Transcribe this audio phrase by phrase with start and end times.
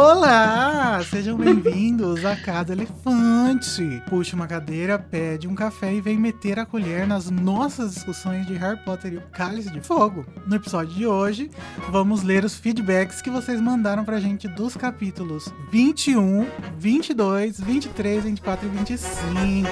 [0.00, 1.02] Olá!
[1.02, 4.00] Sejam bem-vindos à Casa Elefante.
[4.08, 8.54] Puxa uma cadeira, pede um café e vem meter a colher nas nossas discussões de
[8.54, 10.24] Harry Potter e o Cálice de Fogo.
[10.46, 11.50] No episódio de hoje,
[11.90, 16.46] vamos ler os feedbacks que vocês mandaram pra gente dos capítulos 21,
[16.78, 19.68] 22, 23, 24 e 25.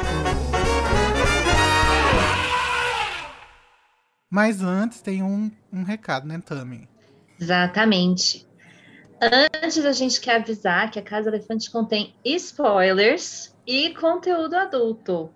[4.29, 6.89] Mas antes tem um, um recado, né, Tami?
[7.41, 8.46] Exatamente.
[9.21, 15.31] Antes, a gente quer avisar que a Casa Elefante contém spoilers e conteúdo adulto.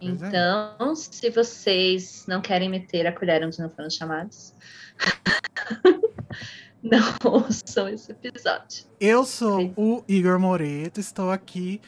[0.00, 0.28] Pois é.
[0.28, 4.54] então, se vocês não querem meter a colher onde não foram chamados,
[6.82, 8.86] não ouçam esse episódio.
[9.00, 11.80] Eu sou o Igor Moreto, estou aqui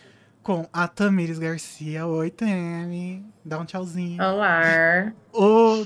[0.42, 2.06] com a Tamires Garcia.
[2.06, 3.24] Oi, Tami.
[3.44, 4.22] Dá um tchauzinho.
[4.22, 5.12] Olá.
[5.32, 5.84] O,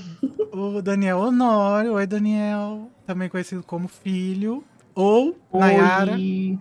[0.51, 1.93] o Daniel Honório.
[1.93, 2.89] Oi, Daniel.
[3.05, 4.63] Também conhecido como filho.
[4.95, 6.13] Ou Nayara.
[6.13, 6.57] Oi.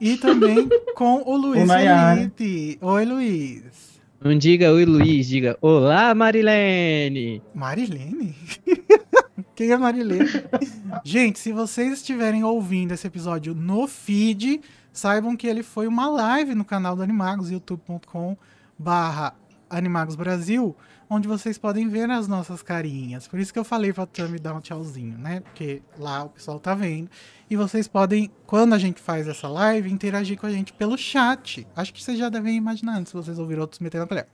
[0.00, 2.16] E também com o Luiz Nayara.
[2.16, 2.78] Felipe.
[2.80, 3.92] Oi, Luiz.
[4.24, 7.42] Não diga oi, Luiz, diga olá, Marilene.
[7.52, 8.36] Marilene?
[9.54, 10.28] Quem é Marilene?
[11.04, 14.60] Gente, se vocês estiverem ouvindo esse episódio no feed,
[14.92, 18.36] saibam que ele foi uma live no canal do Animagos, youtube.com
[18.78, 19.34] barra
[19.68, 20.76] Animagos Brasil,
[21.12, 23.28] onde vocês podem ver as nossas carinhas.
[23.28, 25.40] Por isso que eu falei pra Tami dar um tchauzinho, né?
[25.40, 27.10] Porque lá o pessoal tá vendo.
[27.50, 31.66] E vocês podem, quando a gente faz essa live, interagir com a gente pelo chat.
[31.76, 34.26] Acho que vocês já devem imaginar, se vocês ouviram outros metendo a colher.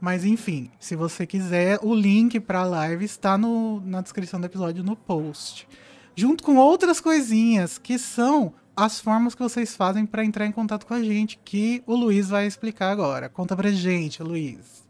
[0.00, 4.46] Mas enfim, se você quiser, o link para a live está no, na descrição do
[4.46, 5.68] episódio no post.
[6.16, 10.84] Junto com outras coisinhas que são as formas que vocês fazem para entrar em contato
[10.84, 13.28] com a gente, que o Luiz vai explicar agora.
[13.28, 14.85] Conta pra gente, Luiz.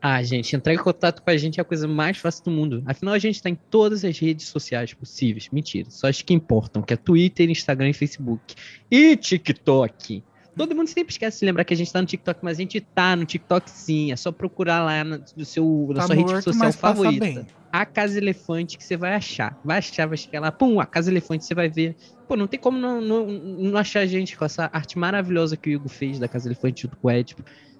[0.00, 2.82] Ah, gente, entrar em contato com a gente é a coisa mais fácil do mundo.
[2.86, 5.48] Afinal, a gente tá em todas as redes sociais possíveis.
[5.50, 8.54] Mentira, só as que importam, que é Twitter, Instagram e Facebook.
[8.90, 10.22] E TikTok.
[10.56, 12.80] Todo mundo sempre esquece de lembrar que a gente tá no TikTok, mas a gente
[12.80, 14.10] tá no TikTok sim.
[14.10, 16.94] É só procurar lá na, no seu, na Tá sua rede morto, social mas passa
[16.94, 17.46] favorita.
[17.70, 19.58] A Casa Elefante que você vai achar.
[19.62, 21.94] Vai achar, vai chegar lá, pum, a Casa Elefante você vai ver.
[22.26, 25.68] Pô, não tem como não, não, não achar a gente com essa arte maravilhosa que
[25.68, 27.36] o Igor fez da Casa Elefante junto com o Ed.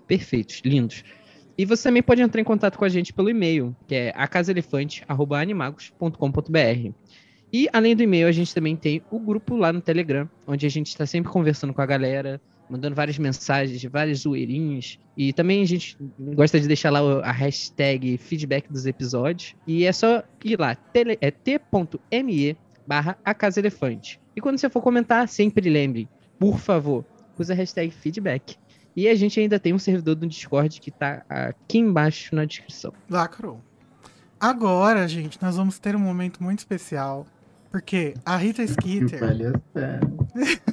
[0.07, 1.03] Perfeitos, lindos.
[1.59, 6.91] E você também pode entrar em contato com a gente pelo e-mail, que é acasaelefante.animagos.com.br.
[7.53, 10.69] E além do e-mail, a gente também tem o grupo lá no Telegram, onde a
[10.69, 14.99] gente está sempre conversando com a galera, mandando várias mensagens, várias zoeirinhas.
[15.17, 19.55] E também a gente gosta de deixar lá a hashtag feedback dos episódios.
[19.67, 22.57] E é só ir lá, tele- é t.me
[22.87, 24.21] barra acasaelefante.
[24.35, 26.09] E quando você for comentar, sempre lembre,
[26.39, 27.05] por favor,
[27.39, 28.57] use a hashtag feedback.
[28.97, 32.93] E a gente ainda tem um servidor do Discord que tá aqui embaixo na descrição.
[33.11, 33.61] Lacrou.
[34.41, 37.27] Agora, gente, nós vamos ter um momento muito especial.
[37.71, 39.21] Porque a Rita Skeeter.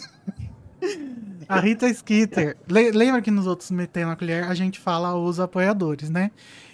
[1.47, 2.57] A Rita Skeeter.
[2.67, 6.31] le- lembra que nos outros Metendo a Colher a gente fala os apoiadores, né?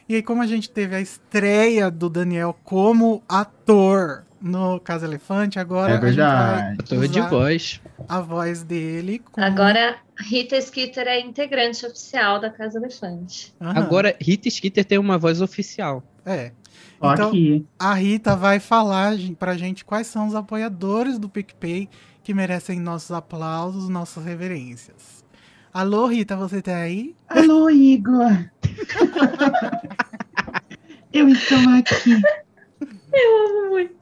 [0.09, 5.59] E aí, como a gente teve a estreia do Daniel como ator no Casa Elefante,
[5.59, 6.77] agora É a gente vai verdade.
[6.79, 7.81] Ator de usar voz.
[8.07, 9.19] a voz dele.
[9.31, 9.39] Com...
[9.39, 13.53] Agora, Rita Skeeter é integrante oficial da Casa Elefante.
[13.61, 16.01] Aham, Agora, Rita Skeeter tem uma voz oficial.
[16.25, 16.53] É.
[16.99, 17.65] Ó Então- aqui.
[17.77, 21.87] A Rita vai falar pra gente quais são os apoiadores do PicPay
[22.23, 25.18] que merecem nossos aplausos, nossas reverências.
[25.73, 27.15] Alô, Rita, você tá aí?
[27.27, 28.45] Alô, Igor.
[31.13, 32.13] Eu estou aqui.
[33.13, 33.99] Amo muito.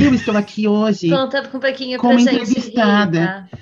[0.00, 3.46] Eu estou aqui hoje Conta um pouquinho Como entrevistada.
[3.52, 3.58] Rita.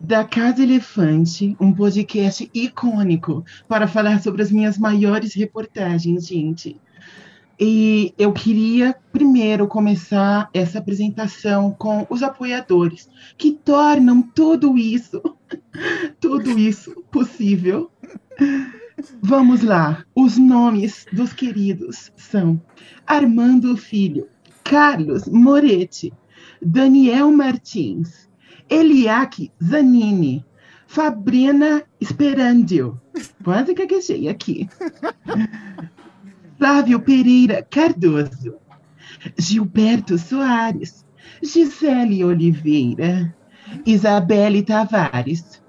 [0.00, 6.80] da Casa Elefante, um podcast icônico para falar sobre as minhas maiores reportagens, gente.
[7.60, 15.22] E eu queria primeiro começar essa apresentação com os apoiadores que tornam tudo isso,
[16.20, 17.90] tudo isso possível.
[19.20, 20.04] Vamos lá.
[20.14, 22.60] Os nomes dos queridos são
[23.06, 24.28] Armando Filho,
[24.64, 26.12] Carlos Moretti,
[26.60, 28.28] Daniel Martins,
[28.68, 30.44] Eliaque Zanini,
[30.86, 33.00] Fabrina Esperandio,
[33.42, 34.68] quase que achei aqui.
[36.58, 38.56] Flávio Pereira Cardoso,
[39.38, 41.04] Gilberto Soares,
[41.42, 43.34] Gisele Oliveira,
[43.86, 45.62] Isabelle Tavares,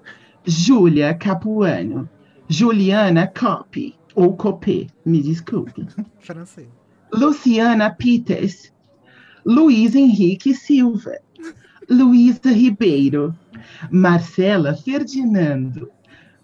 [0.46, 2.10] Júlia Capuano,
[2.48, 5.86] Juliana Coppi, ou Copé, me desculpe.
[6.20, 6.68] Francês.
[7.12, 8.72] Luciana Peters,
[9.46, 11.20] Luiz Henrique Silva,
[11.90, 13.36] Luísa Ribeiro,
[13.92, 15.92] Marcela Ferdinando,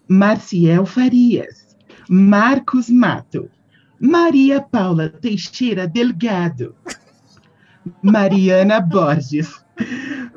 [0.08, 1.76] Marciel Farias,
[2.08, 3.50] Marcos Mato,
[3.98, 6.74] Maria Paula Teixeira Delgado,
[8.02, 9.64] Mariana Borges,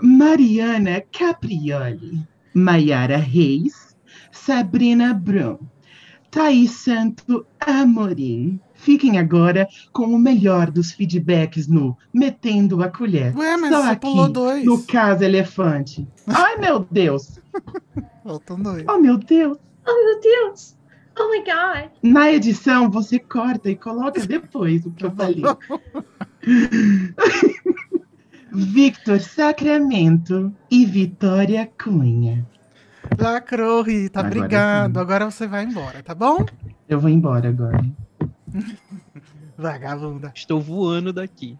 [0.05, 3.95] Mariana Caprioli, Maiara Reis,
[4.33, 5.57] Sabrina Brum,
[6.29, 8.59] Thaís Santo Amorim.
[8.73, 13.33] Fiquem agora com o melhor dos feedbacks no Metendo a Colher.
[13.37, 14.65] Ué, mas Só você aqui, pulou dois.
[14.65, 16.05] no Caso Elefante.
[16.27, 17.39] Ai, meu Deus!
[18.25, 18.83] Faltam dois.
[18.89, 19.57] Oh, meu Deus!
[19.87, 20.75] Oh, meu Deus!
[21.17, 21.91] Oh my god!
[22.01, 25.43] Na edição, você corta e coloca depois o que eu falei.
[28.53, 32.45] Victor Sacramento e Vitória Cunha.
[33.19, 34.19] Lacrou, Rita.
[34.19, 34.93] Agora Obrigado.
[34.93, 34.99] sim.
[34.99, 36.45] Agora você vai embora, tá bom?
[36.87, 37.83] Eu vou embora agora.
[39.57, 40.31] Vagabunda.
[40.35, 41.57] Estou voando daqui.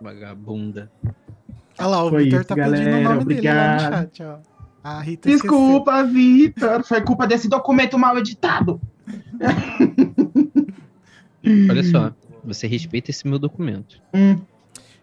[0.00, 0.90] Vagabunda.
[1.78, 3.02] Olha lá, o Foi Vitor isso, tá pedindo o galera.
[3.14, 3.92] nome dele lá no Obrigado.
[3.92, 4.38] chat, ó.
[4.82, 5.50] A Rita esqueceu.
[5.50, 6.82] Desculpa, Victor.
[6.84, 8.80] Foi culpa desse documento mal editado.
[11.70, 12.12] Olha só,
[12.44, 14.00] você respeita esse meu documento.
[14.14, 14.38] Hum,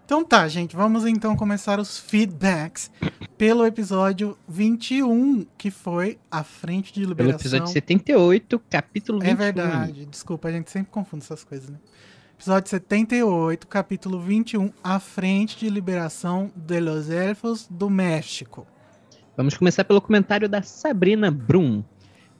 [0.07, 2.89] Então tá, gente, vamos então começar os feedbacks
[3.37, 7.41] pelo episódio 21, que foi a frente de Pelo liberação.
[7.41, 9.33] episódio 78, capítulo 21.
[9.33, 11.77] É verdade, desculpa, a gente sempre confunde essas coisas, né?
[12.35, 18.65] Episódio 78, capítulo 21, a frente de liberação de los elfos do México.
[19.35, 21.83] Vamos começar pelo comentário da Sabrina Brum.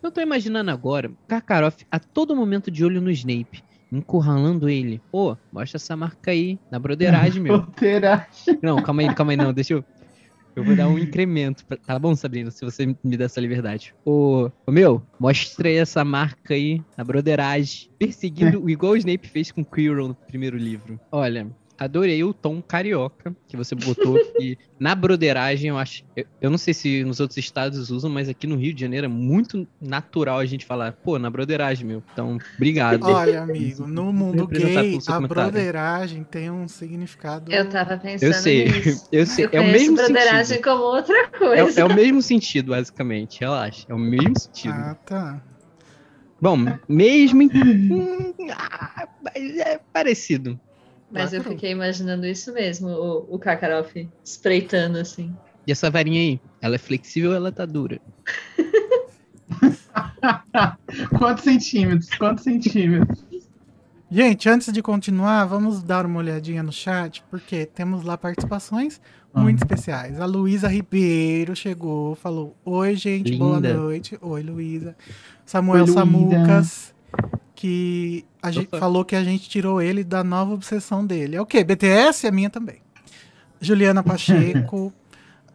[0.02, 3.62] Eu tô imaginando agora Karkaroff a todo momento de olho no Snape,
[3.92, 5.01] encurralando ele.
[5.12, 7.62] Pô, mostra essa marca aí, na broderagem, meu.
[7.75, 8.28] Terá.
[8.62, 9.84] Não, calma aí, calma aí, não, deixa eu.
[10.56, 11.63] Eu vou dar um incremento.
[11.68, 13.94] pra- Tá bom, Sabrina, se você me der essa liberdade.
[14.04, 17.89] Ô, ô meu, mostra aí essa marca aí, na broderagem.
[18.00, 21.00] Perseguindo, igual o Snape fez com Quirrell no primeiro livro.
[21.12, 21.48] Olha,
[21.78, 24.18] adorei o tom carioca que você botou.
[24.40, 26.04] e na broderagem, eu acho.
[26.16, 29.06] Eu, eu não sei se nos outros estados usam, mas aqui no Rio de Janeiro
[29.06, 32.04] é muito natural a gente falar, pô, na broderagem, meu.
[32.12, 33.04] Então, obrigado.
[33.04, 35.28] Olha, amigo, no mundo gay, a comentário.
[35.28, 37.52] broderagem tem um significado.
[37.52, 39.08] Eu tava pensando eu sei, nisso.
[39.12, 39.46] eu sei.
[39.46, 40.64] Eu é o mesmo broderagem sentido.
[40.64, 41.82] como outra É, coisa.
[41.82, 43.40] é o mesmo sentido, basicamente.
[43.40, 43.86] Relaxa.
[43.88, 44.74] É o mesmo sentido.
[44.74, 45.42] Ah, tá.
[46.40, 46.58] Bom,
[46.88, 47.42] mesmo.
[47.42, 47.50] em-
[47.92, 50.60] Hum, ah, é parecido.
[51.09, 55.33] Mas eu fiquei imaginando isso mesmo, o, o Karkaroff espreitando assim.
[55.65, 56.39] E essa varinha aí?
[56.62, 58.00] Ela é flexível ou ela tá dura?
[61.18, 62.09] Quantos centímetros?
[62.18, 63.25] Quantos centímetros?
[64.09, 69.01] Gente, antes de continuar, vamos dar uma olhadinha no chat, porque temos lá participações
[69.33, 69.42] Ah.
[69.42, 70.19] muito especiais.
[70.19, 73.74] A Luísa Ribeiro chegou, falou: Oi, gente, boa Linda.
[73.74, 74.18] noite.
[74.21, 74.95] Oi, Luísa.
[75.45, 76.00] Samuel Oi, Luísa.
[76.00, 76.94] Samucas,
[77.57, 78.77] que a gente Opa.
[78.77, 81.36] falou que a gente tirou ele da nova obsessão dele.
[81.36, 81.63] É o quê?
[81.63, 82.27] BTS?
[82.27, 82.77] A minha também.
[83.59, 84.94] Juliana Pacheco.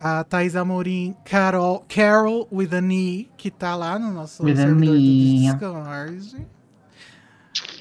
[0.04, 4.96] A Thais Amorim, Carol, Carol with a knee, que tá lá no nosso With servidor
[4.96, 5.00] do.
[5.00, 6.46] Discord.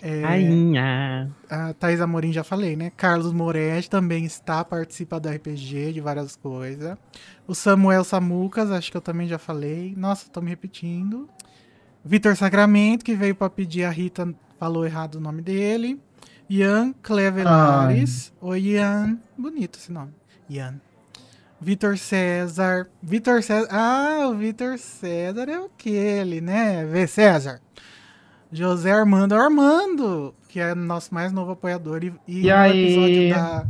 [0.03, 1.31] É, Rainha.
[1.50, 2.91] a Thais Amorim já falei, né?
[2.95, 6.95] Carlos Moretti também está participando do RPG, de várias coisas.
[7.47, 9.95] O Samuel Samucas, acho que eu também já falei.
[9.97, 11.27] Nossa, tô me repetindo.
[12.03, 16.00] Vitor Sacramento, que veio para pedir a Rita, falou errado o nome dele.
[16.50, 18.33] Ian Clevelares.
[18.42, 19.19] Oi, Ian.
[19.38, 20.12] Bonito esse nome.
[20.50, 20.81] Ian.
[21.62, 22.89] Vitor César.
[23.01, 23.68] Vitor César.
[23.71, 26.83] Ah, o Vitor César é aquele, né?
[26.86, 27.62] Vê César.
[28.51, 32.04] José Armando Armando, que é nosso mais novo apoiador.
[32.04, 32.83] E, e E no aí?
[32.86, 33.66] episódio da-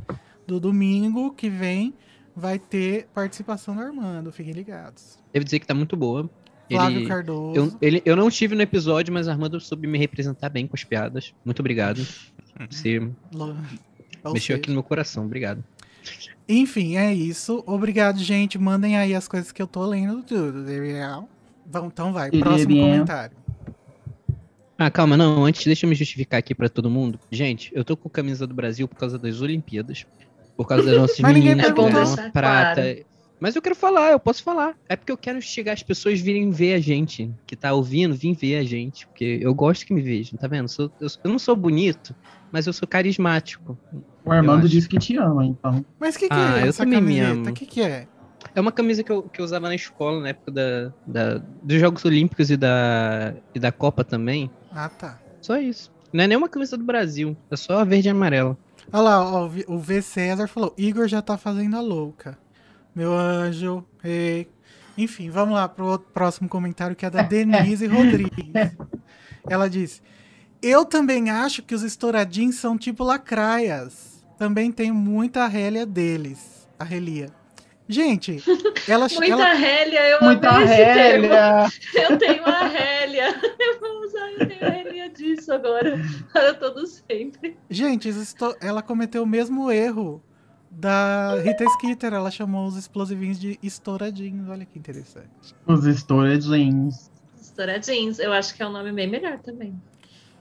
[0.47, 1.93] do domingo que vem
[2.35, 4.31] vai ter participação do Armando.
[4.31, 5.19] Fiquem ligados.
[5.31, 6.27] Devo dizer que tá muito boa.
[6.75, 7.55] Flávio Ele, Cardoso.
[7.59, 10.83] eu, ele, eu não estive no episódio, mas Armando soube me representar bem com as
[10.83, 11.33] piadas.
[11.45, 12.05] Muito obrigado.
[12.69, 12.99] Você
[13.33, 15.25] Ou mexeu seja, aqui no meu coração.
[15.25, 15.63] Obrigado.
[16.47, 17.63] Enfim, é isso.
[17.65, 18.57] Obrigado, gente.
[18.57, 20.63] Mandem aí as coisas que eu tô lendo tudo.
[20.63, 21.27] Gabriel.
[21.65, 22.29] Vamos, então vai.
[22.29, 22.85] Próximo Gabriel.
[22.91, 23.37] comentário.
[24.77, 25.45] Ah, calma, não.
[25.45, 27.19] Antes, deixa eu me justificar aqui pra todo mundo.
[27.31, 30.05] Gente, eu tô com camisa do Brasil por causa das Olimpíadas.
[30.57, 32.81] Por causa das nossas meninas que ganharam É prata.
[32.81, 33.05] deixar
[33.41, 34.75] Mas eu quero falar, eu posso falar.
[34.87, 37.29] É porque eu quero chegar as pessoas virem ver a gente.
[37.47, 39.07] Que tá ouvindo, vir ver a gente.
[39.07, 40.69] Porque eu gosto que me vejam, tá vendo?
[40.69, 42.15] Sou- eu, eu não sou bonito,
[42.51, 43.75] mas eu sou carismático.
[44.23, 45.83] O Armando disse que te ama, então.
[45.99, 47.31] Mas o que, que Ah, é eu essa também me camiseta?
[47.33, 47.49] amo.
[47.49, 48.07] O que, que é?
[48.53, 51.79] É uma camisa que eu, que eu usava na escola, na época da, da- dos
[51.79, 54.51] Jogos Olímpicos e da, e da Copa também.
[54.71, 55.19] Ah, tá.
[55.41, 55.91] Só isso.
[56.13, 58.55] Não é nem uma camisa do Brasil, é só verde e amarela.
[58.91, 60.01] Olha lá, ó, o V- o V.
[60.01, 62.37] César falou: Igor já tá fazendo a louca.
[62.95, 64.47] Meu anjo, ei.
[64.97, 68.51] Enfim, vamos lá pro outro- próximo comentário que é da Denise Rodrigues.
[69.49, 70.01] Ela disse:
[70.61, 74.23] Eu também acho que os estouradinhos são tipo lacraias.
[74.37, 76.67] Também tenho muita rélia deles.
[76.77, 77.29] A relia.
[77.87, 78.41] Gente,
[78.87, 80.67] ela, Muita ela rélia, eu Muita termo.
[81.27, 81.67] rélia!
[82.09, 83.35] Eu tenho a rélia.
[83.59, 85.99] Eu vou usar, eu tenho a rélia disso agora.
[86.31, 87.57] Para todo sempre.
[87.69, 90.23] Gente, estou- ela cometeu o mesmo erro
[90.71, 92.13] da Rita Skeeter.
[92.13, 94.49] Ela chamou os explosivinhos de estouradinhos.
[94.49, 95.27] Olha que interessante.
[95.67, 97.11] Os Storadins.
[97.39, 98.17] Estouradinhos.
[98.19, 99.79] Eu acho que é um nome bem melhor também.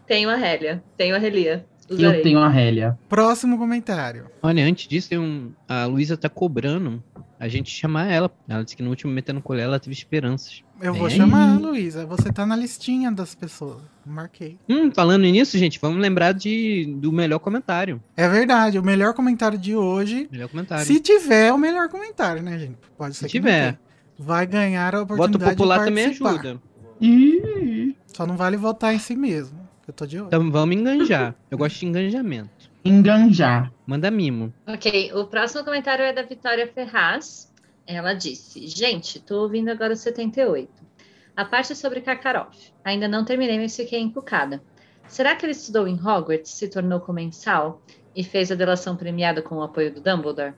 [0.07, 0.83] Tenho a Hélia.
[0.97, 1.67] Tenho a Relia.
[1.89, 2.23] Eu Usarei.
[2.23, 2.99] tenho a Hélia.
[3.09, 4.31] Próximo comentário.
[4.41, 7.03] Olha, antes disso, tem um, a Luísa tá cobrando
[7.41, 8.31] a gente chamar ela.
[8.47, 10.63] Ela disse que no último Metendo Colher ela teve esperanças.
[10.79, 11.59] Eu vou Vem chamar.
[11.59, 12.05] Luísa.
[12.05, 13.79] Você tá na listinha das pessoas.
[14.05, 14.59] Marquei.
[14.69, 18.01] Hum, falando nisso, gente, vamos lembrar de, do melhor comentário.
[18.15, 20.29] É verdade, o melhor comentário de hoje.
[20.31, 20.85] Melhor comentário.
[20.85, 22.77] Se tiver o melhor comentário, né, gente?
[22.99, 23.79] Pode ser Se tiver.
[24.19, 26.61] Vai ganhar a Voto oportunidade popular de também ajuda.
[28.07, 29.59] Só não vale votar em si mesmo.
[29.89, 30.27] Eu tô de olho.
[30.27, 31.35] Então vamos enganjar.
[31.51, 32.60] Eu gosto de enganjamento.
[32.85, 33.73] Enganjar.
[33.87, 34.53] Manda mimo.
[34.67, 37.53] Ok, o próximo comentário é da Vitória Ferraz.
[37.87, 40.71] Ela disse: Gente, tô ouvindo agora o 78.
[41.37, 42.73] A parte sobre Karkaroff.
[42.85, 44.63] Ainda não terminei, mas fiquei encucada.
[45.07, 47.83] Será que ele estudou em Hogwarts, se tornou comensal
[48.15, 50.55] e fez a delação premiada com o apoio do Dumbledore?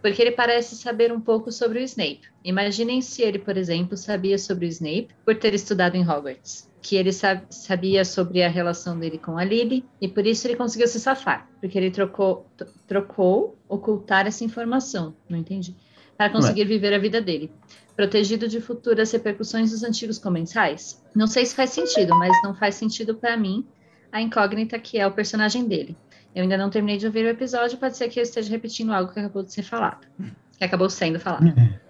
[0.00, 2.22] Porque ele parece saber um pouco sobre o Snape.
[2.44, 6.70] Imaginem se ele, por exemplo, sabia sobre o Snape por ter estudado em Hogwarts.
[6.88, 10.56] Que ele sa- sabia sobre a relação dele com a Lily e por isso ele
[10.56, 11.46] conseguiu se safar.
[11.60, 12.46] Porque ele trocou,
[12.86, 15.14] trocou ocultar essa informação.
[15.28, 15.76] Não entendi.
[16.16, 17.52] Para conseguir viver a vida dele.
[17.94, 21.02] Protegido de futuras repercussões dos antigos comensais?
[21.14, 23.66] Não sei se faz sentido, mas não faz sentido para mim
[24.10, 25.94] a incógnita que é o personagem dele.
[26.34, 29.12] Eu ainda não terminei de ouvir o episódio, pode ser que eu esteja repetindo algo
[29.12, 30.06] que acabou de ser falado.
[30.56, 31.44] Que acabou sendo falado.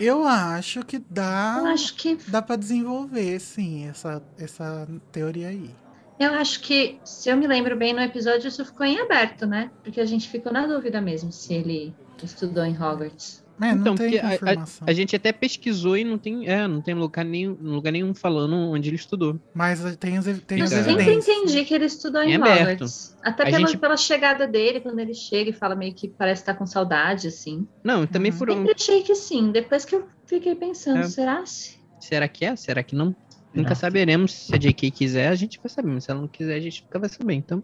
[0.00, 1.56] Eu acho que dá.
[1.58, 5.70] Eu acho que Dá pra desenvolver, sim, essa, essa teoria aí.
[6.18, 9.70] eu acho que, se eu me lembro bem no episódio, isso ficou em aberto, né?
[9.82, 13.44] Porque a gente ficou na dúvida mesmo se ele estudou em Hogwarts.
[13.60, 14.66] É, não Então, porque a- a-.
[14.86, 18.54] A gente até pesquisou e não tem, é, não tem lugar nenhum, lugar nenhum falando
[18.54, 19.38] onde ele estudou.
[19.54, 22.38] Mas tem, os, ev- tem Eu as sempre entendi que ele estudou em Em.
[22.38, 23.16] Hogwarts.
[23.22, 26.42] Até A pela, gente- pela chegada dele, quando ele chega e fala meio que parece
[26.42, 27.66] estar com saudade, assim.
[27.82, 28.38] Não, também Uhum.
[28.38, 28.54] foram.
[28.58, 29.50] Sempre achei que sim.
[29.50, 31.04] Depois que eu fiquei pensando, É.
[31.04, 31.76] será se?
[32.00, 32.54] Será que é?
[32.56, 33.14] Será que não?
[33.52, 33.88] Nunca Será?
[33.90, 34.32] saberemos.
[34.32, 35.88] Se a JK quiser, a gente vai saber.
[35.90, 37.34] Mas se ela não quiser, a gente nunca vai saber.
[37.34, 37.62] Então,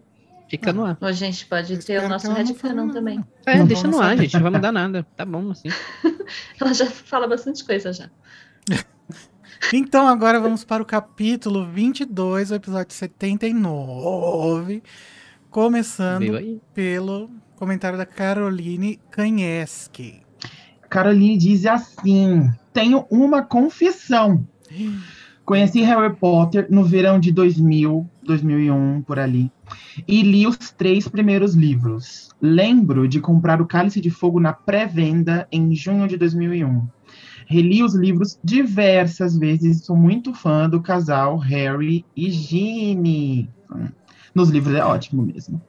[0.49, 0.97] fica no ar.
[1.01, 3.17] A gente pode Eu ter o nosso fale headcanon nada, também.
[3.17, 3.25] não.
[3.45, 4.21] É, Não deixa no ar, saber.
[4.23, 4.33] gente.
[4.35, 5.05] Não vai mudar nada.
[5.15, 5.69] Tá bom, assim.
[6.59, 8.09] Ela já fala bastante coisa já.
[9.73, 14.83] Então agora vamos para o capítulo 22, o episódio 79.
[15.49, 20.21] Começando pelo comentário da Caroline Kanyeski.
[20.89, 24.45] Caroline diz assim: Tenho uma confissão.
[25.45, 29.51] Conheci Harry Potter no verão de 2000, 2001, por ali,
[30.07, 32.29] e li os três primeiros livros.
[32.41, 36.87] Lembro de comprar o Cálice de Fogo na pré-venda em junho de 2001.
[37.47, 43.49] Reli os livros diversas vezes, sou muito fã do casal Harry e Ginny.
[44.33, 45.61] Nos livros é ótimo mesmo.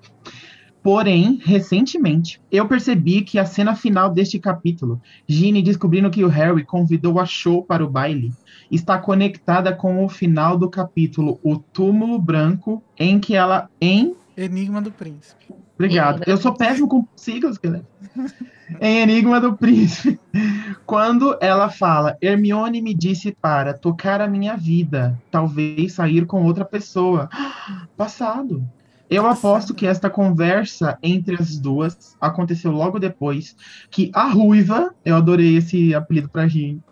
[0.82, 6.64] Porém, recentemente, eu percebi que a cena final deste capítulo, Ginny descobrindo que o Harry
[6.64, 8.32] convidou a Cho para o baile,
[8.70, 13.68] está conectada com o final do capítulo O Túmulo Branco, em que ela.
[13.80, 14.14] Em.
[14.36, 15.54] Enigma do Príncipe.
[15.74, 16.22] Obrigado.
[16.26, 17.84] Eu sou péssimo com siglas, galera.
[18.80, 20.18] em Enigma do Príncipe.
[20.86, 26.64] Quando ela fala, Hermione me disse para tocar a minha vida, talvez sair com outra
[26.64, 27.28] pessoa.
[27.96, 28.66] Passado.
[29.08, 33.54] Eu aposto que esta conversa entre as duas aconteceu logo depois
[33.88, 36.82] que a Ruiva, eu adorei esse apelido pra Ginny,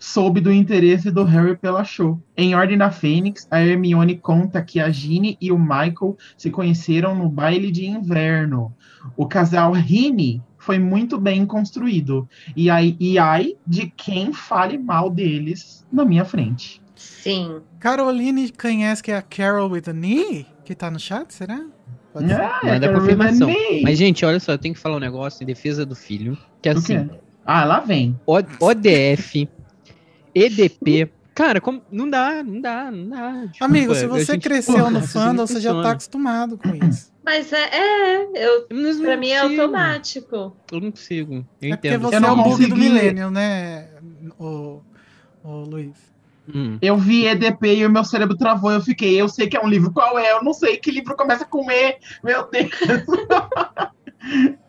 [0.00, 2.18] soube do interesse do Harry pela Cho.
[2.36, 7.14] Em Ordem da Fênix, a Hermione conta que a Ginny e o Michael se conheceram
[7.14, 8.74] no baile de inverno.
[9.16, 12.26] O casal Rini foi muito bem construído.
[12.56, 16.80] E aí, e ai de quem fale mal deles na minha frente.
[16.96, 17.60] Sim.
[17.78, 20.46] Caroline Kanyeski é a Carol with a knee?
[20.64, 21.60] Que tá no chat, será?
[22.12, 22.40] Pode ser?
[22.40, 23.50] Ah, Manda é confirmação.
[23.82, 26.36] Mas, gente, olha só, eu tenho que falar um negócio em defesa do filho.
[26.62, 27.08] Que é assim?
[27.46, 28.18] Ah, lá vem.
[28.26, 29.48] O- ODF,
[30.34, 31.10] EDP.
[31.34, 33.30] Cara, como, não dá, não dá, não dá.
[33.46, 36.68] Desculpa, Amigo, se a você gente- cresceu no assim fandom, você já tá acostumado com
[36.86, 37.10] isso.
[37.24, 39.62] Mas é, é eu, Mas pra mim é consigo.
[39.62, 40.56] automático.
[40.72, 41.34] Eu não consigo.
[41.62, 42.02] Eu é porque entendo.
[42.02, 43.88] você Eu não é o bug do milênio, né,
[44.38, 44.80] o,
[45.44, 46.10] o Luiz?
[46.52, 46.78] Hum.
[46.82, 48.72] Eu vi EDP e o meu cérebro travou.
[48.72, 49.92] Eu fiquei, eu sei que é um livro.
[49.92, 50.32] Qual é?
[50.32, 51.96] Eu não sei que livro começa com E.
[52.24, 52.70] Meu Deus.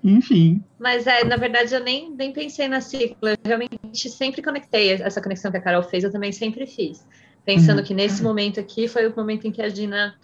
[0.04, 0.64] Enfim.
[0.80, 3.32] Mas é, na verdade, eu nem, nem pensei na sigla.
[3.32, 7.06] Eu realmente sempre conectei essa conexão que a Carol fez, eu também sempre fiz.
[7.46, 7.84] Pensando Uhum.
[7.84, 10.16] que nesse momento aqui foi o momento em que a Dina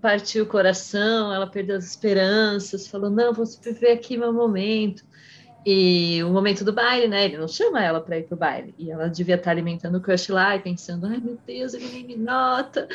[0.00, 5.02] partiu o coração, ela perdeu as esperanças, falou: não, vou viver aqui meu momento.
[5.66, 7.24] E o momento do baile, né?
[7.24, 8.74] Ele não chama ela para ir pro baile.
[8.78, 12.06] E ela devia estar alimentando o crush lá e pensando: ai meu Deus, ele nem
[12.06, 12.88] me nota.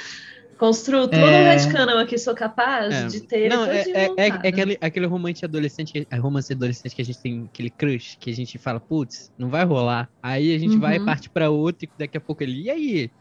[0.57, 1.95] Construo todo É.
[1.95, 3.07] um aqui, sou capaz É.
[3.07, 6.95] de ter Não, é, é, é, é aquele, aquele romance adolescente, que- é romance adolescente
[6.95, 10.09] que a gente tem aquele crush, que a gente fala, putz, não vai rolar.
[10.21, 11.05] Aí a gente vai Uhum.
[11.05, 13.11] parte pra outro e daqui a pouco ele, e aí?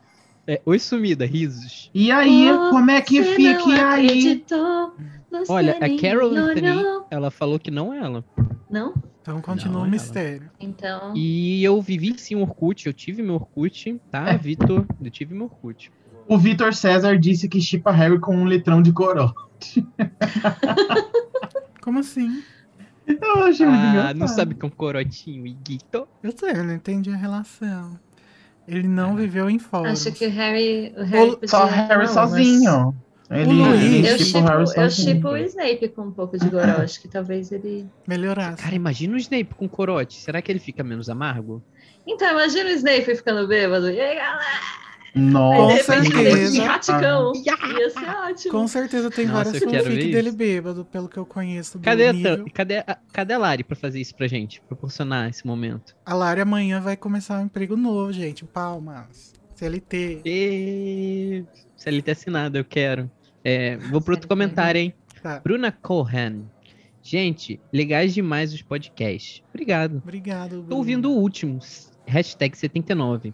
[0.47, 1.89] É, Oi, sumida, risos.
[1.95, 4.07] E aí, Oh, como é que fica e aí?
[4.07, 4.93] acreditou
[5.31, 8.25] no Olha, a Carol Anthony, ela falou que não é ela.
[8.69, 8.93] Não?
[9.21, 9.91] Então continua Não, o ela.
[9.91, 10.51] mistério.
[10.59, 11.15] Então.
[11.17, 14.85] E eu vivi sim um Orkut, eu tive meu Orkut, tá, Vitor?
[15.01, 15.93] Eu tive meu Orkut.
[16.29, 19.33] O Vitor César disse que chipa Harry com um litrão de goró.
[21.83, 22.43] Como assim?
[23.07, 24.17] Eu achei muito Ah, engraçado.
[24.19, 26.07] não sabe que um corotinho, Iguito?
[26.23, 27.99] Eu sei, eu não entendi a relação.
[28.67, 29.91] Ele não viveu em fórum.
[29.91, 30.95] Acho que o Harry.
[30.97, 32.11] O Harry O- podia Só Harry umas.
[32.11, 32.95] sozinho.
[33.29, 35.15] Ele, Luiz- ele Eu chipa o chipo, Harry eu sozinho.
[35.17, 36.83] chipo o Snape com um pouco de goró.
[36.83, 37.89] Acho que talvez ele.
[38.07, 38.63] Melhorasse.
[38.63, 40.21] Cara, imagina o Snape com corote.
[40.21, 41.61] Será que ele fica menos amargo?
[42.07, 43.91] Então, imagina o Snape ficando bêbado.
[43.91, 44.45] E aí, galera?
[45.15, 46.65] Nossa, Com certeza.
[46.65, 47.33] raticão.
[47.35, 48.51] Ia ser ótimo.
[48.51, 52.13] Com certeza tem Nossa, várias fanfic dele bêbado, pelo que eu conheço do Cadê a,
[52.53, 54.61] cadê, a, cadê a Lari pra fazer isso pra gente?
[54.63, 55.95] Proporcionar esse momento?
[56.07, 58.45] A Lari amanhã vai começar um emprego novo, gente.
[58.45, 59.35] Palmas.
[59.55, 60.23] CLT.
[60.25, 61.45] E...
[61.77, 63.11] CLT assinado, eu quero.
[63.45, 64.95] É, vou pro outro comentário, hein?
[65.23, 65.41] Tá.
[65.41, 66.49] Bruna Cohen.
[67.03, 69.43] Gente, legais demais os podcasts.
[69.51, 69.97] Obrigado.
[69.99, 70.65] Obrigado.
[70.69, 71.59] Tô ouvindo o último,
[72.07, 73.33] hashtag 79.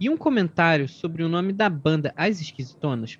[0.00, 3.18] E um comentário sobre o nome da banda As Esquisitonas.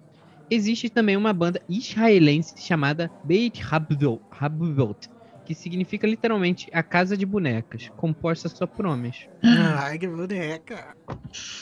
[0.50, 5.08] Existe também uma banda israelense chamada Beit Habdot,
[5.44, 9.28] que significa literalmente a casa de bonecas, composta só por homens.
[9.42, 10.94] Ai, que boneca.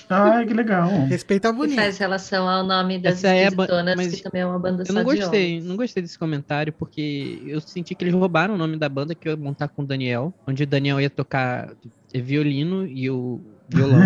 [0.09, 0.89] Ai, que legal.
[1.07, 1.83] Respeita a Que bonita.
[1.83, 4.95] faz relação ao nome das Essa é esquisitonas, mas que também é uma banda Eu
[4.95, 8.89] não gostei, não gostei desse comentário, porque eu senti que eles roubaram o nome da
[8.89, 11.73] banda que eu ia montar com o Daniel, onde o Daniel ia tocar
[12.21, 13.41] violino e o
[13.73, 14.01] violão.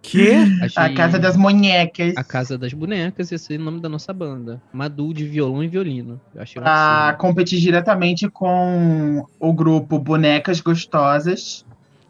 [0.00, 0.30] Que?
[0.62, 2.14] Achei a casa das bonecas.
[2.16, 4.62] A Casa das Bonecas ia ser o nome da nossa banda.
[4.72, 6.18] Madu de violão e violino.
[6.34, 7.18] Eu achei Pra absurdo.
[7.20, 11.66] competir diretamente com o grupo Bonecas Gostosas.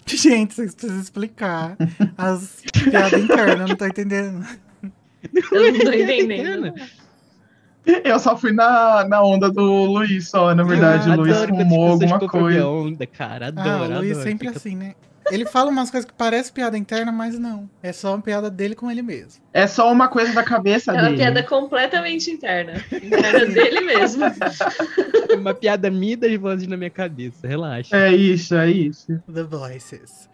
[0.06, 1.76] Gente, vocês precisam explicar
[2.18, 4.44] as piadas internas, eu não tô entendendo.
[5.52, 6.74] Eu não tô entendendo.
[8.04, 11.10] Eu só fui na, na onda do Luiz só, na verdade.
[11.10, 12.48] Ah, o Luiz fumou alguma coisa.
[12.48, 13.48] minha onda, cara.
[13.48, 14.28] Adoro, ah, o Luiz adoro.
[14.28, 14.94] sempre Fica- assim, né?
[15.30, 17.70] Ele fala umas coisas que parecem piada interna, mas não.
[17.80, 19.40] É só uma piada dele com ele mesmo.
[19.52, 21.16] É só uma coisa da cabeça É uma dele.
[21.16, 22.72] piada completamente interna.
[22.92, 24.24] Interna dele mesmo.
[25.38, 27.46] Uma piada minha e das vozes na minha cabeça.
[27.46, 27.96] Relaxa.
[27.96, 29.20] É isso, é isso.
[29.32, 30.28] The Voices.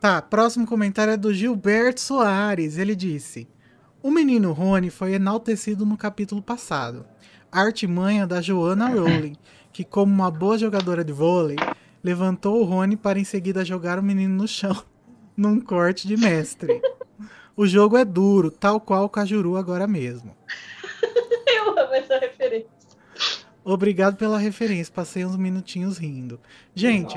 [0.00, 2.76] Tá, próximo comentário é do Gilberto Soares.
[2.78, 3.48] Ele disse:
[4.02, 7.06] O menino Rony foi enaltecido no capítulo passado.
[7.52, 9.36] A artimanha da Joanna Rowling,
[9.72, 11.54] que, como uma boa jogadora de vôlei,
[12.02, 14.76] levantou o Rony para em seguida jogar o menino no chão,
[15.36, 16.82] num corte de mestre.
[17.56, 20.36] O jogo é duro, tal qual o Cajuru agora mesmo.
[21.46, 22.68] Eu amo essa referência.
[23.64, 26.40] Obrigado pela referência, passei uns minutinhos rindo.
[26.74, 27.16] Gente,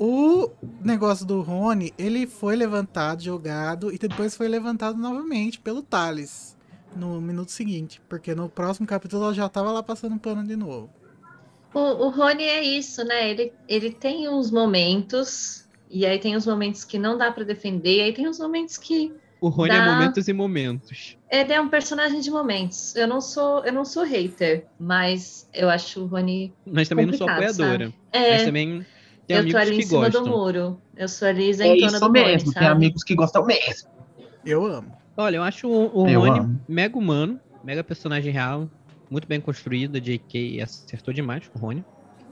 [0.00, 0.50] o
[0.84, 6.56] negócio do Rony, ele foi levantado, jogado e depois foi levantado novamente pelo Thales
[6.96, 10.90] no minuto seguinte, porque no próximo capítulo ela já tava lá passando pano de novo.
[11.72, 13.30] O, o Rony é isso, né?
[13.30, 17.98] Ele, ele tem uns momentos, e aí tem uns momentos que não dá pra defender,
[17.98, 19.84] e aí tem uns momentos que O Rony é Dá.
[19.84, 21.16] momentos e momentos.
[21.30, 22.94] ele é um personagem de momentos.
[22.96, 26.52] Eu não sou, eu não sou hater, mas eu acho o Rony.
[26.66, 27.92] Mas também não sou apoiadora.
[28.12, 28.84] Mas É, também
[29.26, 30.24] tem eu tô amigos ali em que cima gostam.
[30.24, 30.82] do muro.
[30.96, 32.46] Eu sou ali É isentona isso do mesmo.
[32.48, 33.88] Rony, Tem amigos que gostam mesmo.
[34.44, 34.90] Eu amo.
[35.16, 36.60] Olha, eu acho o, o Eu Rony amo.
[36.68, 38.68] mega humano, mega personagem real,
[39.10, 39.96] muito bem construído.
[39.96, 40.62] A J.K.
[40.62, 41.84] acertou demais com o Rony.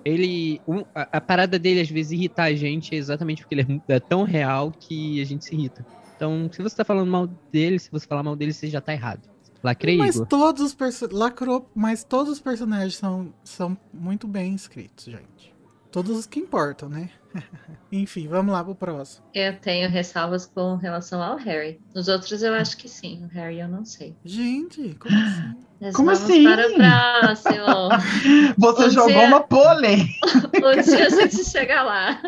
[0.04, 0.60] Ele.
[0.66, 3.94] um- a, a parada dele, às vezes, irritar a gente é exatamente porque ele é
[3.94, 5.84] é tão real que a gente se irrita.
[6.16, 8.92] Então, se você tá falando mal dele, se você falar mal dele, você já tá
[8.92, 9.28] errado.
[9.62, 10.26] Lacrei, Mas Igor.
[10.26, 15.54] todos os perso- lacrou, mas todos os personagens são, são muito bem escritos, gente.
[15.90, 17.10] Todos os que importam, né?
[17.90, 19.24] Enfim, vamos lá pro próximo.
[19.34, 21.80] Eu tenho ressalvas com relação ao Harry.
[21.94, 23.24] Os outros eu acho que sim.
[23.24, 24.14] O Harry eu não sei.
[24.24, 25.54] Gente, como assim?
[25.80, 26.44] Mas Como vamos assim?
[26.44, 28.54] para o próximo.
[28.58, 29.96] Você Um jogou dia- uma pole.
[30.54, 32.22] Um dia a gente chega lá.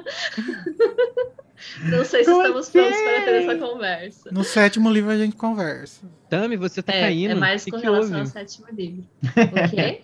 [1.85, 4.31] Não sei se estamos prontos para ter essa conversa.
[4.33, 6.07] No sétimo livro a gente conversa.
[6.31, 7.31] Tami, você tá É, caindo.
[7.33, 8.21] é mais que com que relação houve?
[8.21, 9.05] ao sétimo livro.
[9.67, 10.01] O quê?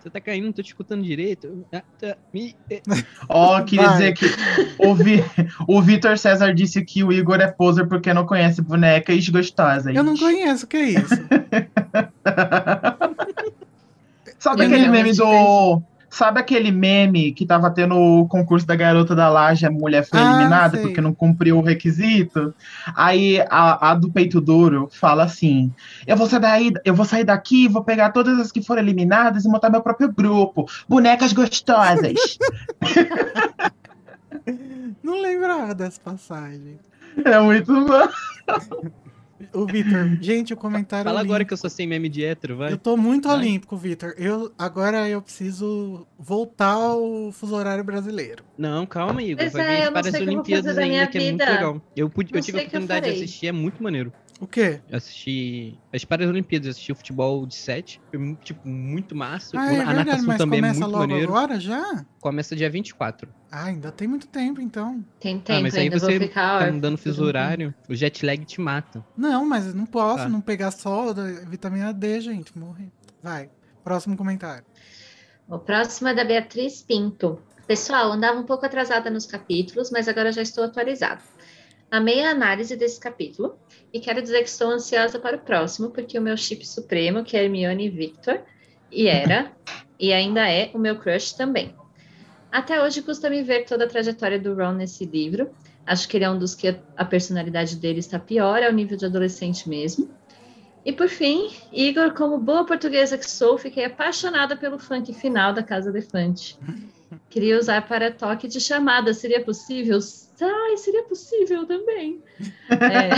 [0.00, 1.64] Você tá caindo, não tô te escutando direito.
[1.72, 2.16] Ah, tá,
[2.70, 2.82] é.
[3.28, 3.92] Ó, queria Vai.
[3.98, 4.26] dizer que
[4.78, 5.24] o, Vi,
[5.68, 9.94] o Vitor César disse que o Igor é poser porque não conhece bonecas gostosas.
[9.94, 11.14] Eu não conheço, o que é isso?
[14.38, 15.82] Sabe Eu aquele meme do.
[16.12, 20.20] Sabe aquele meme que tava tendo o concurso da garota da laje, a mulher foi
[20.20, 20.86] Ah, eliminada sei.
[20.86, 22.54] porque não cumpriu o requisito?
[22.94, 25.72] Aí a, a do peito duro fala assim:
[26.06, 29.46] eu vou, sair daí, eu vou sair daqui, vou pegar todas as que foram eliminadas
[29.46, 30.66] e montar meu próprio grupo.
[30.86, 32.36] Bonecas gostosas.
[35.02, 36.78] Não lembrava dessa passagem.
[37.24, 38.08] é muito bom.
[39.52, 41.04] O Vitor, gente, o comentário.
[41.04, 41.48] Fala agora olímpico.
[41.48, 42.72] que eu sou sem meme de hétero, vai.
[42.72, 43.38] Eu tô muito Vai.
[43.38, 44.14] olímpico, Vitor.
[44.16, 48.44] Eu, agora eu preciso voltar ao fuso horário brasileiro.
[48.56, 49.38] Não, calma, Igor.
[49.38, 51.20] Pois vai é, vir eu não para as Olimpíadas fazer da minha ainda, que é
[51.20, 51.52] muito vida.
[51.52, 51.82] legal.
[51.96, 54.12] Eu, pude, eu tive a oportunidade de assistir, é muito maneiro.
[54.40, 54.80] O quê?
[54.88, 59.56] Eu assisti as Paralimpíadas, assisti o futebol de 7, foi tipo, muito massa.
[59.56, 61.32] Ah, a é verdade, natação mas também é começa muito logo maneiro.
[61.36, 62.04] agora já?
[62.20, 63.32] Começa dia 24.
[63.52, 65.04] Ah, ainda tem muito tempo, então.
[65.20, 68.44] Tem Ah, tempo mas aí você vou ficar tá mudando fuso horário, o jet lag
[68.44, 69.04] te mata.
[69.16, 70.28] Não, mas eu não posso Tá.
[70.28, 72.56] não pegar só da vitamina D, gente.
[72.58, 72.90] Morrer.
[73.22, 73.48] Vai.
[73.84, 74.64] Próximo comentário.
[75.48, 77.40] O próximo é da Beatriz Pinto.
[77.66, 81.22] Pessoal, andava um pouco atrasada nos capítulos, mas agora já estou atualizada.
[81.92, 83.58] Amei a análise desse capítulo
[83.92, 87.36] e quero dizer que estou ansiosa para o próximo, porque o meu chip supremo, que
[87.36, 88.40] é Hermione e Victor,
[88.90, 89.52] e era,
[90.00, 91.74] e ainda é, o meu crush também.
[92.50, 95.50] Até hoje custa me ver toda a trajetória do Ron nesse livro.
[95.84, 98.96] Acho que ele é um dos que a- a personalidade dele está pior, ao nível
[98.96, 100.10] de adolescente mesmo.
[100.86, 105.62] E por fim, Igor, como boa portuguesa que sou, fiquei apaixonada pelo funk final da
[105.62, 106.58] Casa Elefante.
[107.28, 109.98] Queria usar para toque de chamada, seria possível?
[110.40, 112.22] Ai, seria possível também.
[112.70, 113.10] É,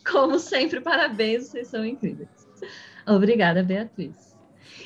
[0.10, 2.28] como sempre, parabéns, vocês são incríveis.
[3.06, 4.36] Obrigada, Beatriz.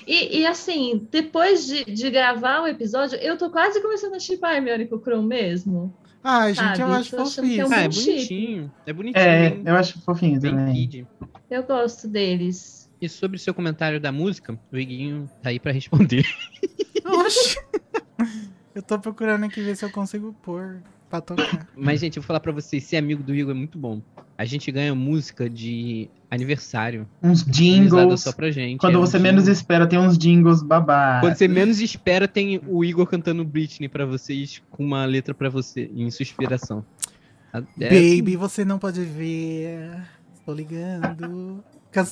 [0.06, 4.52] E, e, assim, depois de, de gravar o episódio, eu tô quase começando a chipar
[4.52, 5.94] a Hermione com o Kron mesmo.
[6.22, 7.68] Ai, gente, eu acho que é fofinho.
[7.68, 8.72] um ah, é bonitinho.
[8.86, 9.24] É bonitinho.
[9.24, 10.74] É, bem, eu acho fofinho também.
[10.74, 11.06] kid.
[11.50, 12.90] Eu gosto deles.
[13.00, 16.24] E sobre o seu comentário da música, o Iguinho tá aí pra responder.
[17.04, 17.58] Oxi.
[18.74, 21.68] Eu tô procurando aqui ver se eu consigo pôr pra tocar.
[21.76, 24.00] Mas, gente, eu vou falar pra vocês, ser amigo do Igor é muito bom.
[24.38, 27.08] A gente ganha música de aniversário.
[27.22, 28.22] Uns jingles.
[28.22, 28.78] só pra gente.
[28.80, 29.32] Quando é um você jingle.
[29.32, 31.26] menos espera, tem uns jingles babados.
[31.26, 35.48] Quando você menos espera, tem o Igor cantando Britney pra vocês, com uma letra pra
[35.48, 36.84] você, em sua inspiração.
[37.80, 39.90] É, Baby, você não pode ver.
[40.44, 41.64] Tô ligando.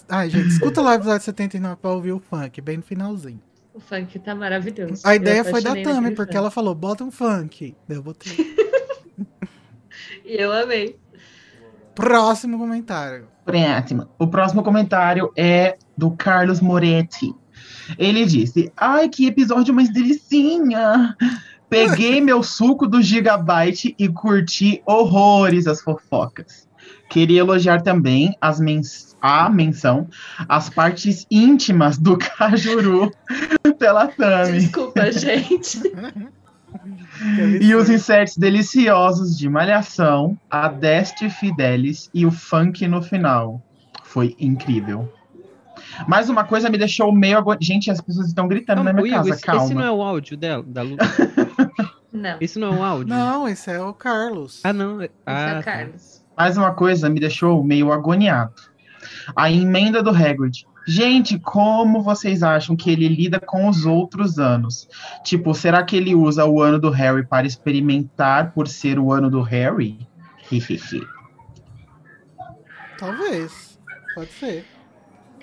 [0.08, 3.40] Ai, gente, escuta lá o episódio 79 pra ouvir o funk, bem no finalzinho.
[3.74, 5.02] O funk tá maravilhoso.
[5.04, 6.36] A ideia foi da Tami, porque funk.
[6.36, 7.74] ela falou, bota um funk.
[7.86, 8.32] Daí Eu botei.
[10.24, 10.98] E eu amei.
[11.94, 13.28] Próximo comentário.
[13.44, 14.08] Próximo.
[14.18, 17.32] O próximo comentário é do Carlos Moretti.
[17.98, 21.16] Ele disse: Ai, que episódio mais delicinha!
[21.68, 26.68] Peguei meu suco do Gigabyte e curti horrores as fofocas.
[27.08, 30.06] Queria elogiar também as mens a menção
[30.48, 33.10] às partes íntimas do Cajuru
[33.78, 34.58] pela Tami.
[34.60, 35.80] Desculpa, gente.
[37.60, 43.62] E os inserts deliciosos de Malhação, a Deste Fidelis e o funk no final.
[44.02, 45.12] Foi incrível.
[46.06, 47.58] Mais uma coisa me deixou meio agora.
[47.60, 49.64] Gente, as pessoas estão gritando Calma, na minha Igor, casa, esse, calma.
[49.64, 50.96] esse não é o áudio dela, da Lu.
[52.12, 53.08] Não, Esse não é o áudio?
[53.08, 54.60] Não, esse é o Carlos.
[54.62, 55.00] Ah, não.
[55.02, 55.58] é- esse Ah, é tá.
[55.58, 56.22] o Carlos.
[56.36, 58.52] Mais uma coisa me deixou meio agoniado.
[59.34, 60.64] A emenda do Hagrid.
[60.86, 64.88] Gente, como vocês acham que ele lida com os outros anos?
[65.22, 69.30] Tipo, será que ele usa o ano do Harry para experimentar por ser o ano
[69.30, 70.06] do Harry?
[72.98, 73.78] Talvez.
[74.14, 74.64] Pode ser.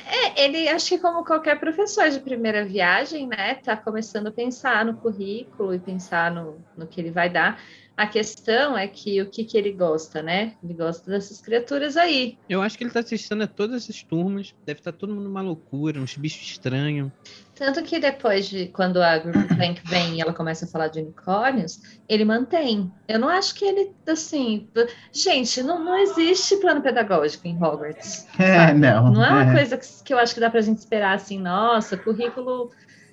[0.06, 4.84] É, ele, acho que como qualquer professor de primeira viagem, né, tá começando a pensar
[4.84, 7.60] no currículo e pensar no, no que ele vai dar.
[8.02, 10.54] A questão é que o que, que ele gosta, né?
[10.64, 12.36] Ele gosta dessas criaturas aí.
[12.50, 14.56] Eu acho que ele tá assistindo a todas as turmas.
[14.66, 17.12] Deve estar todo mundo numa loucura, uns bichos estranhos.
[17.54, 21.80] Tanto que depois de quando a Gryffindor vem e ela começa a falar de unicórnios,
[22.10, 22.92] ele mantém.
[23.08, 24.68] Eu não acho que ele, assim.
[25.14, 28.26] Gente, não, não existe plano pedagógico em Hogwarts.
[28.40, 29.12] É, não.
[29.12, 29.54] Não é uma é.
[29.54, 32.72] coisa que, que eu acho que dá pra gente esperar assim, nossa, currículo.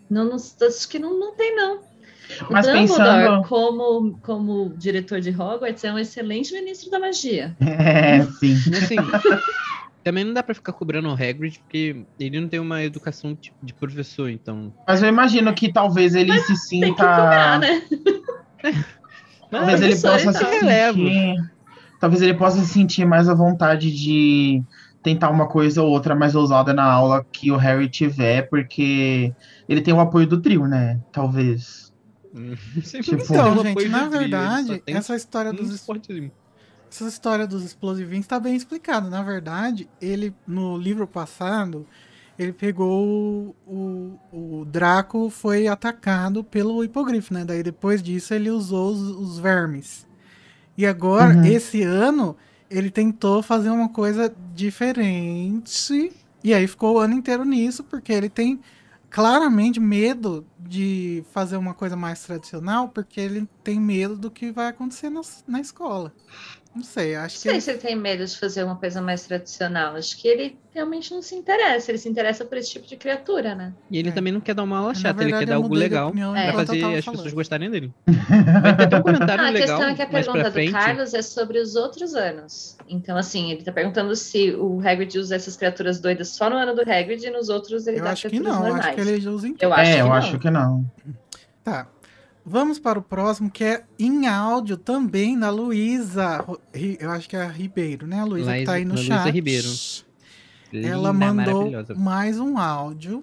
[0.08, 1.97] Não, não, acho que não, não tem, não.
[2.48, 7.56] O Mas Dumbledore, pensando- como, como diretor de Hogwarts, é um excelente ministro da magia.
[7.60, 8.54] É, sim.
[8.76, 8.96] Assim,
[10.04, 13.56] também não dá pra ficar cobrando o Hagrid, porque ele não tem uma educação tipo
[13.62, 14.72] de professor, então...
[14.86, 16.94] Mas eu imagino que talvez ele se Tem que sinta.
[17.04, 17.82] cobrar, né?
[19.50, 20.32] Talvez ele possa então.
[20.32, 20.98] se Relevo.
[20.98, 21.34] sentir.
[22.00, 24.62] Talvez ele possa se sentir mais à vontade de
[25.02, 29.32] tentar uma coisa ou outra mais ousada na aula que o Harry tiver, porque
[29.68, 31.00] ele tem o apoio do trio, né?
[31.12, 31.87] Talvez.
[32.82, 36.30] Sempre Tipo- Então, gente, na verdade, essa história dos esportezinho.
[36.90, 39.08] essa história dos explosivinhos está bem explicada.
[39.08, 41.86] Na verdade, ele no livro passado,
[42.38, 47.44] ele pegou o, o, o Draco foi atacado pelo hipogrifo, né?
[47.44, 50.06] Daí depois disso ele usou os, os vermes.
[50.76, 51.44] E agora, Uhum.
[51.44, 52.36] esse ano,
[52.70, 54.32] ele tentou fazer uma coisa
[55.02, 56.12] diferente.
[56.44, 58.60] E aí ficou o ano inteiro nisso, porque ele tem
[59.10, 64.68] claramente medo de fazer uma coisa mais tradicional, porque ele tem medo do que vai
[64.68, 66.12] acontecer na, na escola.
[66.78, 69.02] Não sei, Não acho que sei ele se ele tem medo de fazer uma coisa
[69.02, 69.96] mais tradicional.
[69.96, 71.90] Acho que ele realmente não se interessa.
[71.90, 73.72] Ele se interessa por esse tipo de criatura, né?
[73.90, 74.12] E ele É.
[74.12, 76.36] também não quer dar uma aula Na chata, ele verdade, quer dar algo legal opinião
[76.36, 76.52] É.
[76.52, 77.16] pra fazer as falando.
[77.18, 77.92] pessoas gostarem dele.
[78.62, 80.70] Vai ter até um comentário Ah, a legal questão é que a pergunta do.
[80.70, 82.76] Carlos é sobre os outros anos.
[82.88, 86.76] Então, assim, ele tá perguntando se o Hagrid usa essas criaturas doidas só no ano
[86.76, 88.86] do Hagrid e nos outros ele Eu dá acho que criaturas não, normais.
[88.86, 90.12] acho que ele usa em Eu acho é, que eu não.
[90.12, 90.90] acho que não.
[91.64, 91.88] Tá.
[92.48, 96.44] Vamos para o próximo, que é em áudio também, da Luísa.
[96.98, 98.20] Eu acho que é a Ribeiro, né?
[98.20, 99.30] A Luísa que tá aí no Luísa chat.
[99.30, 99.68] Ribeiro.
[100.72, 101.94] Ela Linda, mandou maravilhosa.
[101.94, 103.22] mais um áudio.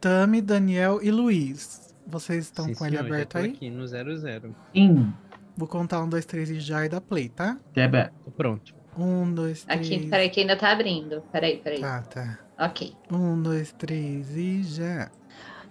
[0.00, 1.94] Tami, Daniel e Luiz.
[2.06, 3.50] Vocês estão Sim, com ele senhor, já aberto tô aí?
[3.50, 4.54] aqui no 00.
[4.74, 5.12] Sim,
[5.56, 7.56] Vou contar um, dois, três e já e dá play, tá?
[7.72, 8.10] Tebe.
[8.24, 8.74] Tô pronto.
[8.98, 9.80] Um, dois, três.
[9.86, 11.22] Aqui, peraí, que ainda tá abrindo.
[11.32, 11.80] Peraí, peraí.
[11.80, 12.38] Tá, tá.
[12.58, 12.92] Ok.
[13.10, 15.10] Um, dois, três e já.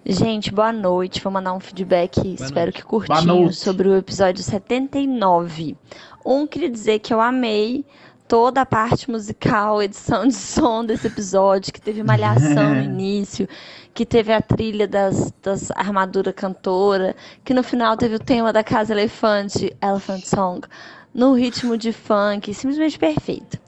[0.06, 1.22] Gente, boa noite.
[1.22, 2.76] Vou mandar um feedback, espero noite.
[2.76, 5.78] que Boa curtinho, sobre o episódio 79.
[6.26, 7.86] Um, queria dizer que eu amei
[8.28, 13.48] toda a parte musical, edição de som desse episódio, que teve malhação no início,
[13.94, 18.64] que teve a trilha das, das armaduras cantora, que no final teve o tema da
[18.64, 20.68] Casa Elefante, Elephant Song,
[21.14, 23.63] no ritmo de funk, simplesmente perfeito.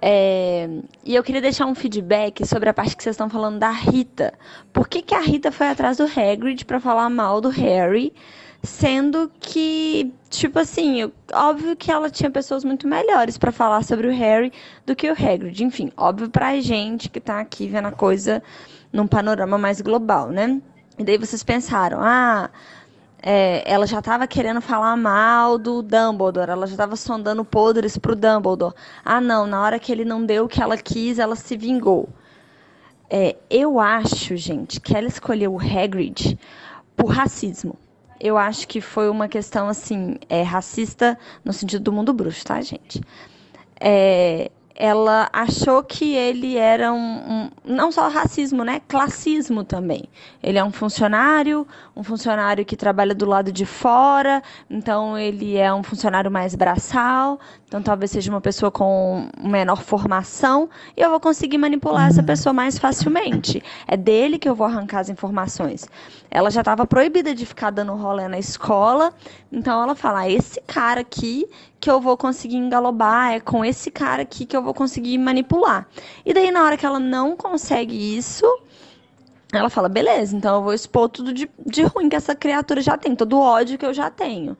[0.00, 0.68] É,
[1.04, 4.34] e eu queria deixar um feedback sobre a parte que vocês estão falando da Rita.
[4.72, 8.12] Por que, que a Rita foi atrás do Hagrid pra falar mal do Harry,
[8.62, 14.12] sendo que, tipo assim, óbvio que ela tinha pessoas muito melhores pra falar sobre o
[14.12, 14.52] Harry
[14.84, 15.64] do que o Hagrid.
[15.64, 18.42] Enfim, óbvio pra gente que tá aqui vendo a coisa
[18.92, 20.60] num panorama mais global, né?
[20.98, 22.50] E daí vocês pensaram, ah,
[23.22, 28.14] é, ela já estava querendo falar mal do Dumbledore, ela já estava sondando podres pro
[28.14, 28.74] Dumbledore.
[29.04, 32.08] Ah, não, na hora que ele não deu o que ela quis, ela se vingou.
[33.08, 36.38] É, eu acho, gente, que ela escolheu o Hagrid
[36.96, 37.76] por racismo.
[38.18, 42.60] Eu acho que foi uma questão, assim, é, racista no sentido do mundo bruxo, tá,
[42.60, 43.00] gente?
[43.80, 48.80] É, ela achou que ele era um, um- não só racismo, né?
[48.86, 50.04] Classismo também.
[50.42, 55.72] Ele é um funcionário, um funcionário que trabalha do lado de fora, então ele é
[55.72, 61.18] um funcionário mais braçal, então talvez seja uma pessoa com menor formação, e eu vou
[61.18, 63.60] conseguir manipular essa pessoa mais facilmente.
[63.88, 65.88] É dele que eu vou arrancar as informações.
[66.30, 69.12] Ela já estava proibida de ficar dando rolê na escola,
[69.50, 71.48] então ela fala: "Ah, esse cara aqui
[71.80, 75.88] que eu vou conseguir engalobar, é com esse cara aqui que eu vou conseguir manipular.
[76.24, 78.46] E daí, na hora que ela não consegue isso,
[79.52, 82.96] ela fala: beleza, então eu vou expor tudo de, de ruim que essa criatura já
[82.96, 84.56] tem, todo o ódio que eu já tenho.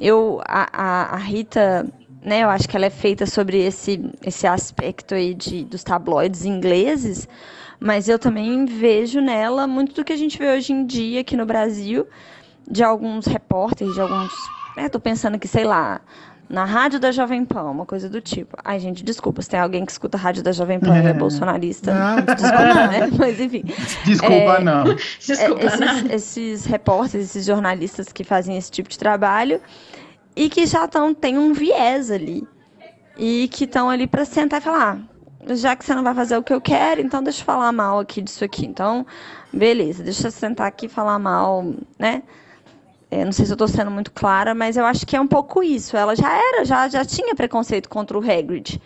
[0.00, 1.86] Eu, a, a, a Rita,
[2.24, 6.44] né, eu acho que ela é feita sobre esse, esse aspecto aí de, dos tabloides
[6.44, 7.28] ingleses,
[7.78, 11.36] mas eu também vejo nela muito do que a gente vê hoje em dia aqui
[11.36, 12.06] no Brasil,
[12.68, 14.32] de alguns repórteres, de alguns.
[14.76, 16.00] Né, tô pensando que, sei lá,
[16.48, 18.56] na rádio da Jovem Pan, uma coisa do tipo.
[18.64, 21.12] Ai, gente, desculpa, se tem alguém que escuta a rádio da Jovem Pan e é
[21.12, 21.92] bolsonarista.
[21.94, 23.10] Não, Desculpa, né?
[23.18, 23.64] Mas enfim.
[24.04, 24.84] Desculpa, É, não.
[25.18, 29.60] Desculpa, É, esses, esses repórteres, esses jornalistas que fazem esse tipo de trabalho
[30.36, 32.46] e que já estão tem um viés ali
[33.16, 36.36] e que estão ali para sentar e falar, ah, já que você não vai fazer
[36.36, 38.66] o que eu quero, então deixa eu falar mal aqui disso aqui.
[38.66, 39.06] Então,
[39.52, 41.64] beleza, deixa eu sentar aqui e falar mal,
[41.98, 42.22] né?
[43.10, 45.26] É, não sei se eu tô sendo muito clara, mas eu acho que é um
[45.26, 45.96] pouco isso.
[45.96, 48.80] Ela já era, já, já tinha preconceito contra o Hagrid.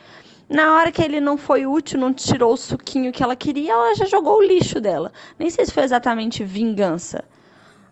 [0.48, 3.94] Na hora que ele não foi útil, não tirou o suquinho que ela queria, ela
[3.94, 5.12] já jogou o lixo dela.
[5.38, 7.24] Nem sei se foi exatamente vingança.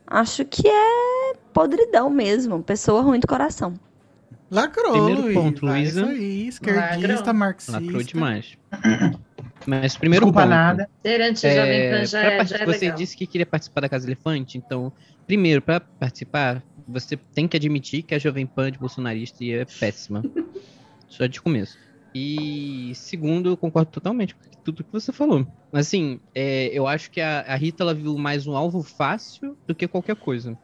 [0.07, 2.63] Acho que é podridão mesmo.
[2.63, 3.73] Pessoa ruim do coração.
[4.51, 5.35] Lacrou, Primeiro Luiz.
[5.35, 6.01] ponto, Vai, Luísa.
[6.03, 7.35] Isso aí, esquerdista, Lacrou.
[7.35, 7.81] marxista.
[7.81, 8.59] Lacrou demais.
[9.67, 10.51] Mas primeiro Desculpa ponto.
[10.51, 10.89] nada.
[11.03, 12.97] Ser anti-Jovem É, Pan já, é- já é você legal.
[12.99, 14.93] disse que queria participar da Casa Elefante, então,
[15.27, 20.23] primeiro, para participar, você tem que admitir que a Jovem Pan de bolsonarista é péssima.
[21.09, 21.79] Só de começo.
[22.15, 25.47] E segundo, eu concordo totalmente com tudo que você falou.
[25.73, 29.75] Assim, é, eu acho que a, a Rita ela viu mais um alvo fácil do
[29.75, 30.57] que qualquer coisa.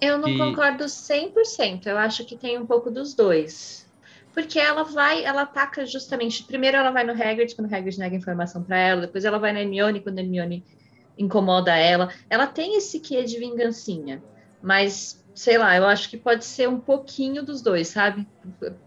[0.00, 1.86] Eu não concordo 100%.
[1.86, 3.88] Eu acho que tem um pouco dos dois.
[4.32, 6.44] Porque ela vai, ela ataca justamente.
[6.44, 9.00] Primeiro ela vai no Hagrid, quando o Hagrid nega informação pra ela.
[9.02, 10.64] Depois ela vai na Hermione, quando a Hermione
[11.18, 12.12] incomoda ela.
[12.30, 14.22] Ela tem esse quê de vingancinha.
[14.62, 18.26] Mas, sei lá, eu acho que pode ser um pouquinho dos dois, sabe?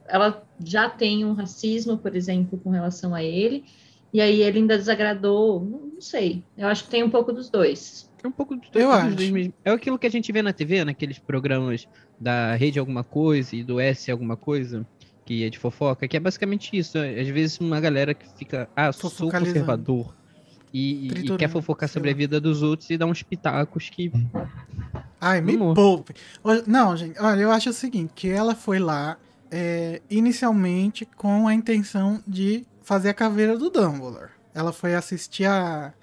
[0.08, 3.66] Ela já tem um racismo, por exemplo, com relação a ele.
[4.14, 5.60] E aí ele ainda desagradou.
[5.60, 6.44] Não não Não sei.
[6.58, 8.11] Eu acho que tem um pouco dos dois.
[8.24, 9.16] É um pouco dos dois, Eu acho.
[9.32, 9.54] mesmo.
[9.66, 11.88] É aquilo que a gente vê na TV, naqueles programas
[12.20, 14.86] da rede alguma coisa e do S alguma coisa,
[15.26, 16.98] que é de fofoca, que é basicamente isso.
[16.98, 20.14] Às vezes uma galera que fica, ah, sou conservador.
[20.74, 24.12] E, e- quer fofocar sobre a vida dos outros e dar uns pitacos que.
[25.20, 25.76] Ai, me Amor.
[25.76, 26.14] poupe.
[26.66, 29.18] Não, gente, olha, eu acho o seguinte, que ela foi lá
[29.52, 34.30] é, inicialmente com a intenção de fazer a caveira do Dumbledore.
[34.54, 35.94] Ela foi assistir a,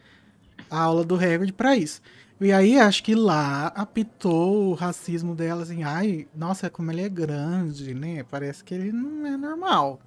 [0.70, 2.00] a aula do Hagrid pra isso.
[2.40, 7.08] E aí, acho que lá apitou o racismo dela, assim, ai, nossa, como ele é
[7.08, 8.24] grande, né?
[8.30, 9.98] Parece que ele não é normal.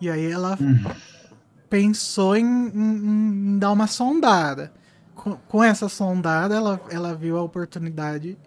[0.00, 0.56] E aí ela
[1.68, 4.72] pensou em, em- em dar uma sondada.
[5.14, 8.38] Com, com essa sondada, ela, ela viu a oportunidade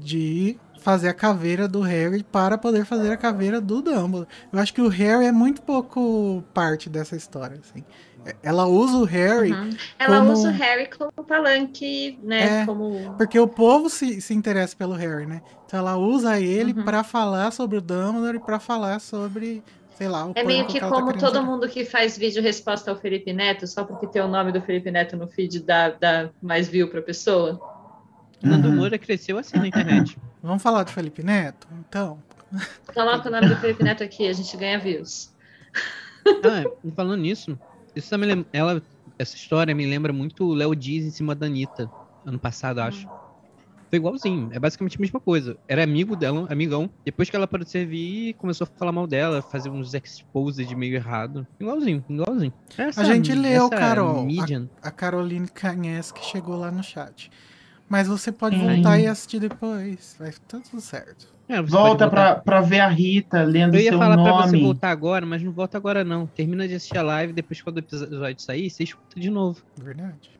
[0.00, 4.28] de fazer a caveira do Harry para poder fazer a caveira do Dumbledore.
[4.52, 7.58] Eu acho que o Harry é muito pouco parte dessa história.
[7.60, 7.84] Assim.
[8.24, 9.70] É- Ela usa o Harry Uhum.
[9.98, 12.62] Ela como- usa o Harry como palanque, né?
[12.62, 12.66] É.
[12.66, 13.14] Como.
[13.16, 15.42] porque o povo se, se interessa pelo Harry, né?
[15.66, 16.84] Então ela usa ele Uhum.
[16.84, 19.62] para falar sobre o Dumbledore e para falar sobre,
[19.96, 22.42] sei lá, o É meio que ela tá como querendo todo mundo que faz vídeo
[22.42, 25.90] resposta ao Felipe Neto, só porque tem o nome do Felipe Neto no feed dá,
[25.90, 27.60] dá mais view pra pessoa.
[28.42, 28.76] Nando Uhum.
[28.76, 30.16] Moura cresceu assim na internet.
[30.42, 31.66] Vamos falar do Felipe Neto?
[31.88, 32.22] Então,
[32.94, 35.34] Coloca o nome do Felipe Neto aqui, a gente ganha views.
[36.44, 37.58] Ah, e falando nisso,
[37.94, 38.82] isso também lem- ela,
[39.18, 41.90] essa história me lembra muito o Léo Dias em cima da Anitta,
[42.24, 43.06] ano passado, acho.
[43.90, 45.56] Foi igualzinho, é basicamente a mesma coisa.
[45.66, 46.90] Era amigo dela, amigão.
[47.04, 50.74] Depois que ela parou de servir, começou a falar mal dela, fazer uns exposes de
[50.76, 51.46] meio errado.
[51.58, 52.52] Igualzinho, igualzinho.
[52.76, 54.24] Essa- A gente leu, Carol.
[54.26, 57.30] Median, a Caroline Canhes que chegou lá no chat.
[57.88, 60.14] Mas você pode voltar e assistir depois.
[60.18, 61.26] Vai ficar tudo certo.
[61.48, 64.62] É, Volta pra, pra ver a Rita lendo Eu ia seu falar pra você nome.
[64.62, 66.26] voltar agora, mas não volta agora não.
[66.26, 69.62] Termina de assistir a live, depois quando o episódio sair, você escuta de novo.
[69.82, 70.30] Verdade.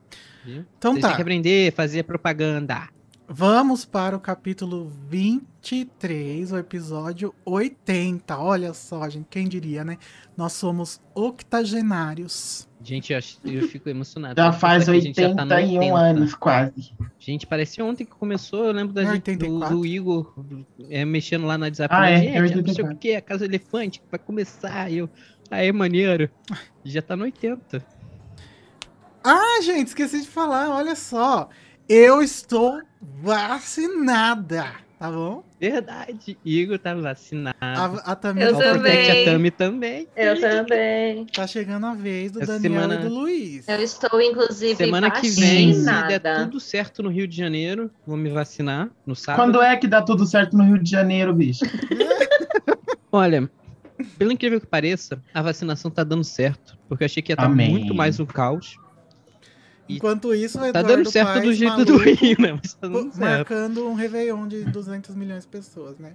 [0.44, 0.66] Viu?
[0.76, 1.08] Então Você tá.
[1.08, 2.88] tem que aprender a fazer propaganda.
[3.26, 8.38] Vamos para o capítulo 23, o episódio 80.
[8.38, 9.96] Olha só, gente, quem diria, né?
[10.36, 12.67] Nós somos octogenários.
[12.80, 14.40] Gente, eu, acho- eu fico emocionado.
[14.40, 15.98] Já faz que a gente já tá no 81 80.
[15.98, 16.92] anos, quase.
[17.18, 18.66] Gente, parece ontem que começou.
[18.66, 19.76] Eu lembro da É gente, do, 84?
[19.76, 20.34] do Igor
[20.88, 21.92] é, mexendo lá no WhatsApp.
[21.94, 22.94] Ah, é, gente, é não sei 84.
[22.94, 24.92] o que, a Casa Elefante vai começar.
[24.92, 25.10] Eu,
[25.50, 26.30] aí, maneiro.
[26.84, 27.84] Já tá no 80.
[29.24, 31.48] Ah, gente, esqueci de falar, olha só.
[31.88, 34.66] Eu estou vacinada,
[34.98, 35.44] tá bom?
[35.60, 36.36] Verdade.
[36.44, 37.56] Igor tá vacinado.
[37.60, 39.22] A, a Tami Eu tá, também.
[39.22, 40.08] a Tami também.
[40.16, 41.26] Eu também.
[41.26, 43.68] tá chegando a vez do Essa Daniel semana- e do Luiz.
[43.68, 48.16] Eu estou, inclusive, Semana que vem, se der tudo certo no Rio de Janeiro, vou
[48.16, 49.44] me vacinar no sábado.
[49.44, 51.64] Quando é que dá tudo certo no Rio de Janeiro, bicho?
[53.10, 53.50] Olha,
[54.18, 56.76] pelo incrível que pareça, a vacinação tá dando certo.
[56.88, 57.70] Porque eu achei que ia estar Amém.
[57.70, 58.76] muito mais um caos.
[59.88, 62.52] Enquanto isso, o Tá Eduardo dando certo Paes, do jeito maluco, do Rio, né?
[62.52, 63.20] Mas tá dando certo.
[63.20, 66.12] marcando um Réveillon de 200 milhões de pessoas, né?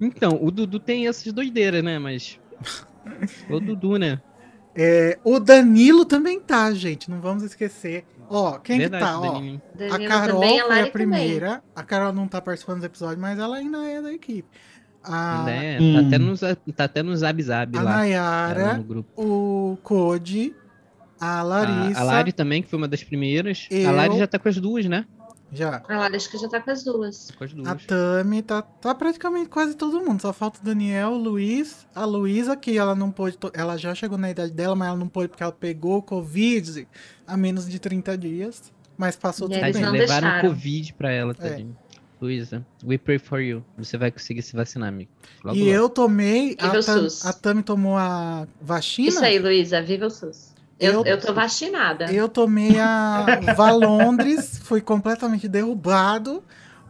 [0.00, 1.98] Então, o Dudu tem essas doideiras, né?
[1.98, 2.38] Mas.
[3.48, 4.20] O Dudu, né?
[4.74, 7.08] É, o Danilo também tá, gente.
[7.08, 8.04] Não vamos esquecer.
[8.28, 9.20] Ó, quem Verdade, que tá?
[9.20, 11.62] Ó, a Carol também, a foi a primeira.
[11.74, 14.48] A Carol não tá participando do episódio, mas ela ainda é da equipe.
[15.02, 15.92] A, Ainda é, hum.
[15.92, 16.38] tá, até no,
[16.74, 17.90] tá até no Zab Zab a lá.
[17.90, 19.22] ela Nayara, no grupo.
[19.22, 20.52] o Code,
[21.20, 22.00] a A, Larissa.
[22.00, 23.66] a Lari também, que foi uma das primeiras.
[23.70, 25.06] Eu- A Lari já tá com as duas, né?
[25.52, 25.82] Já.
[25.88, 27.30] A Lari acho que já tá com as duas.
[27.38, 27.84] Com as A duas.
[27.86, 30.20] Tami, tá, tá praticamente quase todo mundo.
[30.20, 33.38] Só falta o Daniel, o Luiz, a Luísa, que ela não pôde.
[33.54, 36.86] Ela já chegou na idade dela, mas ela não pôde porque ela pegou o Covid
[37.26, 38.72] há menos de 30 dias.
[38.98, 39.84] Mas passou E tudo eles bem.
[39.84, 40.48] Não levaram deixaram.
[40.48, 41.34] Covid pra ela, É.
[41.34, 41.76] tadinho.
[42.20, 43.62] Luísa, we pray for you.
[43.76, 45.10] Você vai conseguir se vacinar, amigo.
[45.44, 45.70] Logo, E logo.
[45.70, 46.56] eu tomei.
[46.58, 47.26] Viva A, o Tam, SUS.
[47.26, 49.08] a Tami tomou a vacina.
[49.10, 50.54] Isso aí, Luísa, viva o SUS.
[50.78, 52.12] Eu, Eu- eu, tô vacinada.
[52.12, 53.24] Eu tomei a
[53.56, 56.42] Valondres, fui completamente derrubado,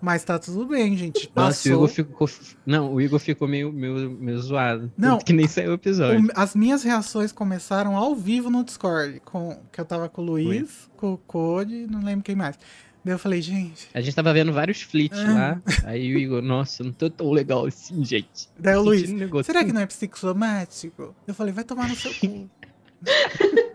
[0.03, 1.31] mas tá tudo bem, gente.
[1.35, 1.72] Nossa, o Passou.
[1.72, 2.29] Igor ficou.
[2.66, 4.92] Não, o Igor ficou meio, meio, meio zoado.
[4.96, 5.18] Não.
[5.18, 6.27] Que nem saiu o episódio.
[6.27, 10.25] O- as minhas reações começaram ao vivo no Discord, com, que eu tava com o
[10.25, 12.59] Luiz, com o Code, não lembro quem mais.
[13.05, 13.88] Daí eu falei, gente.
[13.94, 15.33] A gente tava vendo vários flits Ah.
[15.33, 15.62] lá.
[15.88, 18.49] Aí o Igor, nossa, não tô tão legal assim, gente.
[18.59, 21.14] Daí o Luiz, um será que não é psicossomático?
[21.25, 22.51] Eu falei, vai tomar no seu cu.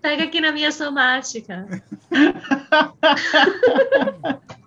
[0.00, 1.66] Pega aqui na minha somática.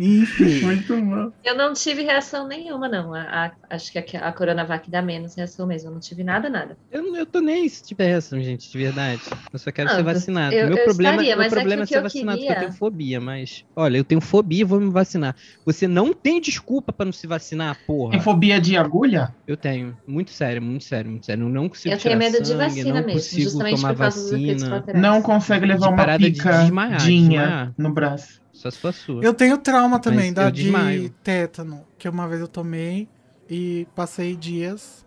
[0.00, 0.60] Enfim.
[0.64, 1.30] Muito bom.
[1.44, 3.12] Eu não tive reação nenhuma, não.
[3.14, 5.90] A- a- acho que a, a Coronavac dá menos reação mesmo.
[5.90, 6.76] Eu não tive nada, nada.
[6.90, 9.20] Eu, não- eu tô nem se tiver reação, gente, de verdade.
[9.52, 10.54] Eu só quero Ah, ser você- vacinado.
[10.54, 12.02] eu- meu eu problema, estaria, meu mas é problema é, que o que ser eu
[12.02, 13.64] vacinado, porque eu queria- tenho fobia, mas.
[13.76, 15.36] Olha, eu tenho fobia e vou me vacinar.
[15.66, 18.12] Você não tem desculpa pra não se vacinar, porra.
[18.12, 19.34] Tem fobia de agulha?
[19.46, 19.96] Eu tenho.
[20.06, 21.44] Muito sério, muito sério, muito sério.
[21.44, 23.98] Eu não consigo Eu tirar tenho medo de sangue, vacina não mesmo, justamente tomar por
[23.98, 24.84] causa vacina.
[24.94, 26.60] Não consegue levar De uma de picadinha
[26.96, 27.74] desmaiar.
[27.76, 28.40] no braço.
[28.60, 29.24] Só se for sua.
[29.24, 31.08] Eu tenho trauma também Mas da de desmaio.
[31.24, 33.08] tétano, que uma vez eu tomei
[33.48, 35.06] e passei dias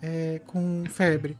[0.00, 1.36] é, com febre.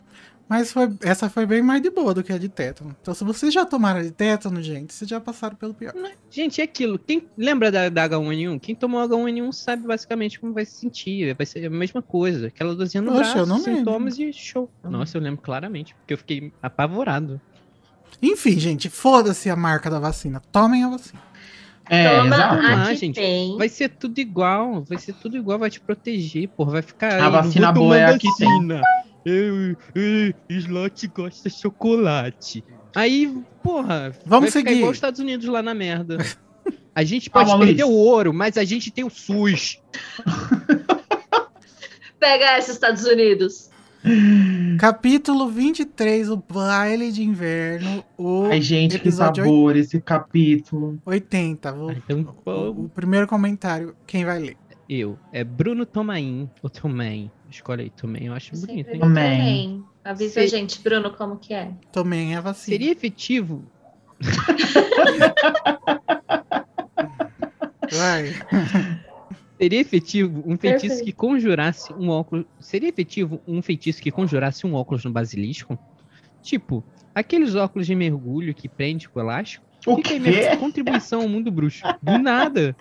[0.48, 2.96] Mas foi, essa foi bem mais de boa do que a de tétano.
[3.00, 5.94] Então, se vocês já tomaram de tétano, gente, vocês já passaram pelo pior.
[6.28, 6.98] Gente, é aquilo.
[6.98, 8.58] Quem lembra da, da H1N1?
[8.60, 11.32] Quem tomou H1N1 sabe basicamente como vai se sentir.
[11.36, 12.48] Vai ser a mesma coisa.
[12.48, 14.68] Aquela dorzinha no Oxe, braço, eu não sintomas e show.
[14.82, 17.40] Nossa, eu lembro claramente, porque eu fiquei apavorado.
[18.20, 20.42] Enfim, gente, foda-se a marca da vacina.
[20.52, 21.31] Tomem a vacina.
[21.94, 23.56] É, Toma, aqui gente, tem.
[23.58, 26.72] Vai ser tudo igual, vai ser tudo igual, vai te proteger, porra.
[26.72, 27.12] Vai ficar.
[27.12, 28.80] A "Ai, não vacina boa é a que tem." vacina.
[29.26, 32.64] Eu, eu, Slot gosta de chocolate.
[32.94, 33.32] Aí,
[33.62, 34.78] porra, Vamos vai ficar seguir.
[34.78, 36.16] igual os Estados Unidos lá na merda.
[36.94, 37.94] A gente pode Calma, perder Luiz.
[37.94, 39.80] o ouro, mas a gente tem o SUS.
[42.20, 43.70] Pega essa, Estados Unidos.
[44.78, 50.98] Capítulo 23, o baile de inverno, o Ai, gente, que sabor esse capítulo.
[51.06, 51.72] 80.
[51.72, 54.56] Vou- Ah, Então, o, o primeiro comentário, quem vai ler?
[54.88, 55.16] eu.
[55.32, 57.30] É Bruno Tomain ou Tomain.
[57.48, 58.26] Escolhe aí, Tomain.
[58.26, 59.00] Eu acho bonito, hein?
[59.14, 59.84] bem.
[60.04, 61.70] Avisa Se- a gente, Bruno, como que é.
[61.92, 62.74] Tomem a vacina.
[62.76, 63.64] Seria efetivo
[67.90, 68.32] Vai.
[69.62, 71.04] Seria efetivo um feitiço Perfeito.
[71.04, 72.44] que conjurasse um óculos.
[72.58, 75.78] Seria efetivo um feitiço que conjurasse um óculos no basilisco?
[76.42, 76.82] Tipo,
[77.14, 79.64] aqueles óculos de mergulho que prende com elástico?
[79.86, 80.18] O quê?
[80.18, 81.80] minha contribuição ao mundo bruxo.
[82.02, 82.74] Do nada.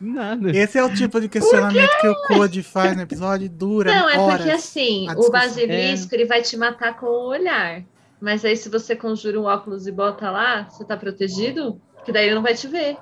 [0.00, 0.56] Do nada.
[0.56, 4.08] Esse é o tipo de questionamento que o Code faz no episódio e dura Não,
[4.08, 4.36] é horas.
[4.38, 7.84] porque assim, o basilisco ele vai te matar com o olhar.
[8.18, 11.78] Mas aí, se você conjura um óculos e bota lá, você tá protegido?
[12.02, 12.96] Que daí ele não vai te ver.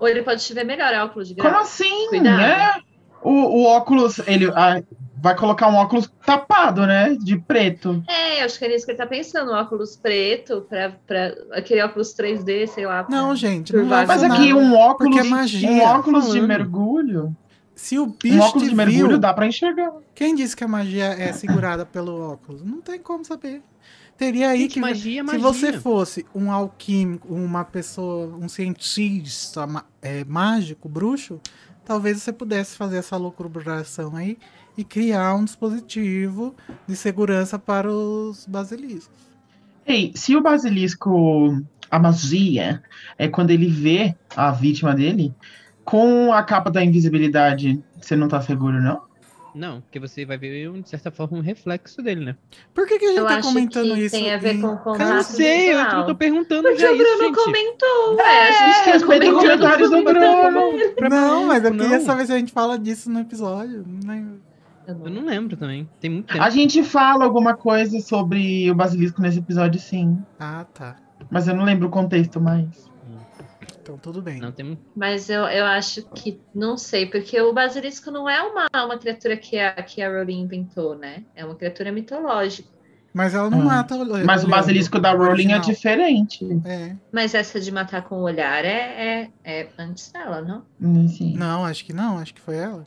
[0.00, 1.62] Ou ele pode te ver melhor, é óculos de Como grau.
[1.62, 2.08] assim?
[2.08, 2.36] Cuidado.
[2.38, 2.74] né?
[3.22, 4.82] O, o óculos, ele ah,
[5.22, 7.14] vai colocar um óculos tapado, né?
[7.18, 8.02] De preto.
[8.06, 11.82] É, acho que é nisso que ele tá pensando, um óculos preto, pra, pra aquele
[11.82, 13.04] óculos 3D, sei lá.
[13.04, 17.34] pra- Não, gente, não vai Mas aqui um óculos, é magia, um óculos de mergulho.
[17.74, 19.90] Se o Um bicho óculos te de mergulho viu, dá pra enxergar.
[20.14, 22.62] quem disse que a magia é segurada pelo óculos?
[22.62, 23.62] Não tem como saber.
[24.16, 25.40] Teria aí Gente, que magia se magia.
[25.40, 29.66] você fosse um alquímico, uma pessoa, um cientista
[30.00, 31.40] é, mágico, bruxo,
[31.84, 34.38] talvez você pudesse fazer essa loucuração aí
[34.76, 36.54] e criar um dispositivo
[36.86, 39.14] de segurança para os basiliscos.
[39.86, 42.82] Ei, se o basilisco, a magia,
[43.18, 45.34] é quando ele vê a vítima dele,
[45.84, 49.02] com a capa da invisibilidade, você não tá seguro, não?
[49.54, 52.36] Não, porque você vai ver, de certa forma, um reflexo dele, né?
[52.74, 54.16] Por que, que a gente Eu tá acho comentando que isso?
[54.16, 56.06] tem a ver com o Eu não sei, eu visual.
[56.06, 57.44] tô perguntando Porque já o isso, Bruno gente.
[57.44, 58.52] comentou, a gente É,
[58.82, 59.02] tinha respeita os
[59.32, 61.08] comentado comentários do Bruno.
[61.08, 62.04] Não, mas eu queria Não.
[62.04, 63.84] saber se a gente fala disso no episódio.
[64.04, 64.38] Não.
[64.86, 65.88] Eu não lembro também.
[66.00, 66.42] Tem muito tempo.
[66.44, 70.18] A gente fala alguma coisa sobre o basilisco nesse episódio, sim.
[70.38, 70.96] Ah, tá.
[71.30, 72.92] Mas eu não lembro o contexto mais.
[73.84, 74.40] Então tudo bem.
[74.40, 78.66] Não, tem Mas eu, eu acho que, não sei, porque o basilisco não é uma,
[78.86, 81.22] uma criatura que a, que a Rowling inventou, né?
[81.36, 82.66] É uma criatura mitológica.
[83.12, 83.64] Mas ela não Hum.
[83.64, 86.44] mata o Mas o basilisco da Rowling é diferente.
[86.64, 86.96] É.
[87.12, 90.64] Mas essa de matar com o olhar é, é, é antes dela, não?
[90.80, 91.36] Hum, Sim.
[91.36, 92.86] Não, acho que não, acho que foi ela.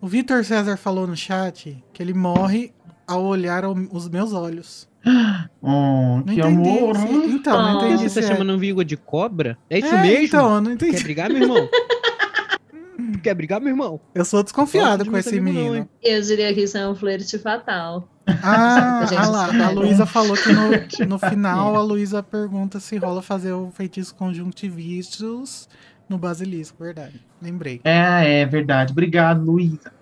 [0.00, 2.72] O Vitor César falou no chat que ele morre
[3.08, 4.86] ao olhar ao- os meus olhos.
[5.60, 6.68] Oh, Não que entendi.
[6.68, 6.96] amor.
[6.96, 7.84] se- então, não Oh.
[7.86, 9.58] entendi Você tá é- chamando um vígua de cobra?
[9.68, 10.24] É isso É, mesmo?
[10.24, 11.02] Então, eu não Quer entendi.
[11.02, 11.68] brigar, meu irmão?
[13.22, 14.00] Quer brigar, meu irmão?
[14.14, 15.76] Eu sou desconfiado Gosto de com esse não, menino.
[15.76, 15.88] hein?
[16.02, 18.08] Eu diria que isso é um flerte fatal.
[18.42, 19.70] Ah, Gente, ah lá, a.
[19.70, 20.70] Luísa falou que no,
[21.06, 25.68] no final a Luísa pergunta se rola fazer o feitiço conjuntivistus
[26.08, 27.20] no basilisco, verdade.
[27.40, 27.80] Lembrei.
[27.84, 28.92] É, é verdade.
[28.92, 29.92] Obrigado, Luísa.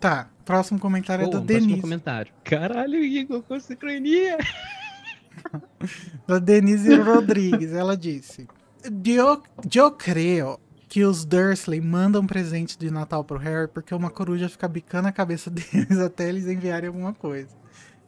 [0.00, 1.80] Tá, próximo comentário Pô, é da um Denise.
[1.82, 2.32] comentário.
[2.42, 4.38] Caralho, Igor, com sincronia.
[6.26, 7.72] Da Denise Rodrigues.
[7.72, 8.48] Ela disse:
[9.04, 9.40] Eu,
[9.74, 14.66] eu creio que os Dursley mandam presente de Natal pro Harry porque uma coruja fica
[14.66, 17.50] bicando a cabeça deles até eles enviarem alguma coisa.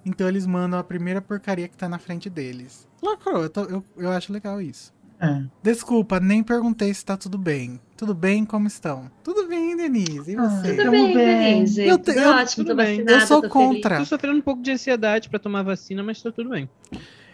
[0.04, 2.88] Então eles mandam a primeira porcaria que tá na frente deles.
[3.02, 4.92] Lacrou, eu, tô- eu, eu acho legal isso.
[5.20, 5.42] É.
[5.62, 7.78] Desculpa, nem perguntei se tá tudo bem.
[7.96, 8.44] Tudo bem?
[8.44, 9.10] Como estão?
[9.22, 10.32] Tudo bem, Denise.
[10.32, 10.70] E Ah, você?
[10.70, 11.54] Tudo Tamo bem, bem.
[11.54, 11.82] Denise.
[11.86, 12.96] Eu te- Tudo eu- ótimo, tudo tô bem.
[13.04, 13.98] vacinada, Eu sou tô contra.
[13.98, 16.68] Tô sofrendo um pouco de ansiedade pra tomar vacina, mas tá tudo bem.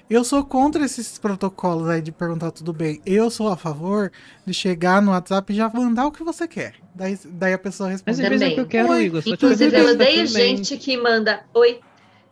[0.09, 3.01] Eu sou contra esses protocolos aí de perguntar tudo bem.
[3.05, 4.11] Eu sou a favor
[4.47, 6.75] de chegar no WhatsApp e já mandar o que você quer.
[6.95, 8.23] Daí, daí a pessoa Mas responde.
[8.23, 9.05] às vezes é o que eu quero, Oi.
[9.05, 9.23] Igor.
[9.27, 10.57] Inclusive, eu tá odeio tudo bem.
[10.57, 11.81] gente que manda oi.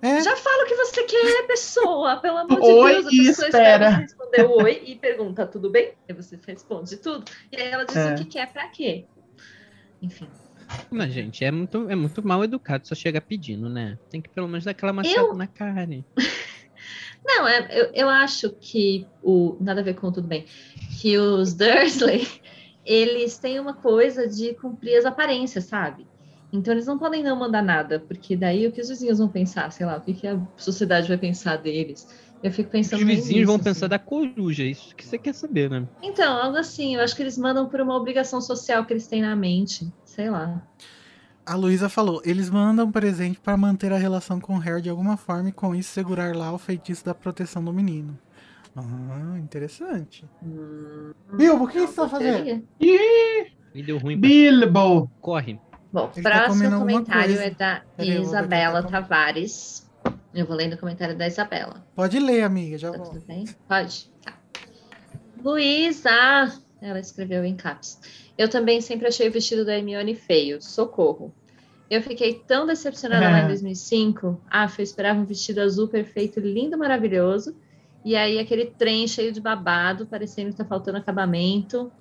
[0.07, 2.17] É, Já fala o que você quer, pessoa.
[2.19, 3.91] Pelo amor de Oi Deus, a pessoa espera.
[3.91, 5.93] você responder o oi e pergunta, tudo bem?
[6.09, 7.25] E você responde tudo.
[7.51, 8.13] E aí ela diz É.
[8.13, 9.07] o que quer pra quê.
[10.03, 10.29] Enfim.
[10.91, 13.99] Mas, gente, é muito, é muito mal educado só chegar pedindo, né?
[14.11, 16.05] Tem que pelo menos dar aquela machada Eu- na carne.
[17.25, 19.57] Não, é, eu, eu acho que o.
[19.59, 20.45] Nada a ver com tudo bem.
[21.01, 22.29] Que os Dursley,
[22.85, 26.07] eles têm uma coisa de cumprir as aparências, sabe?
[26.55, 29.71] Então eles não podem não mandar nada, porque daí o que os vizinhos vão pensar,
[29.73, 32.07] sei lá, o que, que a sociedade vai pensar deles.
[32.43, 33.91] Eu fico Os pensando meio vizinhos vão nisso, pensar assim.
[33.91, 35.87] da coruja, isso que você quer saber, né?
[36.03, 39.23] Então, algo assim, eu acho que eles mandam por uma obrigação social que eles têm
[39.23, 39.91] na mente.
[40.05, 40.63] Sei lá.
[41.47, 45.17] a Luísa falou, eles mandam presente pra manter a relação com o Harry de alguma
[45.17, 48.17] forma e com isso segurar lá o feitiço da proteção do menino.
[48.77, 50.25] Ah, interessante.
[50.43, 52.45] Hum, Bilbo, o que você tá fazendo?
[52.45, 52.63] gostaria.
[53.75, 54.19] E deu ruim.
[54.19, 55.11] pra- Bilbo.
[55.21, 55.59] Corre.
[55.95, 59.89] Bom, Ele tá próximo alguma comentário é da Peraí, o que Isabela tá Tavares.
[60.35, 61.87] Eu vou lendo o comentário da Isabela.
[61.95, 63.13] Pode ler, amiga, já Tá volto.
[63.13, 63.45] tudo bem?
[63.69, 64.11] Pode?
[64.21, 64.35] Tá.
[65.43, 66.11] Luísa!
[66.83, 68.01] Ela escreveu em caps.
[68.37, 70.61] Eu também sempre achei o vestido da Hermione feio.
[70.61, 71.33] Socorro.
[71.89, 73.47] Eu fiquei tão decepcionada lá em É.
[73.49, 74.41] 2005.
[74.51, 77.55] Ah, eu esperava um vestido azul perfeito, lindo, maravilhoso.
[78.05, 81.93] E aí aquele trem cheio de babado, parecendo que tá faltando acabamento.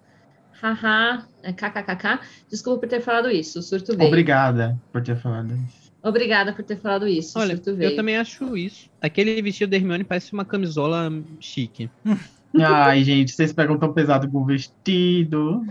[0.63, 2.19] Haha, é kkkk.
[2.49, 4.07] Desculpa por ter falado isso, o surto veio.
[4.07, 5.91] Obrigada por ter falado isso.
[6.01, 7.91] Obrigada por ter falado isso, o Olha, surto veio.
[7.91, 8.89] eu também acho isso.
[9.01, 11.89] Aquele vestido da Hermione parece uma camisola chique.
[12.55, 15.65] Ai, gente, vocês pegam tão pesado com o vestido.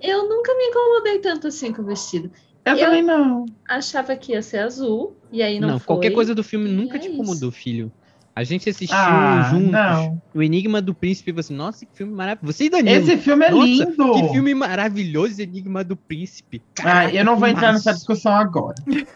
[0.00, 2.30] Eu nunca me incomodei tanto assim com o vestido.
[2.64, 3.44] Eu, Eu- também não.
[3.68, 5.86] achava que ia ser azul, e aí não, Não, foi.
[5.86, 7.14] qualquer coisa do filme nunca é te isso.
[7.14, 7.92] incomodou, filho.
[8.34, 10.22] A gente assistiu Ah, juntos não.
[10.34, 12.56] o Enigma do Príncipe e você, nossa, que filme maravilhoso.
[12.56, 14.12] Você e Danilo, Esse filme é Nossa, lindo.
[14.14, 16.62] que filme maravilhoso, Enigma do Príncipe.
[16.78, 17.98] Ah, Caraca, eu não vou que entrar nessa massa.
[17.98, 18.74] discussão agora.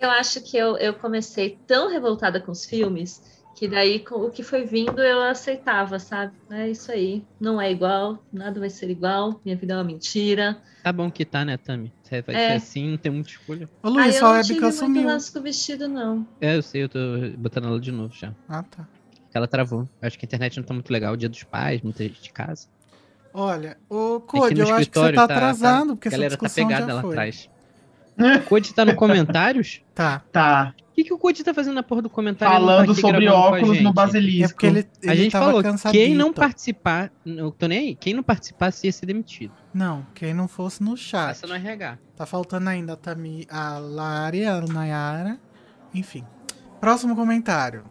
[0.00, 3.20] Eu acho que eu, eu comecei tão revoltada com os filmes
[3.58, 6.32] que daí com o que foi vindo eu aceitava, sabe?
[6.50, 7.24] É isso aí.
[7.40, 10.56] Não é igual, nada vai ser igual, minha vida é uma mentira.
[10.84, 11.92] Tá bom que tá, né, Tami?
[12.02, 12.48] Você vai É.
[12.50, 13.68] ser assim, não tem muita escolha.
[13.82, 15.06] Ô, Luiz, eu sua não tive webcam muito sumiu.
[15.08, 16.24] lance com o vestido, não.
[16.40, 16.98] É, eu sei, eu tô
[17.36, 18.32] botando ela de novo já.
[18.48, 18.86] Ah, tá.
[19.34, 19.88] Ela travou.
[20.00, 21.16] Acho que a internet não tá muito legal.
[21.16, 22.68] Dia dos pais, muita gente de casa.
[23.34, 26.16] Olha, ô Aqui Code, eu acho que você escritório tá tá- atrasado, A porque essa
[26.16, 27.10] galera tá discussão pegada já lá foi.
[27.10, 27.50] atrás.
[28.18, 29.82] O Code tá no comentários?
[29.94, 30.22] Tá.
[30.32, 30.74] Tá.
[30.98, 32.52] O que, que o Code tá fazendo na porra do comentário?
[32.52, 34.44] Não Falando tá sobre óculos no basilisco.
[34.44, 36.04] É porque ele, ele A gente tava falou, cansadito.
[36.04, 39.52] quem não participar, eu tô nem aí, quem não participasse ia ser demitido.
[39.72, 41.28] Não, quem não fosse no chat.
[41.28, 41.98] Passa no RH.
[42.16, 45.38] Tá faltando ainda a, Tami, a Lari, a Nayara.
[45.94, 46.24] Enfim.
[46.80, 47.84] Próximo comentário.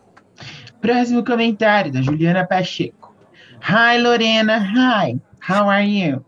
[0.82, 3.16] Próximo comentário da Juliana Pacheco.
[3.62, 4.58] Hi, Lorena.
[4.58, 5.18] Hi.
[5.50, 6.27] How are you?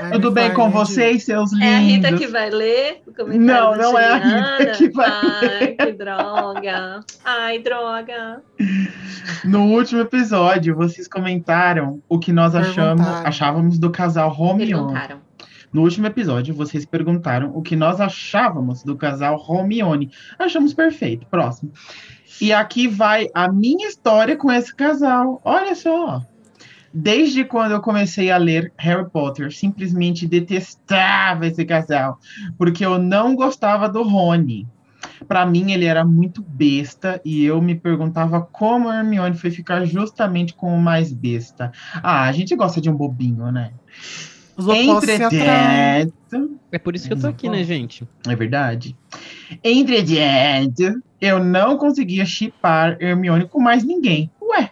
[0.00, 1.66] Ai, Tudo bem com vocês, seus lindos?
[1.66, 4.16] É a Rita que vai ler o comentário Não, não é a?
[4.58, 7.00] Rita que vai Ai, que droga.
[7.24, 8.42] Ai, droga.
[9.44, 14.86] No último episódio, vocês comentaram o que nós achamos, achávamos do casal Romeo.
[14.86, 15.24] Perguntaram.
[15.74, 20.08] No último episódio, vocês perguntaram o que nós achávamos do casal Romione.
[20.38, 21.26] Achamos perfeito.
[21.26, 21.72] Próximo.
[22.40, 25.40] E aqui vai a minha história com esse casal.
[25.44, 26.22] Olha só.
[26.96, 32.20] Desde quando eu comecei a ler Harry Potter, simplesmente detestava esse casal,
[32.56, 34.64] porque eu não gostava do Rony.
[35.26, 39.84] Pra mim, ele era muito besta e eu me perguntava como a Hermione foi ficar
[39.84, 41.72] justamente com o mais besta.
[41.94, 43.72] Ah, a gente gosta de um bobinho, né?
[44.56, 44.68] Os.
[44.68, 48.06] Entretanto, É por isso que eu tô aqui, né, gente?
[48.28, 48.96] é verdade.
[49.62, 54.30] Entretanto, eu não conseguia chipar Hermione com mais ninguém.
[54.40, 54.70] Ué,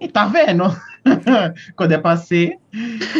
[0.00, 0.64] e tá vendo?
[1.76, 2.56] Quando eu passei,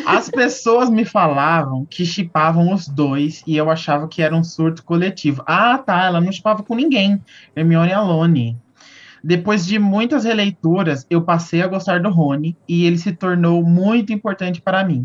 [0.06, 4.84] as pessoas me falavam que chipavam os dois e eu achava que era um surto
[4.84, 5.42] coletivo.
[5.46, 7.20] Ah, tá, ela não chipava com ninguém.
[7.54, 8.56] Hermione Alone.
[9.22, 14.12] Depois de muitas releituras, eu passei a gostar do Rony e ele se tornou muito
[14.12, 15.04] importante para mim.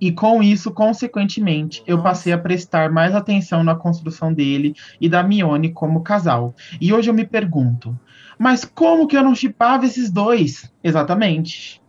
[0.00, 5.22] E com isso, consequentemente, eu passei a prestar mais atenção na construção dele e da
[5.22, 6.54] Mione como casal.
[6.80, 7.98] E hoje eu me pergunto,
[8.38, 10.72] mas como que eu não chipava esses dois?
[10.82, 11.79] Exatamente.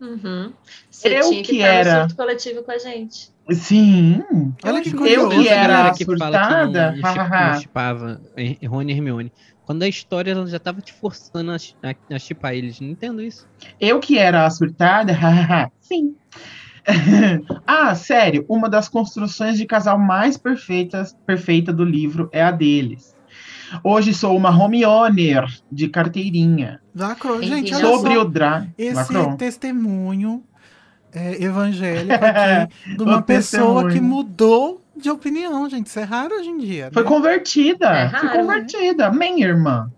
[0.00, 0.52] Uhum.
[0.90, 3.30] Você Eu tinha que, que era- surto coletivo com a gente.
[3.50, 4.22] Sim.
[4.64, 5.32] Olha que curioso.
[5.32, 6.94] Eu que era que fala que surtada,
[7.60, 9.32] chipava eh, Rony e Hermione.
[9.64, 12.80] Quando a história ela já tava te forçando a, chi- a, a chipar eles.
[12.80, 13.46] Não entendo isso.
[13.80, 15.12] Eu que era a surtada?
[15.80, 16.14] Sim.
[17.66, 23.14] ah, sério, uma das construções de casal mais perfeitas, perfeita do livro é a deles.
[23.82, 26.80] Hoje sou uma home owner de carteirinha.
[26.94, 27.42] Lacrou.
[27.42, 28.20] Gente, olha Sobre só.
[28.20, 28.70] o drag.
[28.76, 29.36] Esse Lacrou.
[29.36, 30.42] testemunho
[31.12, 34.14] é, evangélico aqui de uma pessoa que testemunho.
[34.14, 35.86] mudou de opinião, gente.
[35.86, 36.90] Isso é raro hoje em dia.
[36.92, 37.08] Foi né?
[37.08, 37.86] convertida.
[37.88, 39.10] É foi raro, convertida.
[39.10, 39.90] Minha irmã.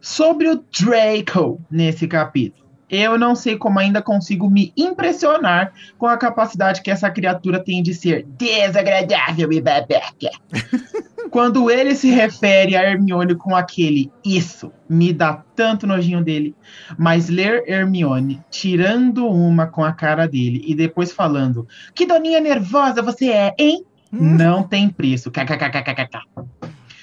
[0.00, 2.69] Sobre o Draco nesse capítulo.
[2.90, 7.82] Eu não sei como ainda consigo me impressionar com a capacidade que essa criatura tem
[7.82, 10.30] de ser desagradável e babaca.
[11.30, 16.56] Quando ele se refere a Hermione com aquele isso, me dá tanto nojinho dele.
[16.98, 23.00] Mas ler Hermione tirando uma com a cara dele e depois falando: Que doninha nervosa
[23.00, 23.84] você é, hein?
[24.12, 24.36] Hum.
[24.36, 25.30] Não tem preço.
[25.30, 26.18] KKKKKK.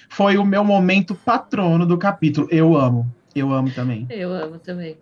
[0.09, 2.47] Foi o meu momento patrono do capítulo.
[2.51, 3.07] Eu amo.
[3.33, 4.07] Eu amo também.
[4.09, 4.97] Eu amo também.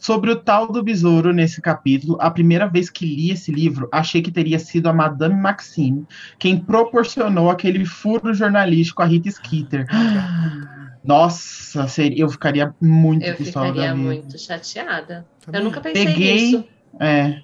[0.00, 4.22] Sobre o tal do besouro nesse capítulo, a primeira vez que li esse livro, achei
[4.22, 6.06] que teria sido a Madame Maxime
[6.38, 9.86] quem proporcionou aquele furo jornalístico a Rita Skeeter.
[11.04, 13.94] Nossa, seria, eu ficaria muito Eu ficaria vida.
[13.94, 15.26] muito chateada.
[15.52, 16.64] Eu nunca pensei Peguei- nisso.
[16.98, 17.40] É.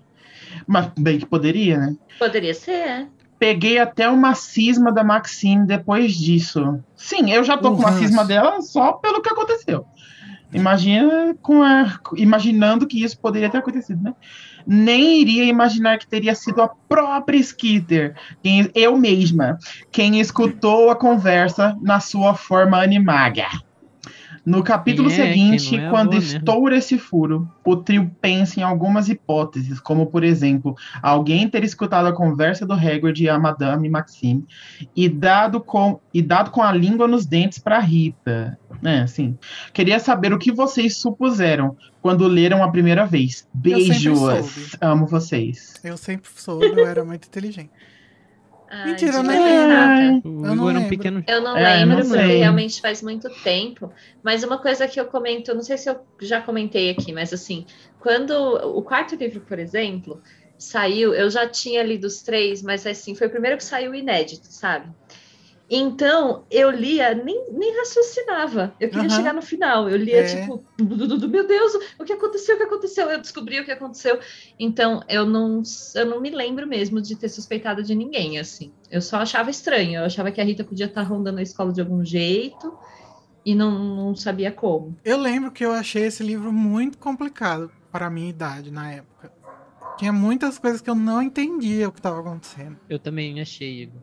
[0.66, 1.96] Mas bem que poderia, né?
[2.18, 3.06] Poderia ser, é.
[3.38, 6.82] Peguei até uma cisma da Maxine depois disso.
[6.96, 8.02] Sim, eu já tô Um com uma ranço.
[8.02, 9.86] cisma dela só pelo que aconteceu.
[10.52, 14.14] Imagina com a, imaginando que isso poderia ter acontecido, né?
[14.66, 19.58] Nem iria imaginar que teria sido a própria Skitter, quem, eu mesma,
[19.90, 23.46] quem escutou a conversa na sua forma animada.
[24.46, 26.38] No capítulo É, seguinte, é quando mesmo.
[26.38, 32.06] estoura esse furo, o trio pensa em algumas hipóteses, como, por exemplo, alguém ter escutado
[32.06, 34.46] a conversa do Hagrid e a Madame Maxime
[34.94, 38.56] e dado com, e dado com a língua nos dentes para Rita.
[38.84, 39.36] É, assim.
[39.72, 43.48] Queria saber o que vocês supuseram quando leram a primeira vez.
[43.52, 44.76] Beijos.
[44.80, 45.74] Amo vocês.
[45.82, 47.70] Eu sempre soube, eu era muito inteligente.
[48.76, 50.28] Ai, Mentira, nem Renata.
[50.28, 50.88] O não Igor é um lembro.
[50.88, 51.24] pequeno.
[51.28, 53.92] Eu não É, lembro, não porque realmente faz muito tempo.
[54.22, 57.66] Mas uma coisa que eu comento, não sei se eu já comentei aqui, mas assim,
[57.98, 60.22] quando o quarto livro, por exemplo,
[60.58, 64.46] saiu, eu já tinha lido os três, mas assim, foi o primeiro que saiu inédito,
[64.50, 64.90] sabe?
[65.68, 68.72] Então, eu lia, nem, nem raciocinava.
[68.78, 69.16] Eu queria Aham.
[69.16, 69.88] chegar no final.
[69.88, 70.22] Eu lia, É.
[70.22, 72.54] tipo, meu Deus, o que aconteceu?
[72.54, 73.10] O que aconteceu?
[73.10, 74.20] Eu descobri o que aconteceu.
[74.60, 75.62] Então, eu não,
[75.96, 78.72] eu não me lembro mesmo de ter suspeitado de ninguém, assim.
[78.88, 79.98] Eu só achava estranho.
[79.98, 82.72] Eu achava que a Rita podia estar rondando a escola de algum jeito
[83.44, 84.96] e não, não sabia como.
[85.04, 89.32] Eu lembro que eu achei esse livro muito complicado para a minha idade na época.
[89.98, 92.78] Tinha muitas coisas que eu não entendia o que estava acontecendo.
[92.88, 94.02] Eu também achei, Igor.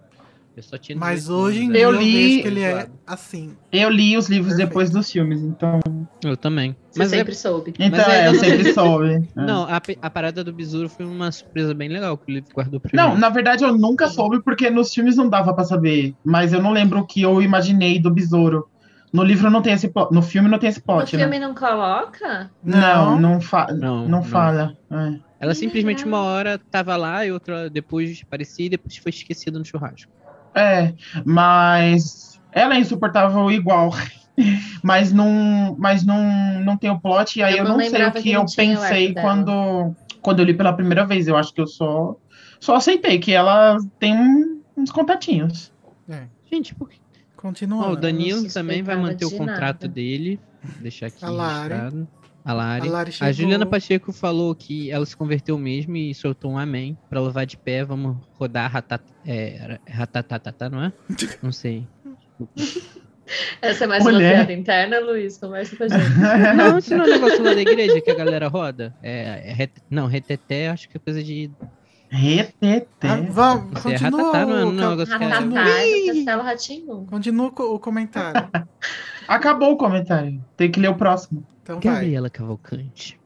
[0.55, 3.57] Eu só tinha Mas 18 hoje em anos, dia Eu li- que ele é assim.
[3.71, 4.69] Eu li os livros Perfeito.
[4.69, 5.79] depois dos filmes, então.
[6.23, 6.75] Eu também.
[6.91, 7.73] Você Mas é- sempre soube.
[7.79, 9.29] Então, Mas é, é, eu sempre soube.
[9.35, 9.41] É.
[9.41, 12.79] Não, a, a parada do besouro foi uma surpresa bem legal que o livro guardou
[12.79, 16.13] pra Não, na verdade eu nunca soube porque nos filmes não dava pra saber.
[16.23, 18.67] Mas eu não lembro o que eu imaginei do besouro.
[19.11, 20.13] No livro não tem esse plot.
[20.13, 21.23] No filme não tem esse No plot, né?
[21.23, 22.51] filme não coloca?
[22.63, 24.23] Não, não, fa Não, não, não.
[24.23, 24.75] fala.
[24.91, 25.13] É.
[25.39, 29.65] Ela simplesmente uma hora tava lá e outra depois aparecia e depois foi esquecida no
[29.65, 30.11] churrasco.
[30.55, 30.93] É,
[31.25, 33.91] mas ela é insuportável igual.
[34.81, 38.03] Mas não, mas não, não tem o plot, e aí Eu eu não não, sei
[38.03, 41.27] o que que eu pensei quando, quando eu li pela primeira vez.
[41.27, 42.17] Eu acho que eu só,
[42.59, 45.71] só aceitei que ela tem uns contatinhos.
[46.09, 46.23] É.
[46.51, 46.97] Gente, por que?
[47.37, 47.89] Continua.
[47.89, 49.87] Ó, o Danilo também vai manter o contrato nada.
[49.87, 50.39] dele.
[50.63, 52.07] Vou deixar aqui registrado.
[52.45, 52.87] A Lari.
[52.87, 53.31] A Lari A.
[53.31, 56.97] Juliana Pacheco falou que ela se converteu mesmo e soltou um amém.
[57.09, 59.01] Pra louvar de pé, vamos rodar ratat...
[59.25, 60.93] é, ratatatata, não é?
[61.41, 61.87] Não sei.
[63.61, 64.35] Essa é mais uma Mulher.
[64.37, 65.37] piada interna, Luiz?
[65.37, 66.03] Conversa com a gente.
[66.57, 68.93] Não, isso não é um negócio lá da igreja que a galera roda.
[69.01, 71.49] É, é ret- Não, reteté, acho que é coisa de.
[72.09, 72.87] Retete.
[73.01, 74.23] Ah, vamos, é continua.
[74.33, 75.45] ratatá, não é- o não é um negócio que é- Ratatá
[77.09, 78.49] continua, o comentário.
[79.27, 80.43] Acabou o comentário.
[80.57, 81.43] Tem que ler o próximo.
[81.63, 81.93] Então vai.
[81.95, 83.19] Gabriela Cavalcante.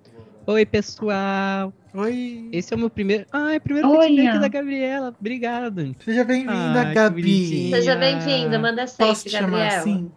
[0.45, 1.73] Oi, pessoal.
[1.93, 2.47] Oi.
[2.53, 3.25] Esse é o meu primeiro.
[3.33, 5.13] Ah, é o primeiro feedback da Gabriela.
[5.19, 5.95] Obrigado.
[5.99, 7.69] Seja bem-vinda, Ah, Gabi.
[7.71, 9.79] Seja bem-vinda, manda Posso te sempre, chamar Gabriela.
[9.81, 10.11] assim?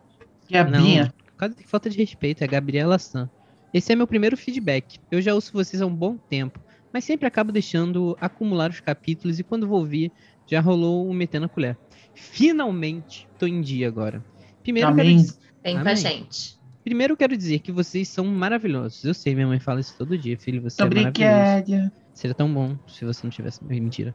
[0.51, 1.14] Gabinha.
[1.37, 3.29] Quase que falta de respeito, é Gabriela San.
[3.73, 4.99] Esse é meu primeiro feedback.
[5.11, 6.61] Eu já ouço vocês há um bom tempo,
[6.93, 10.12] mas sempre acabo deixando acumular os capítulos e quando vou ver,
[10.47, 11.77] já rolou um metendo a colher.
[12.14, 14.23] Finalmente, tô em dia agora.
[14.62, 15.16] Primeiro, quero, Amém.
[15.16, 15.93] diz- Vem com Amém.
[15.93, 16.59] a gente.
[16.85, 19.05] Primeiro quero dizer que vocês são maravilhosos.
[19.05, 21.61] Eu sei, minha mãe fala isso todo dia, filho, você Muito é maravilhoso.
[21.62, 21.93] obrigada.
[22.14, 23.62] Seria tão bom se você não tivesse.
[23.64, 24.14] Mentira.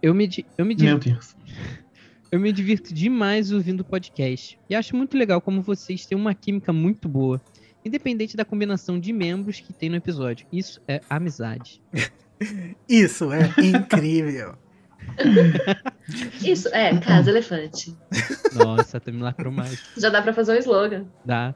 [0.00, 1.36] Eu me, eu me Meu divirto Deus.
[2.30, 4.58] eu me divirto demais ouvindo o podcast.
[4.68, 7.40] E acho muito legal como vocês têm uma química muito boa.
[7.84, 10.46] Independente da combinação de membros que tem no episódio.
[10.52, 11.82] Isso é amizade.
[12.88, 14.56] Isso é incrível.
[16.42, 17.96] Isso, é, Casa Elefante.
[18.54, 19.82] Nossa, até me lacrou mais.
[19.96, 21.06] Já dá pra fazer um slogan.
[21.24, 21.54] Dá.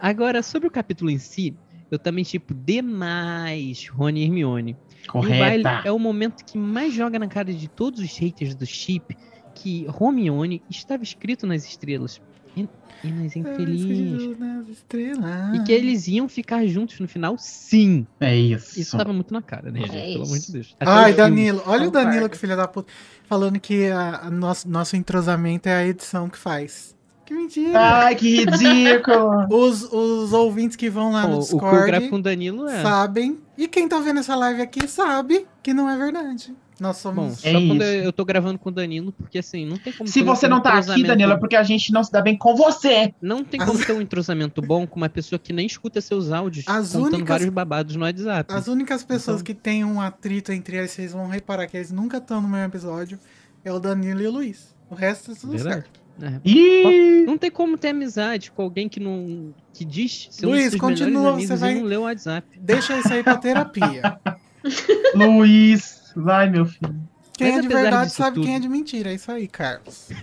[0.00, 1.54] Agora, sobre o capítulo em si,
[1.90, 4.76] eu também tipo demais Rony e Hermione.
[5.02, 5.88] E o baile Correta.
[5.88, 9.16] é o momento que mais joga na cara de todos os haters do chip
[9.54, 12.20] que Hermione estava escrito nas estrelas.
[12.56, 12.68] E,
[13.04, 14.36] e nas infelizes.
[14.68, 15.52] Estrela.
[15.54, 18.06] E que eles iam ficar juntos no final, sim.
[18.18, 18.80] É isso.
[18.80, 20.12] Isso tava muito na cara, né, É gente?
[20.12, 20.52] Pelo amor de.
[20.52, 20.76] Deus.
[20.78, 22.92] Até Ai, Danilo, olha o Danilo, que filho da puta,
[23.26, 26.96] falando que a, a nosso, nosso entrosamento é a edição que faz.
[27.30, 27.78] Que mentira!
[27.80, 29.46] Ai, que ridículo.
[29.54, 32.82] Os, os ouvintes que vão lá no o, o Discord coreógrafo com o Danilo é.
[32.82, 36.52] sabem, e quem tá vendo essa live aqui sabe que não é verdade.
[36.80, 37.38] Nós Bom, somos.
[37.38, 37.82] só É quando isso.
[37.84, 40.26] eu, eu tô gravando com o Danilo, porque assim, não tem como Se ter um
[40.34, 43.14] você não tá aqui, Danilo, é porque a gente não se dá bem com você.
[43.22, 46.64] Não tem como ter um entrosamento bom com uma pessoa que nem escuta seus áudios
[46.66, 48.52] As contando únicas- vários babados no WhatsApp.
[48.52, 51.92] As únicas pessoas Então- que têm um atrito entre eles, vocês vão reparar que eles
[51.92, 53.20] nunca estão no mesmo episódio,
[53.64, 54.74] é o Danilo e o Luiz.
[54.90, 55.74] O resto é tudo Verdade.
[55.82, 55.99] certo.
[56.22, 56.40] É.
[56.44, 59.54] Ih, Não tem como ter amizade com alguém que não.
[59.72, 62.46] que diz Luiz, continua, você vai- e não lê o WhatsApp.
[62.60, 64.18] Deixa isso aí pra terapia.
[65.14, 66.12] Luiz.
[66.14, 67.00] Vai, meu filho.
[67.38, 69.10] Quem Mas é de verdade sabe tudo- quem é de mentira.
[69.10, 70.10] É isso aí, Carlos.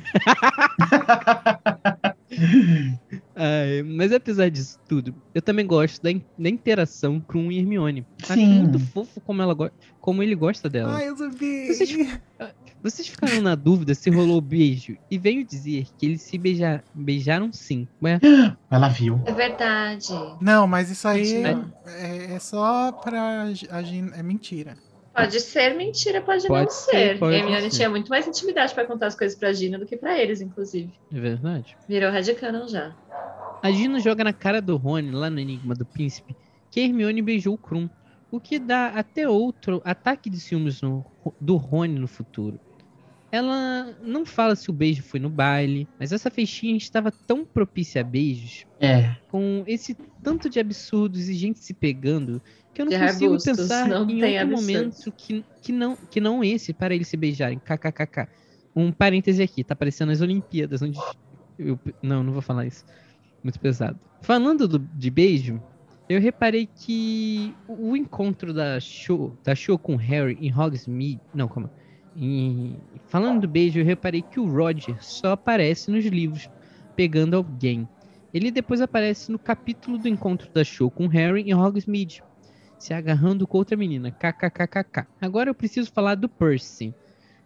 [3.36, 8.06] Ai, mas apesar disso tudo, eu também gosto da, in- da interação com o Hermione.
[8.24, 8.60] Acho Sim.
[8.62, 10.96] muito fofo como, ela go- como ele gosta dela.
[10.96, 11.74] Ai, eu sabia.
[11.74, 12.20] Vocês-
[12.84, 17.52] Vocês ficaram na dúvida se rolou beijo e veio dizer que eles se beija- beijaram
[17.52, 17.88] sim.
[18.02, 18.20] Ué,
[18.72, 19.20] Ela viu.
[19.26, 20.14] É verdade.
[20.40, 21.44] Não, mas isso aí
[21.86, 24.12] é, é só pra agir.
[24.16, 24.78] É mentira.
[25.14, 27.20] Pode ser mentira, pode, Pode não ser, ser.
[27.20, 30.16] pode Hermione tinha muito mais intimidade pra contar as coisas pra Gina do que pra
[30.18, 30.94] eles, inclusive.
[31.12, 31.76] é verdade.
[31.90, 32.24] Virou Red
[32.70, 32.96] já.
[33.64, 36.36] A Gina joga na cara do Rony, lá no Enigma do Príncipe,
[36.70, 37.90] que a Hermione beijou o Krum,
[38.30, 41.04] o que dá até outro ataque de ciúmes no-
[41.42, 42.60] do Rony no futuro.
[43.32, 48.00] Ela não fala se o beijo foi no baile, mas essa festinha estava tão propícia
[48.02, 49.16] a beijos, É.
[49.28, 52.42] com esse tanto de absurdos e gente se pegando,
[52.74, 56.72] que eu não consigo pensar não em outro momento que, que, não, que não esse
[56.72, 57.60] para eles se beijarem.
[57.60, 58.28] KKKK.
[58.74, 60.98] Um parêntese aqui, tá parecendo as Olimpíadas, onde.
[61.60, 62.86] eu- não, não vou falar isso.
[63.44, 64.00] Muito pesado.
[64.22, 65.62] Falando do- de beijo,
[66.08, 71.20] eu reparei que o, o encontro da show, da show com Harry em Hogsmeade.
[71.34, 71.70] Não, calma.
[72.20, 76.50] Em- falando do beijo, eu reparei que o Roger só aparece nos livros
[76.96, 77.88] pegando alguém.
[78.34, 82.24] Ele depois aparece no capítulo do encontro da show com Harry em Hogsmeade,
[82.80, 84.12] se agarrando com outra menina.
[84.12, 85.08] KKKKK.
[85.22, 86.94] Agora eu preciso falar do Percy.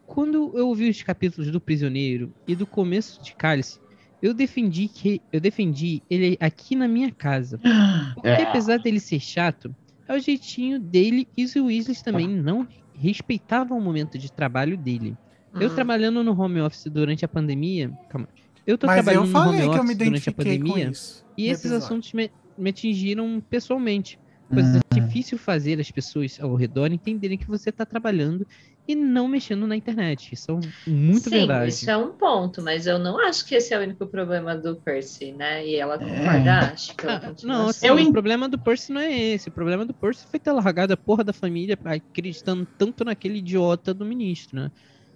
[0.08, 3.80] Quando eu ouvi os capítulos do Prisioneiro e do começo de Cálice,
[4.22, 7.60] eu defendi que eu defendi ele aqui na minha casa.
[8.16, 9.74] Porque apesar dele ser chato,
[10.08, 12.68] é o jeitinho dele e os Weasleys também não
[13.02, 15.16] respeitavam o momento de trabalho dele.
[15.60, 15.76] Eu Hum.
[15.76, 17.92] trabalhando no home office durante a pandemia.
[18.10, 18.28] Calma.
[18.66, 20.90] Eu tô Mas eu trabalhando no falei home que eu me office durante a pandemia.
[20.92, 21.26] isso.
[21.38, 21.86] E no esses episódio.
[21.86, 24.18] assuntos me, me atingiram pessoalmente.
[24.50, 24.82] Pois é Hum.
[24.94, 28.46] difícil fazer as pessoas ao redor entenderem que você tá trabalhando
[28.88, 30.34] e não mexendo na internet.
[30.34, 31.70] Isso é muito Sim, verdade.
[31.70, 34.82] isso é um ponto, mas eu não acho que esse é o único problema do
[34.82, 35.66] Percy, né?
[35.68, 37.88] E ela concorda, acho que ela Ah, continua não, assim.
[37.88, 39.50] Eu o problema do Percy não é esse.
[39.50, 43.94] O problema do Percy foi ter largado a porra da família acreditando tanto naquele idiota
[43.94, 44.72] do ministro, né?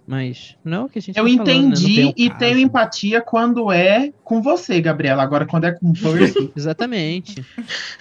[0.08, 1.52] Mas não é o que a gente Eu tá falando, né?
[1.54, 2.38] Entendi vem ao e caso.
[2.38, 5.20] tenho empatia quando é com você, Gabriela.
[5.20, 7.44] Agora, quando é com o Percy, Exatamente.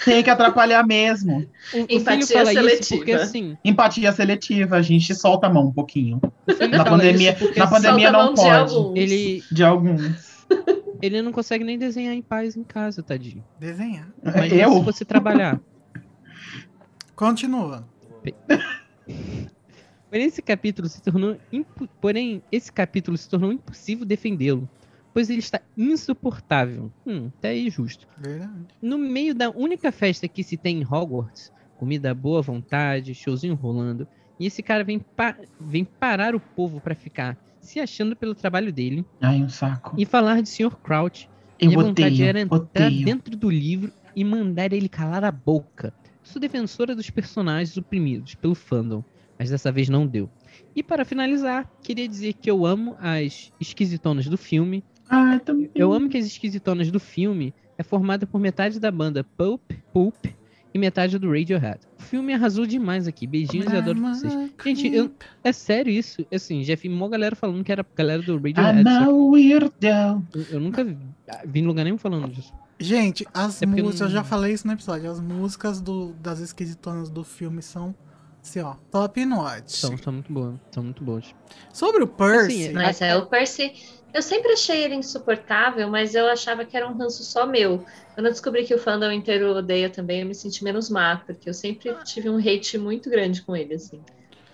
[0.05, 1.47] tem que atrapalhar mesmo.
[1.73, 2.95] O, o Empatia isso seletiva.
[2.97, 3.57] porque assim.
[3.65, 6.21] Empatia seletiva, a gente solta a mão um pouquinho.
[6.21, 8.51] O Na pandemia- na pandemia não mão de pode.
[8.75, 8.97] alguns.
[8.99, 10.45] ele, De alguns.
[11.01, 13.43] ele não consegue nem desenhar em paz em casa, tadinho.
[13.59, 14.07] Desenhar.
[14.47, 14.83] Se Eu?
[14.83, 15.59] fosse trabalhar.
[17.15, 17.87] Continua.
[20.15, 24.65] Porém, esse capítulo se tornou impo- Porém, esse capítulo se tornou impossível defendê-lo,
[25.13, 26.89] pois ele está insuportável.
[27.05, 28.07] Hum, até aí justo.
[28.17, 28.53] Verdade.
[28.81, 33.55] No meio da única festa que se tem em Hogwarts, comida boa à vontade, showzinho
[33.55, 34.07] rolando,
[34.39, 38.71] e esse cara vem, pa- vem parar o povo pra ficar se achando pelo trabalho
[38.71, 39.95] dele Ai, um saco.
[39.97, 40.77] e falar de Sr.
[40.81, 41.27] Crouch.
[41.59, 43.03] Eu Minha vontade odeio, era entrar odeio.
[43.03, 45.93] dentro do livro e mandar ele calar a boca.
[46.23, 49.03] Sou defensora dos personagens oprimidos pelo fandom,
[49.37, 50.29] mas dessa vez não deu.
[50.75, 54.83] E para finalizar, queria dizer que eu amo as esquisitonas do filme.
[55.09, 55.69] Ai, também.
[55.75, 59.61] Eu amo que as esquisitonas do filme é formada por metade da banda Pulp,
[59.93, 60.25] Pulp
[60.73, 61.79] e metade do Radiohead.
[61.99, 63.25] O filme arrasou demais aqui.
[63.25, 64.33] Beijinhos e adoro vocês.
[64.63, 65.11] Gente, eu-
[65.43, 66.25] É sério isso?
[66.33, 68.79] Assim, já vi uma galera falando que era a galera do Radiohead.
[68.81, 69.73] I'm só a weirdo.
[69.79, 70.97] que eu, eu nunca vi,
[71.45, 72.53] vi em lugar nenhum falando disso.
[72.77, 76.39] Gente, as É músicas, eu não- já falei isso no episódio, as músicas do, das
[76.41, 77.95] esquisitonas do filme são
[78.45, 79.71] Assim, ó, top notch.
[79.71, 80.55] São, são muito boas.
[80.71, 81.25] São muito boas.
[81.73, 83.73] Sobre o Percy, Assim, Mas é, o Percy.
[84.13, 87.83] Eu sempre achei ele insuportável, mas eu achava que era um ranço só meu.
[88.13, 91.49] Quando eu descobri que o fandom inteiro odeia também, eu me senti menos má, porque
[91.49, 93.99] eu sempre tive um hate muito grande com ele, assim.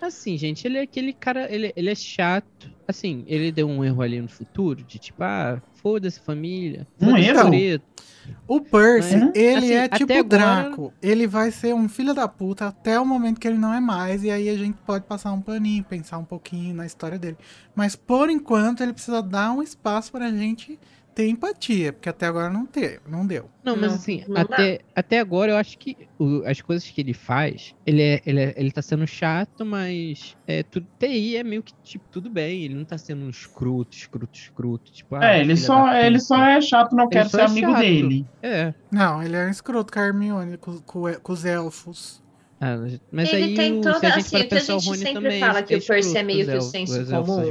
[0.01, 2.71] Assim, gente, ele é aquele cara, ele, ele é chato.
[2.87, 6.87] Assim, ele deu um erro ali no futuro, de tipo, ah, foda-se família.
[6.99, 7.49] Um foda-se erro?
[7.49, 8.03] preto.
[8.47, 9.31] O Percy, Uhum.
[9.35, 10.23] ele Assim, é tipo agora-
[10.63, 10.93] Draco.
[11.01, 14.23] Ele vai ser um filho da puta até o momento que ele não é mais,
[14.23, 17.37] e aí a gente pode passar um paninho, pensar um pouquinho na história dele.
[17.75, 20.79] Mas por enquanto ele precisa dar um espaço pra gente
[21.13, 23.49] ter empatia, porque até agora não teve, não deu.
[23.63, 27.01] Não, mas Não, assim, não até, até agora eu acho que o- as coisas que
[27.01, 31.43] ele faz, ele, é, ele, é- ele tá sendo chato, mas é, tudo, TI é
[31.43, 32.63] meio que, tipo, tudo bem.
[32.63, 34.91] Ele não tá sendo um escroto, escroto, escroto.
[34.91, 37.79] Tipo, ah, É, ele só, ele só é chato, não quero ser é amigo chato.
[37.81, 38.25] dele.
[38.41, 38.73] É.
[38.91, 42.21] Não, ele é um escroto com a Hermione, com, com- com os elfos.
[42.63, 42.77] Ah,
[43.11, 45.63] mas Ele aí, tem toda- se a gente assim, o que a gente sempre fala
[45.63, 47.41] que o Percy é meio que o senso comum.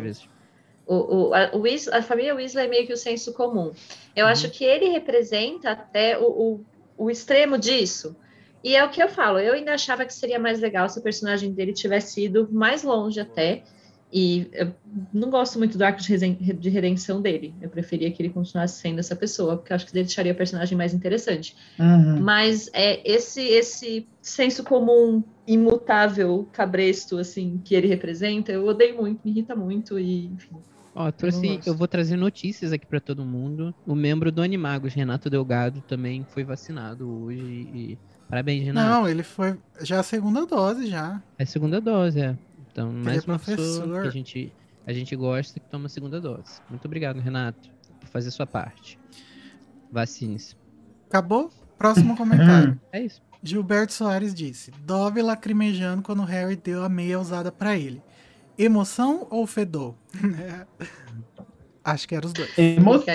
[0.92, 3.70] O, o- a, o Weas- a família Weasley é meio que o senso comum.
[4.16, 4.32] Eu Uhum.
[4.32, 6.60] acho que ele representa até o, o,
[7.04, 8.16] o extremo disso.
[8.64, 9.38] E é o que eu falo.
[9.38, 13.20] Eu ainda achava que seria mais legal se o personagem dele tivesse ido mais longe
[13.20, 13.62] até.
[14.12, 14.74] E eu
[15.14, 17.54] não gosto muito do arco de redenção dele.
[17.62, 20.76] Eu preferia que ele continuasse sendo essa pessoa, porque eu acho que deixaria o personagem
[20.76, 21.54] mais interessante.
[21.78, 22.18] Uhum.
[22.20, 29.20] Mas é esse esse senso comum imutável, cabresto, assim, que ele representa, eu odeio muito,
[29.24, 30.56] me irrita muito e, enfim.
[30.94, 31.68] Ó, eu trouxe, gosto.
[31.68, 33.74] eu vou trazer notícias aqui pra todo mundo.
[33.86, 38.88] O membro do Animagos, Renato Delgado, também foi vacinado hoje e parabéns, Renato.
[38.88, 41.22] Não, ele foi já a segunda dose já.
[41.38, 42.36] É a segunda dose, é.
[42.72, 44.02] Então, mais é uma pessoa professor.
[44.02, 44.52] que a gente,
[44.86, 46.60] a gente gosta que toma a segunda dose.
[46.68, 47.70] Muito obrigado, Renato,
[48.00, 48.98] por fazer sua parte.
[49.92, 50.56] Vacine-se.
[51.08, 51.50] Acabou?
[51.78, 52.78] Próximo comentário.
[52.92, 53.22] É isso.
[53.42, 58.02] Gilberto Soares disse: Dove lacrimejando quando Harry deu a meia usada pra ele.
[58.58, 59.94] Emoção ou fedor?
[61.84, 62.50] Acho que eram os dois.
[62.58, 63.14] Emoção.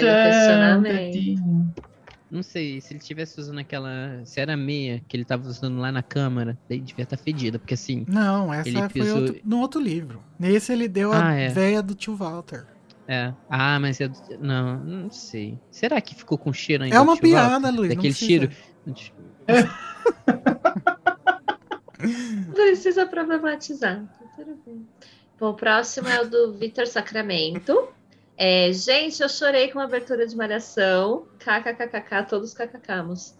[2.31, 4.21] Não sei, se ele tivesse usando aquela.
[4.25, 7.75] Se era meia que ele tava usando lá na câmara, daí devia estar fedida, porque
[7.75, 8.03] assim.
[8.09, 10.21] Não, essa Ele foi pisou- outro- no outro livro.
[10.37, 11.49] Nesse ele deu a Ah, é.
[11.49, 12.65] véia do tio Walter.
[13.07, 13.31] É.
[13.47, 14.09] Ah, mas é.
[14.39, 15.59] Não, não sei.
[15.69, 16.95] Será que ficou com cheiro ainda?
[16.95, 17.93] É uma piada, Luiz.
[17.93, 18.49] Daquele cheiro.
[22.47, 24.03] Não precisa problematizar.
[24.03, 24.85] tá tudo bem.
[25.39, 27.89] Bom, o próximo é o do Vitor Sacramento.
[28.37, 31.25] É, gente, eu chorei com a abertura de Malhação.
[31.39, 33.35] KKKKK, todos kkamos.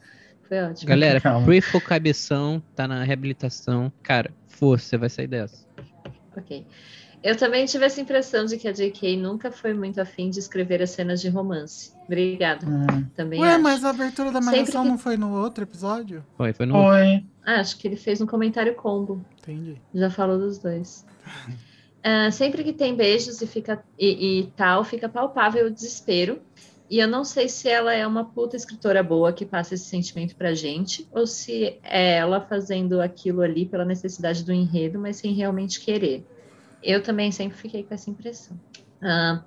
[0.48, 0.90] Foi ótimo.
[0.90, 1.20] Galera,
[1.62, 3.92] for cabeção, tá na reabilitação.
[4.04, 5.66] Cara, força, você vai sair dessa.
[6.38, 6.66] Ok.
[7.24, 9.18] Eu também tive essa impressão de que a J.K.
[9.18, 11.92] nunca foi muito afim de escrever as cenas de romance.
[12.06, 12.64] Obrigada.
[12.68, 13.04] Hum.
[13.16, 13.64] Também Ué, acho.
[13.64, 16.24] mas a abertura da malhação que- não foi no outro episódio?
[16.38, 16.74] Foi, foi no.
[16.76, 17.26] Foi.
[17.44, 19.26] Ah, acho que ele fez um comentário combo.
[19.42, 19.82] Entendi.
[19.94, 21.04] Já falou dos dois.
[22.08, 26.40] Ah, sempre que tem beijos e, fica, e, e tal, fica palpável o desespero.
[26.88, 30.36] E eu não sei se ela é uma puta escritora boa que passa esse sentimento
[30.36, 35.34] pra gente, ou se é ela fazendo aquilo ali pela necessidade do enredo, mas sem
[35.34, 36.24] realmente querer.
[36.84, 38.56] Eu também sempre fiquei com essa impressão.
[39.02, 39.44] Ah,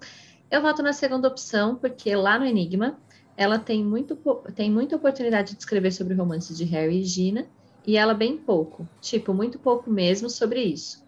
[0.51, 2.99] eu voto na segunda opção, porque lá no Enigma
[3.37, 4.17] ela tem, muito,
[4.57, 7.47] tem muita oportunidade de escrever sobre romances de Harry e Gina,
[7.87, 11.07] e ela bem pouco, tipo, muito pouco mesmo sobre isso.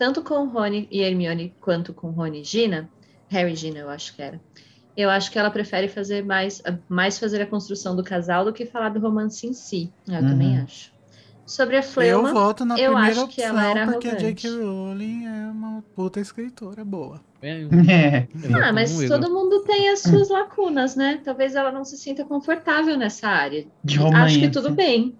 [0.00, 2.88] Tanto com Rony e Hermione quanto com Rony e Gina,
[3.28, 4.40] Harry e Gina eu acho que era.
[4.96, 8.64] Eu acho que ela prefere fazer mais, mais fazer a construção do casal do que
[8.64, 9.92] falar do romance em si.
[10.08, 10.28] Eu Uhum.
[10.30, 10.90] também acho.
[11.44, 14.12] Sobre a Eu Fleuma, voto na eu primeira acho que opção, ela era porque a
[14.12, 14.42] arrogante.
[14.42, 14.62] J.K.
[14.64, 17.20] Rowling é uma puta escritora boa.
[17.42, 17.60] É,
[17.92, 18.26] É.
[18.42, 21.20] eu ah, mas todo mundo tem as suas lacunas, né?
[21.22, 23.66] Talvez ela não se sinta confortável nessa área.
[23.84, 24.16] De romance.
[24.36, 25.14] Acho que tudo bem.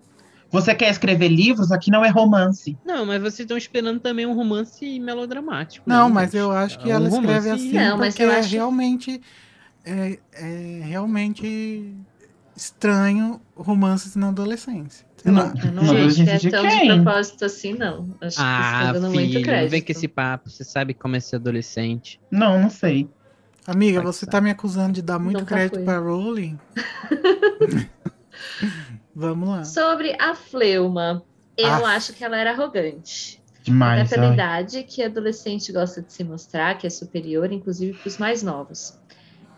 [0.51, 1.71] Você quer escrever livros?
[1.71, 2.77] Aqui não é romance.
[2.85, 5.89] Não, mas vocês estão esperando também um romance melodramático.
[5.89, 6.41] Não, né, mas gente?
[6.41, 8.51] eu acho que É um ela escreve romance- assim Não, mas porque eu é acho-
[8.51, 9.21] realmente
[9.85, 11.95] é, é realmente
[12.57, 15.07] estranho romances na adolescência.
[15.25, 17.03] Não Não, acho que adolescente é de tão de quem?
[17.05, 18.17] propósito assim, não.
[18.21, 19.63] Acho que Ah, você tá dando muito filho, crédito.
[19.65, 20.51] não vem com esse papo.
[20.51, 22.21] Você sabe como é ser adolescente.
[22.31, 23.09] Não, não sei.
[23.67, 24.31] Amiga, Pode você ser.
[24.31, 25.85] tá me acusando de dar muito Nunca crédito fui.
[25.85, 26.59] pra Rowling?
[29.15, 29.65] Vamos lá.
[29.65, 31.23] Sobre a Fleuma,
[31.57, 31.95] eu Ah.
[31.95, 33.41] acho que ela era arrogante.
[33.63, 34.01] Demais.
[34.07, 34.35] Até pela ai.
[34.35, 38.99] idade que adolescente gosta de se mostrar, que é superior, inclusive para os mais novos.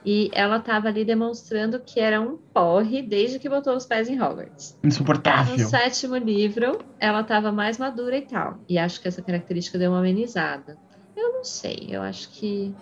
[0.04, 4.20] E ela estava ali demonstrando que era um porre desde que botou os pés em
[4.20, 4.76] Hogwarts.
[4.82, 5.68] No Insuportável.
[5.68, 8.58] sétimo livro, ela estava mais madura e tal.
[8.68, 10.76] E acho que essa característica deu uma amenizada.
[11.16, 12.74] Eu não sei, eu acho que.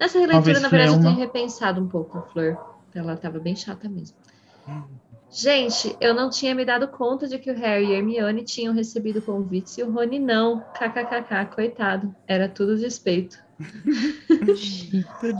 [0.00, 2.58] Nessa releitura, Talvez na verdade, eu tenho repensado um pouco a Flor.
[2.92, 4.16] Ela estava bem chata mesmo.
[5.30, 8.72] Gente, eu não tinha me dado conta de que o Harry e a Hermione tinham
[8.72, 10.60] recebido convites e o Rony não.
[10.72, 12.14] KKKK, coitado.
[12.26, 13.38] Era tudo despeito.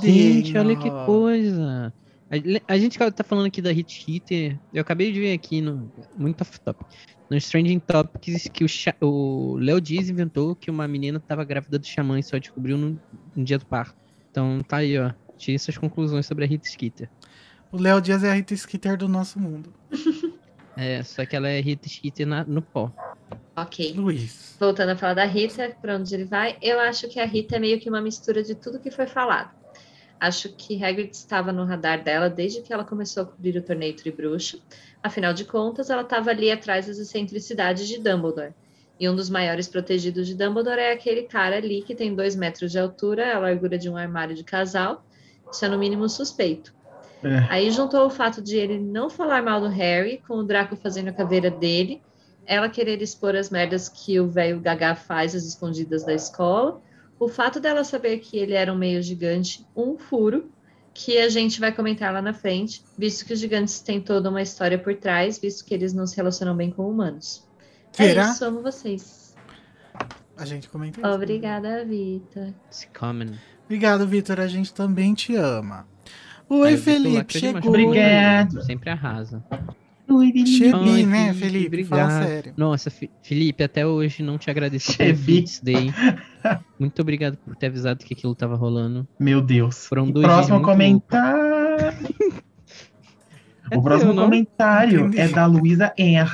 [0.02, 1.92] Gente, olha que coisa.
[2.30, 4.58] A, a gente tá falando aqui da Hit Hitter.
[4.72, 5.90] Eu acabei de ver aqui no.
[6.16, 6.84] Muito off top.
[7.30, 8.64] No Stranging Topics que
[9.00, 13.00] o, Léo Dias inventou que uma menina tava grávida do xamã e só descobriu no,
[13.34, 13.96] no dia do parto.
[14.30, 15.12] Então tá aí, ó.
[15.36, 17.10] Tire suas conclusões sobre a Hit Skeeter.
[17.76, 19.70] O Léo Dias é a Rita Skeeter do nosso mundo.
[20.78, 22.92] É, só que ela é Hit Skeeter na- no pó.
[23.56, 23.94] Ok.
[23.96, 24.54] Luiz.
[24.60, 27.58] Voltando a falar da Rita, para onde ele vai, eu acho que a Rita é
[27.58, 29.50] meio que uma mistura de tudo que foi falado.
[30.20, 33.96] Acho que Hagrid estava no radar dela desde que ela começou a cobrir o torneio
[33.96, 34.62] Tribruxo.
[35.02, 38.52] Afinal de contas, ela estava ali atrás das excentricidades de Dumbledore.
[39.00, 42.70] E um dos maiores protegidos de Dumbledore é aquele cara ali que tem dois metros
[42.70, 45.06] de altura, a largura de um armário de casal.
[45.50, 46.75] Isso é no mínimo suspeito.
[47.26, 47.46] É.
[47.50, 51.08] Aí juntou o fato de ele não falar mal do Harry, com o Draco fazendo
[51.08, 52.02] a caveira dele,
[52.46, 56.80] ela querer expor as merdas que o velho Gagá faz às escondidas da escola,
[57.18, 60.50] o fato dela saber que ele era um meio gigante, um furo,
[60.94, 64.40] que a gente vai comentar lá na frente, visto que os gigantes têm toda uma
[64.40, 67.46] história por trás, visto que eles não se relacionam bem com humanos.
[67.92, 68.28] Será?
[68.28, 69.34] É isso, amo vocês.
[70.36, 71.08] A gente comenta isso.
[71.08, 72.54] Obrigada, Vita.
[72.66, 73.34] It's common.
[73.64, 74.38] Obrigado, Vitor.
[74.38, 75.86] A gente também te ama.
[76.48, 77.68] Oi, Aí Felipe, chegou.
[77.68, 78.62] Obrigado.
[78.62, 79.42] Sempre arrasa.
[80.46, 81.84] Chebi, Ai, né, Felipe, Felipe?
[81.84, 82.26] Fala obrigado.
[82.28, 82.54] sério.
[82.56, 85.44] Nossa, Fi- Felipe, até hoje não te agradeci Chebi.
[85.64, 85.92] Day.
[86.78, 89.06] Muito obrigado por ter avisado que aquilo tava rolando.
[89.18, 89.84] Meu Deus.
[89.86, 91.96] Foram E dois próximo comentário.
[93.68, 94.24] É o próximo teu, não?
[94.26, 96.30] comentário é da Luísa R.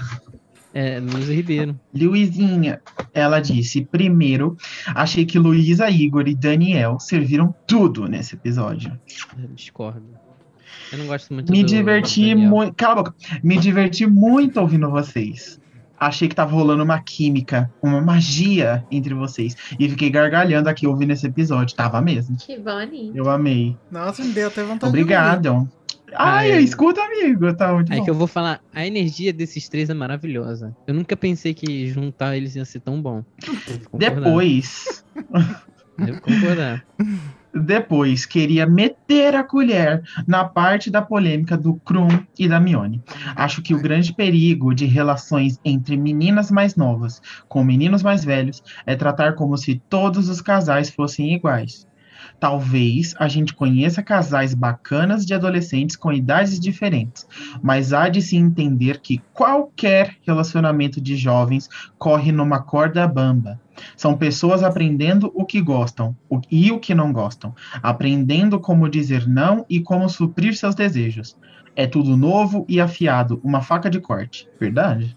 [0.75, 1.79] É, Luísa Ribeiro.
[1.95, 2.81] Luizinha,
[3.13, 4.57] ela disse: primeiro,
[4.95, 8.99] achei que Luísa, Igor e Daniel serviram tudo nesse episódio.
[9.39, 10.03] Eu discordo.
[10.91, 12.75] Eu não gosto muito Me do diverti muito.
[12.75, 13.15] Cala a boca.
[13.43, 15.61] Me diverti muito ouvindo vocês.
[15.99, 19.57] Achei que tava rolando uma química, uma magia entre vocês.
[19.79, 21.77] E fiquei gargalhando aqui ouvindo esse episódio.
[21.77, 22.37] Tava mesmo.
[22.37, 23.13] Que boninho.
[23.15, 23.77] Eu amei.
[23.89, 25.71] Nossa, me deu até vontade de Obrigado.
[26.15, 26.63] Ai, Ai.
[26.63, 27.53] escuta, amigo.
[27.55, 28.05] Tá muito bom.
[28.05, 30.75] que eu vou falar, a energia desses três é maravilhosa.
[30.87, 33.25] Eu nunca pensei que juntar eles ia ser tão bom.
[33.95, 35.05] Depois,
[35.99, 36.85] Devo concordar.
[37.55, 42.09] depois, queria meter a colher na parte da polêmica do Krum
[42.39, 43.03] e da Mione.
[43.37, 48.63] Acho que o grande perigo de relações entre meninas mais novas com meninos mais velhos
[48.87, 51.87] é tratar como se todos os casais fossem iguais.
[52.43, 57.25] Talvez a gente conheça casais bacanas de adolescentes com idades diferentes,
[57.63, 63.61] mas há de se entender que qualquer relacionamento de jovens corre numa corda bamba.
[63.97, 69.25] São pessoas aprendendo o que gostam o- e o que não gostam, aprendendo como dizer
[69.29, 71.37] não e como suprir seus desejos.
[71.77, 75.17] É tudo novo e afiado, uma faca de corte, verdade?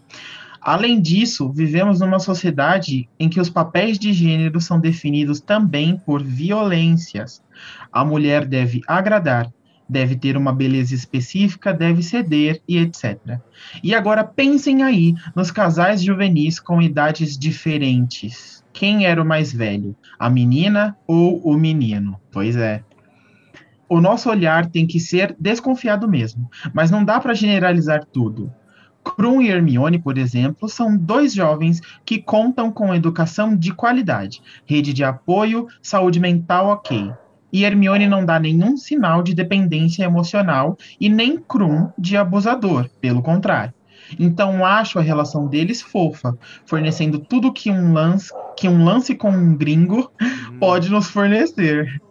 [0.65, 6.23] Além disso, vivemos numa sociedade em que os papéis de gênero são definidos também por
[6.23, 7.39] violências.
[7.93, 9.53] A mulher deve agradar,
[9.87, 13.37] deve ter uma beleza específica, deve ceder e etc.
[13.83, 18.65] E agora pensem aí nos casais juvenis com idades diferentes.
[18.73, 19.95] Quem era o mais velho?
[20.17, 22.19] A menina ou o menino?
[22.31, 22.83] Pois é.
[23.87, 28.51] O nosso olhar tem que ser desconfiado mesmo, mas não dá para generalizar tudo.
[29.05, 34.91] Krum e Hermione, por exemplo, são dois jovens que contam com educação de qualidade, rede
[34.91, 37.13] de apoio, saúde mental ok.
[37.53, 43.21] E Hermione não dá nenhum sinal de dependência emocional e nem Krum de abusador, pelo
[43.21, 43.73] contrário.
[44.19, 49.29] Então acho a relação deles fofa, fornecendo tudo que um lance, que um lance com
[49.29, 50.11] um gringo
[50.59, 52.01] pode nos fornecer.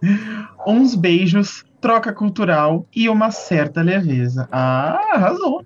[0.66, 4.48] Uns beijos, troca cultural e uma certa leveza.
[4.50, 5.64] Ah, arrasou.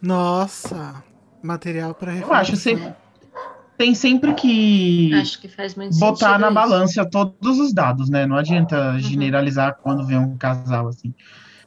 [0.00, 1.02] Nossa,
[1.42, 2.56] material pra Eu acho reflexão.
[2.56, 2.94] sempre,
[3.76, 6.54] tem sempre que Acho que faz muito botar na isso.
[6.54, 8.26] balança todos os dados, né?
[8.26, 11.14] Não adianta generalizar quando vê um casal assim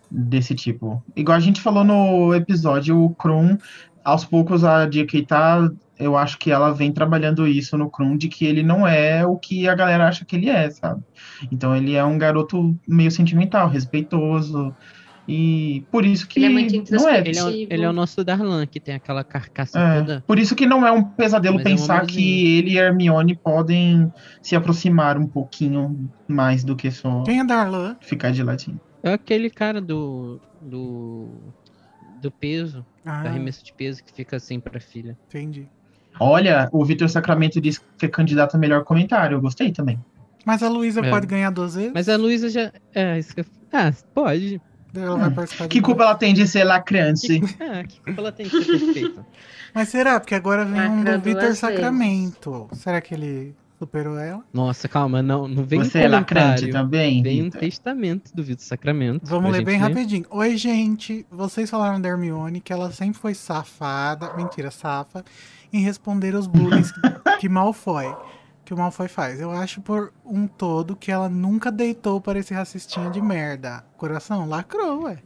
[0.09, 1.03] desse tipo.
[1.15, 3.57] Igual a gente falou no episódio, o Krum,
[4.03, 8.27] aos poucos a JK tá, eu acho que ela vem trabalhando isso no Krum de
[8.27, 11.01] que ele não é o que a galera acha que ele é, sabe?
[11.51, 14.75] Então ele é um garoto meio sentimental, respeitoso
[15.27, 17.93] e por isso que Ele é muito não é, Ele é, o, ele é o
[17.93, 20.23] nosso Darlan, que tem aquela carcaça é, toda.
[20.27, 22.17] por isso que não é um pesadelo Mas é um pensar amorzinho.
[22.19, 24.11] que ele e Hermione podem
[24.41, 27.95] se aproximar um pouquinho mais do que só Quem é Darlan?
[28.01, 28.79] ficar de latim.
[29.03, 30.39] É aquele cara do.
[30.61, 31.29] do.
[32.21, 35.17] do peso, Ah, da remessa de peso, que fica assim pra filha.
[35.27, 35.67] entendi.
[36.19, 39.35] Olha, o Vitor Sacramento disse que é candidato a melhor comentário.
[39.37, 39.97] Eu gostei também.
[40.45, 41.09] Mas a Luísa É.
[41.09, 41.91] pode ganhar duas vezes?
[41.93, 42.71] Mas a Luísa já.
[42.93, 43.45] É, isso que eu...
[43.71, 44.59] Ah, pode.
[44.93, 47.41] Ela vai participar Que culpa ela tem de ser lacrante?
[47.59, 49.25] Ah, que culpa ela tem de ser perfeita?
[49.73, 50.19] Mas será?
[50.19, 52.67] Porque agora vem um do Vitor Sacramento.
[52.73, 54.43] Será que ele superou ela?
[54.53, 57.23] Nossa, calma, não, não vem Você um é lacrante também?
[57.23, 57.61] Vem um Vitor?
[57.61, 59.25] testamento do Vitor Sacramento.
[59.25, 60.25] Vamos ler bem gente rapidinho.
[60.29, 61.25] Oi, gente.
[61.31, 65.23] Vocês falaram da Hermione que ela sempre foi safada, mentira, safa,
[65.73, 66.83] em responder os bullying
[67.39, 68.13] que Malfoy,
[68.63, 69.39] que o Malfoy faz.
[69.39, 73.83] Eu acho por um todo que ela nunca deitou para esse racistinha de merda.
[73.97, 75.17] Coração, lacrou, ué.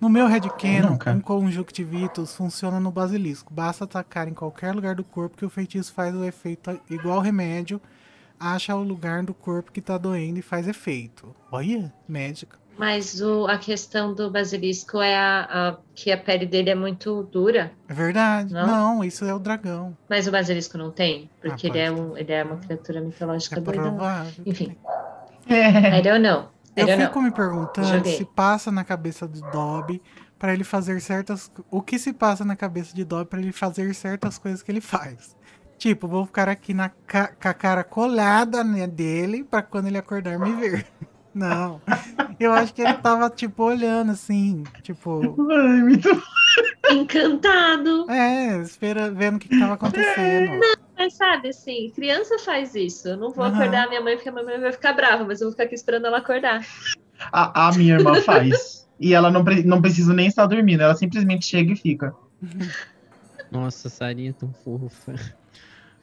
[0.00, 1.12] No meu headcanon, Nunca.
[1.12, 3.52] um conjuntivitus funciona no basilisco.
[3.52, 7.80] Basta atacar em qualquer lugar do corpo que o feitiço faz o efeito igual remédio.
[8.40, 11.34] Acha o lugar do corpo que tá doendo e faz efeito.
[11.50, 12.58] Olha, médica.
[12.78, 17.22] Mas o- a questão do basilisco é a, a- que a pele dele é muito
[17.24, 17.70] dura.
[17.88, 18.52] É verdade.
[18.52, 18.66] Não?
[18.66, 19.96] Não, isso é o dragão.
[20.08, 23.58] Mas o basilisco não tem, porque Ah, ele, é um, ele é uma criatura mitológica
[23.58, 23.82] É doida.
[23.82, 24.32] provável.
[24.46, 24.76] Enfim,
[25.48, 25.98] É.
[25.98, 26.48] I don't know.
[26.76, 27.22] I Eu don't fico know.
[27.24, 28.16] me perguntando Joguei.
[28.16, 30.00] se passa na cabeça de Dobby
[30.38, 31.52] pra ele fazer certas.
[31.70, 34.80] O que se passa na cabeça de Dobby pra ele fazer certas coisas que ele
[34.80, 35.36] faz.
[35.76, 39.98] Tipo, vou ficar aqui na ca- com a cara colada né, dele pra quando ele
[39.98, 40.86] acordar me ver.
[41.34, 41.80] Não.
[42.38, 44.64] Eu acho que ele tava, tipo, olhando assim.
[44.82, 46.08] Tipo, Ai, muito...
[46.90, 48.10] Encantado!
[48.10, 50.60] é, espera, vendo o que, que tava acontecendo.
[50.98, 53.08] Mas sabe, assim, criança faz isso.
[53.08, 53.54] Eu não vou Aham.
[53.56, 55.64] acordar a minha mãe porque a minha mãe vai ficar brava, mas eu vou ficar
[55.64, 56.66] aqui esperando ela acordar.
[57.32, 58.86] a, a minha irmã faz.
[59.00, 62.14] E ela não, pre- não precisa nem estar dormindo, ela simplesmente chega e fica.
[63.50, 65.14] Nossa, Sarinha é tão fofa.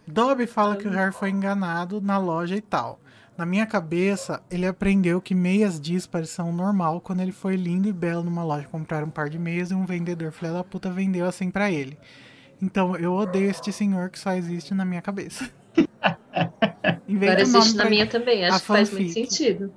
[0.06, 3.00] Dobby fala que o Harry foi enganado na loja e tal.
[3.40, 7.94] Na minha cabeça, ele aprendeu que meias díspares são normal quando ele foi lindo e
[7.94, 11.26] belo numa loja comprar um par de meias e um vendedor filha da puta vendeu
[11.26, 11.98] assim pra ele.
[12.62, 15.50] Então eu odeio este senhor que só existe na minha cabeça.
[16.36, 19.34] Agora existe na minha também, a acho que faz muito fanfic.
[19.34, 19.74] sentido.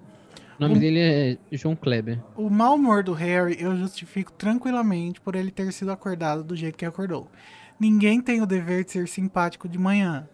[0.58, 2.18] O nome dele é João Kleber.
[2.36, 6.76] O mau humor do Harry eu justifico tranquilamente por ele ter sido acordado do jeito
[6.76, 7.30] que acordou.
[7.78, 10.28] Ninguém tem o dever de ser simpático de manhã.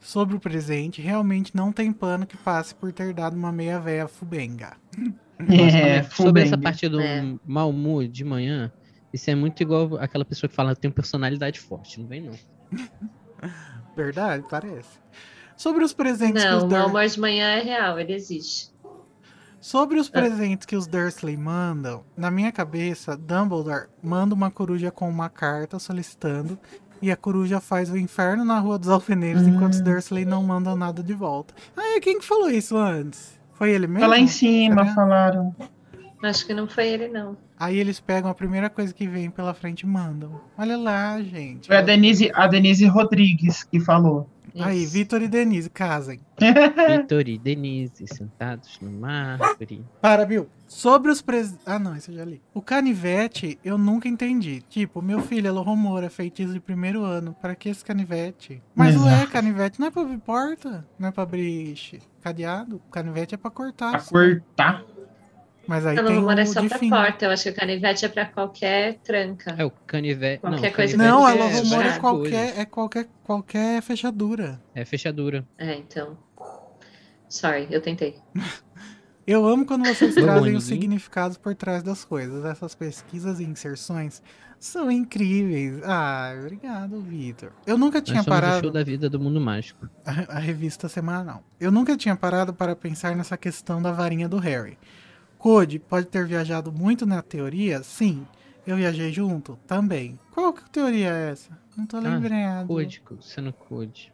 [0.00, 4.08] Sobre o presente, realmente não tem pano que passe por ter dado uma meia véia
[4.08, 4.76] fubenga.
[5.48, 7.22] É, sobre essa parte do É.
[7.46, 8.72] mau humor de manhã,
[9.12, 12.00] isso é muito igual aquela pessoa que fala que tem personalidade forte.
[12.00, 12.32] Não vem, não.
[13.96, 14.98] Verdade, parece.
[15.56, 18.14] Sobre os presentes que Não, os o Dur- mau humor de manhã é real, ele
[18.14, 18.72] existe.
[19.60, 25.08] Sobre os presentes que os Dursley mandam, na minha cabeça, Dumbledore manda uma coruja com
[25.08, 26.58] uma carta solicitando
[27.00, 30.76] e a coruja faz o inferno na Rua dos Alfeneiros enquanto os Dursley não mandam
[30.76, 31.54] nada de volta.
[31.76, 33.38] Ah, quem que falou isso antes?
[33.54, 34.00] Foi ele mesmo?
[34.00, 34.94] Foi lá em cima, Será?
[34.94, 35.54] falaram.
[36.22, 37.36] Acho que não foi ele, não.
[37.58, 40.40] Aí eles pegam a primeira coisa que vem pela frente e mandam.
[40.56, 41.68] Olha lá, gente.
[41.68, 44.28] Foi a Denise, a Denise Rodrigues que falou.
[44.60, 44.92] Aí, Isso.
[44.92, 46.20] Vitor e Denise, casem.
[47.00, 49.84] Vitor e Denise sentados numa árvore.
[50.00, 50.48] Para, Bill.
[50.66, 51.56] Sobre os pres...
[51.64, 52.42] Ah, não, isso eu já li.
[52.52, 54.62] O canivete, eu nunca entendi.
[54.68, 57.36] Tipo, meu filho é Lohomora, feitiço de primeiro ano.
[57.40, 58.62] Para que esse canivete?
[58.74, 59.08] Mas Exato.
[59.08, 60.86] ué, canivete não é pra abrir porta?
[60.98, 61.74] Não é pra abrir
[62.20, 62.80] cadeado?
[62.90, 63.92] Canivete é pra cortar.
[63.92, 64.10] Pra só.
[64.10, 64.84] cortar.
[65.68, 66.88] Mas aí A tem Lomora o é só pra fim.
[66.88, 67.26] porta.
[67.26, 69.54] Eu acho que o canivete é pra qualquer tranca.
[69.58, 70.42] É o canivete.
[70.42, 74.60] Não, Qualquer o coisa canivete Não, a Canivete é é qualquer, é qualquer, qualquer fechadura.
[74.74, 75.46] É fechadura.
[75.58, 76.16] É, então.
[77.28, 78.16] Sorry, eu tentei.
[79.26, 82.46] Eu amo quando vocês trazem os significados por trás das coisas.
[82.46, 84.22] Essas pesquisas e inserções
[84.58, 85.82] são incríveis.
[85.84, 87.52] Ah, obrigado, Vitor.
[87.66, 88.62] Eu nunca tinha Nós somos o parado.
[88.62, 89.86] show da vida do mundo mágico.
[90.06, 91.42] a, a revista semanal.
[91.60, 94.78] Eu nunca tinha parado para pensar nessa questão da varinha do Harry.
[95.38, 97.82] Code pode ter viajado muito na teoria?
[97.82, 98.26] Sim.
[98.66, 99.58] Eu viajei junto?
[99.66, 100.18] Também.
[100.32, 101.56] Qual que teoria é essa?
[101.76, 102.66] Não tô lembrando.
[102.66, 104.12] Código, sendo code.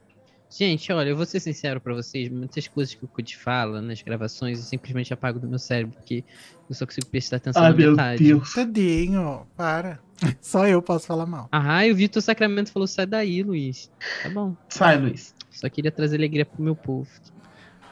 [0.57, 4.01] Gente, olha, eu vou ser sincero pra vocês, muitas coisas que o Code fala nas
[4.03, 6.23] gravações eu simplesmente apago do meu cérebro, porque
[6.71, 8.23] eu só consigo prestar atenção Ai, na meu metade.
[8.23, 8.55] Deus.
[8.55, 9.99] Tadinho, para.
[10.41, 11.49] Só eu posso falar mal.
[11.51, 13.91] Ah, e o Vitor Sacramento falou, sai daí, Luiz.
[14.23, 14.55] Tá bom.
[14.69, 15.35] Sai, Luiz.
[15.51, 17.09] Só queria trazer alegria pro meu povo.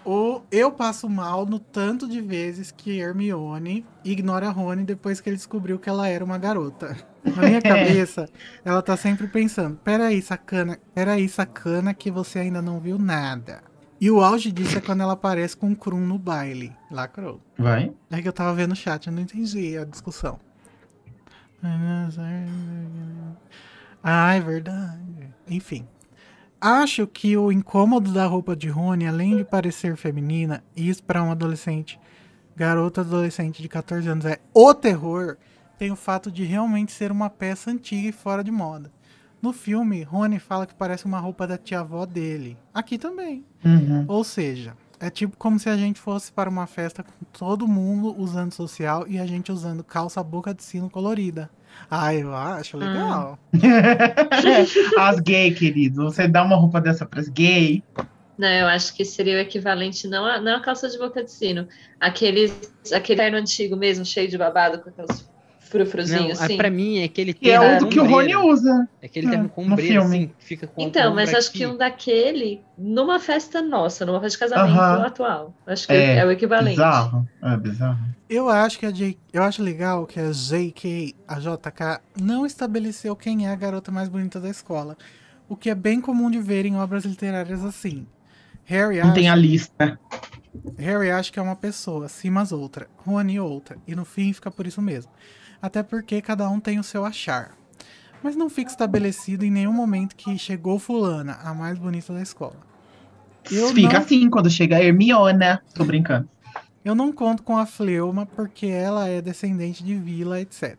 [0.05, 5.37] Ou eu passo mal no tanto de vezes que Hermione ignora Rony depois que ele
[5.37, 6.97] descobriu que ela era uma garota.
[7.25, 8.29] Na minha cabeça,
[8.65, 13.63] ela tá sempre pensando: peraí, sacana, peraí, sacana, que você ainda não viu nada.
[14.01, 16.73] E o auge disso é quando ela aparece com um Krum no baile.
[16.91, 17.41] Lacrou.
[17.57, 17.93] Vai.
[18.11, 20.41] É que eu tava vendo o chat, eu não entendi a discussão.
[24.03, 25.33] Ah, é verdade.
[25.47, 25.87] Enfim.
[26.65, 31.21] Acho que o incômodo da roupa de Rony, além de parecer feminina, e isso pra
[31.21, 31.99] um adolescente,
[32.55, 35.37] garota adolescente de 14 anos, é o terror,
[35.77, 38.93] tem o fato de realmente ser uma peça antiga e fora de moda.
[39.43, 42.57] No filme, Rony fala que parece uma roupa da tia-avó dele.
[42.73, 43.45] Aqui também.
[43.65, 44.05] Uhum.
[44.07, 48.15] Ou seja, É tipo como se a gente fosse para uma festa com todo mundo
[48.17, 51.51] usando social e a gente usando calça boca de sino colorida.
[51.91, 53.39] Ah, eu acho legal.
[54.99, 56.05] As gay, querido.
[56.05, 57.83] Você dá uma roupa dessa pras gay.
[58.39, 61.31] Não, eu acho que seria o equivalente, não a, não a calça de boca de
[61.31, 61.69] sino,
[62.01, 62.51] aquele,
[62.93, 65.31] aquele terno antigo mesmo, cheio de babado, com aqueles
[65.61, 66.57] frufruzinhos, Não, assim.
[66.57, 68.07] pra mim é aquele Que é terno o que o.
[68.07, 68.89] Rony usa.
[69.01, 70.17] É aquele terno com É, ombreira, filme.
[70.17, 71.75] assim, que fica com Então, mas acho que aqui.
[71.75, 75.07] um daquele, numa festa nossa, numa festa de casamento Aham.
[75.07, 75.55] atual.
[75.67, 76.71] Acho que É, é, o equivalente.
[76.77, 77.27] Bizarro.
[77.43, 77.99] É bizarro.
[78.33, 79.19] Eu acho que a J...
[79.31, 84.09] eu acho legal que a JK, a JK, não estabeleceu quem é a garota mais
[84.09, 84.97] bonita da escola.
[85.47, 88.07] O que é bem comum de ver em obras literárias assim.
[88.65, 90.01] Harry Não tem a lista.
[90.79, 94.67] Harry acha que é uma pessoa, Simas outra, Rony outra, e no fim fica por
[94.67, 95.13] isso mesmo.
[95.61, 97.55] Até porque cada um tem o seu achar.
[98.23, 102.57] Mas não fica estabelecido em nenhum momento que chegou fulana, a mais bonita da escola.
[103.51, 105.63] Eu Fica não assim quando chega a Hermiona.
[105.75, 106.31] Tô brincando.
[106.85, 110.77] Eu não conto com a Fleuma porque ela é descendente de vila, etc.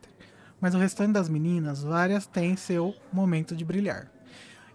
[0.60, 4.12] Mas o restante das meninas, várias têm seu momento de brilhar.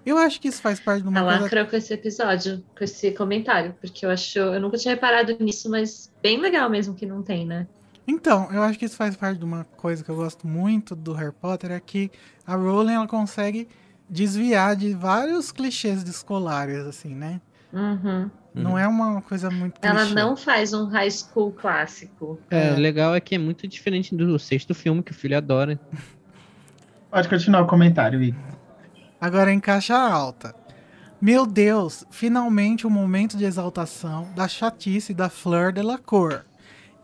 [0.06, 1.40] Eu acho que isso faz parte de uma A coisa.
[1.40, 5.68] lacrou com esse episódio, com esse comentário, porque eu acho, eu nunca tinha reparado nisso,
[5.70, 7.66] mas bem legal mesmo que não tem, né?
[8.06, 11.12] Então, eu acho que isso faz parte de uma coisa que eu gosto muito do
[11.12, 12.10] Harry Potter, é que
[12.46, 13.68] a Rowling ela consegue
[14.08, 17.38] desviar de vários clichês de escolares, assim, né?
[17.70, 18.30] Uhum.
[18.62, 20.14] Não é uma coisa muito Ela clichê.
[20.14, 22.38] não faz um high school clássico.
[22.50, 22.72] É, É.
[22.72, 25.78] o legal é que é muito diferente do sexto filme que o filho adora.
[27.10, 28.40] Pode continuar o comentário, Igor.
[29.20, 30.54] Agora em caixa alta.
[31.20, 36.42] Meu Deus, finalmente um momento de exaltação da chatice da Fleur de la Cour.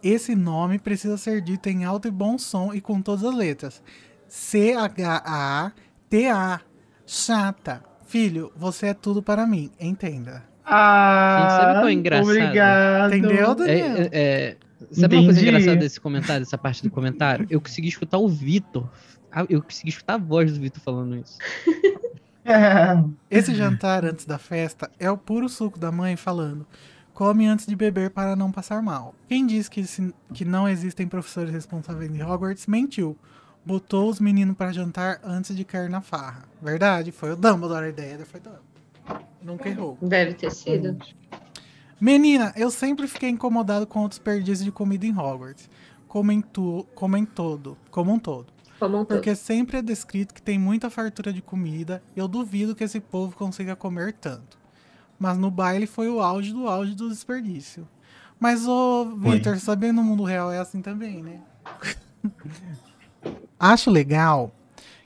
[0.02, 3.82] Esse nome precisa ser dito em alto e bom som e com todas as letras.
[4.28, 5.72] C-H-A-T-A.
[7.06, 7.82] Chata.
[8.06, 9.70] Filho, você é tudo para mim.
[9.81, 10.43] Entenda.
[10.65, 12.27] Ah, Gente, sabe qual é engraçado?
[12.31, 13.15] Obrigado.
[13.15, 13.97] Entendeu, É, Daniel?
[13.97, 14.57] é, é,
[14.93, 15.49] sabe uma coisa Entendi.
[15.57, 17.47] engraçada desse comentário, dessa parte do comentário?
[17.51, 18.89] Eu consegui escutar o Vitor.
[19.31, 21.39] Ah, Eu consegui escutar a voz do Vitor falando isso.
[22.47, 23.03] É.
[23.31, 26.66] Esse jantar antes da festa é o puro suco da mãe falando:
[27.15, 29.15] come antes de beber para não passar mal.
[29.27, 33.16] Quem disse que, se- que não existem professores responsáveis em Hogwarts mentiu.
[33.65, 36.43] Botou os meninos para jantar antes de cair na farra.
[36.61, 38.74] Verdade, foi o Dumbledore a ideia, foi o Dumbledore.
[39.43, 39.98] Nunca errou.
[40.01, 40.97] Deve ter sido.
[42.01, 45.68] Menina, eu sempre fiquei incomodado com o desperdício de comida em Hogwarts.
[46.09, 48.47] Como em, tu, como em todo, como um todo.
[48.78, 49.16] Como um todo.
[49.16, 53.01] Porque sempre é descrito que tem muita fartura de comida e eu duvido que esse
[53.01, 54.59] povo consiga comer tanto.
[55.18, 57.89] Mas no baile foi o auge do auge do desperdício.
[58.39, 59.16] Mas, ô.
[59.16, 61.40] Victor, sabendo no mundo real é assim também, né?
[63.59, 64.52] Acho legal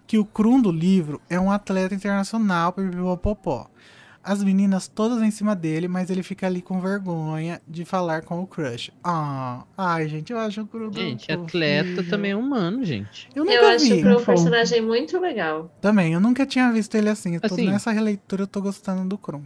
[0.08, 2.74] que o Krum do livro é um atleta internacional
[3.16, 3.70] popó.
[4.24, 8.42] As meninas todas em cima dele, mas ele fica ali com vergonha de falar com
[8.42, 8.90] o crush.
[9.02, 11.44] Ah, ai, gente, eu acho o Krum do Gente, fofinho.
[11.44, 13.28] atleta também é humano, gente.
[13.34, 14.00] Eu nunca Eu acho vi.
[14.02, 14.26] pro Fofo.
[14.26, 15.72] personagem muito legal.
[15.80, 17.38] Também, eu nunca tinha visto ele assim.
[17.42, 17.68] Assim.
[17.70, 19.44] nessa releitura eu tô gostando do Krum.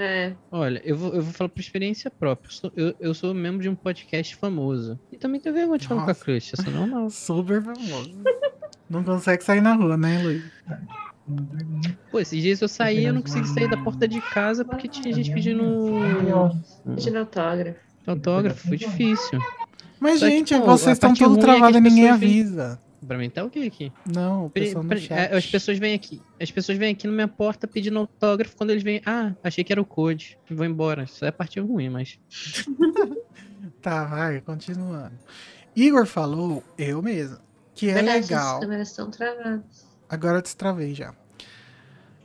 [0.00, 0.32] É.
[0.50, 2.48] Olha, eu vou, eu vou falar por experiência própria.
[2.48, 4.98] Eu sou, eu, eu sou membro de um podcast famoso.
[5.12, 7.10] E também tenho vergonha de falar com a crush, isso é normal.
[7.10, 8.14] Super famoso.
[8.88, 10.42] Não consegue sair na rua, né, Luiz?
[12.10, 15.14] Pô, esses dias eu saí eu não consegui sair da porta de casa porque tinha
[15.14, 15.62] gente pedindo
[16.94, 17.78] Pedindo autógrafo.
[18.06, 19.38] autógrafo, foi difícil.
[20.00, 22.80] Mas, Só que, gente, pô, vocês estão que travados e ninguém avisa.
[23.06, 23.92] Pra mim tá ok aqui.
[24.14, 25.32] Não, o Pre- pessoal no pre- chat.
[25.32, 26.20] é, as pessoas vêm aqui.
[26.40, 29.00] As pessoas vêm aqui na minha porta pedindo autógrafo quando eles vêm.
[29.06, 30.38] Ah, achei que era o code.
[30.50, 31.04] Vou embora.
[31.04, 32.18] Isso é a parte ruim, mas.
[33.82, 35.12] Tá, vai, continuando.
[35.74, 37.38] Igor falou, eu mesmo,
[37.74, 38.54] que é Verdade, legal.
[38.56, 39.86] As câmeras estão travadas.
[40.08, 41.14] Agora eu destravei já.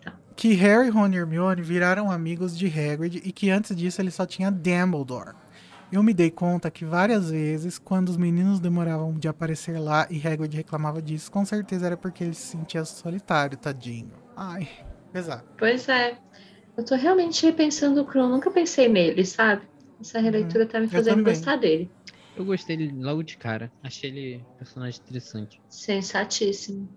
[0.03, 0.13] Tá.
[0.35, 4.25] Que Harry, Ron e Hermione viraram amigos de Hagrid e que antes disso ele só
[4.25, 5.33] tinha Dumbledore.
[5.95, 10.17] Eu me dei conta que várias vezes, quando os meninos demoravam de aparecer lá e
[10.27, 14.11] Hagrid reclamava disso, com certeza era porque ele se sentia solitário, tadinho.
[14.35, 14.67] Ai,
[15.13, 15.45] pesado.
[15.57, 16.17] Pois é.
[16.75, 18.27] Eu tô realmente repensando o Kron.
[18.27, 19.61] Nunca pensei nele, sabe?
[20.01, 21.89] Essa releitura tá me fazendo gostar dele.
[22.35, 23.71] Eu gostei dele logo de cara.
[23.81, 25.61] Achei ele um personagem interessante.
[25.69, 26.89] Sensatíssimo.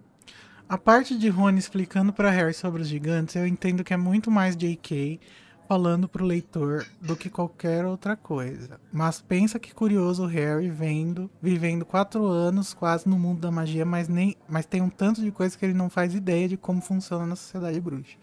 [0.68, 4.28] A parte de Rony explicando pra Harry sobre os gigantes, eu entendo que é muito
[4.28, 5.20] mais J.K.
[5.68, 8.80] falando pro leitor do que qualquer outra coisa.
[8.90, 13.84] Mas pensa que curioso o Harry vendo, vivendo quatro anos quase no mundo da magia,
[13.84, 16.80] mas, nem, mas tem um tanto de coisa que ele não faz ideia de como
[16.80, 18.16] funciona na sociedade bruxa.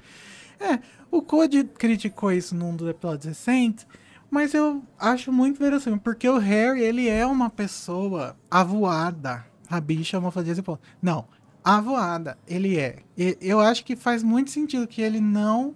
[0.59, 0.79] É,
[1.11, 3.85] o Code criticou isso num dos episódios recentes,
[4.31, 9.45] mas eu acho muito verossímil, porque o Harry, ele é uma pessoa avoada.
[9.69, 10.81] A bicha almofadinha ponto.
[10.99, 11.25] Não,
[11.63, 13.03] avoada, ele é.
[13.15, 15.75] E eu acho que faz muito sentido que ele não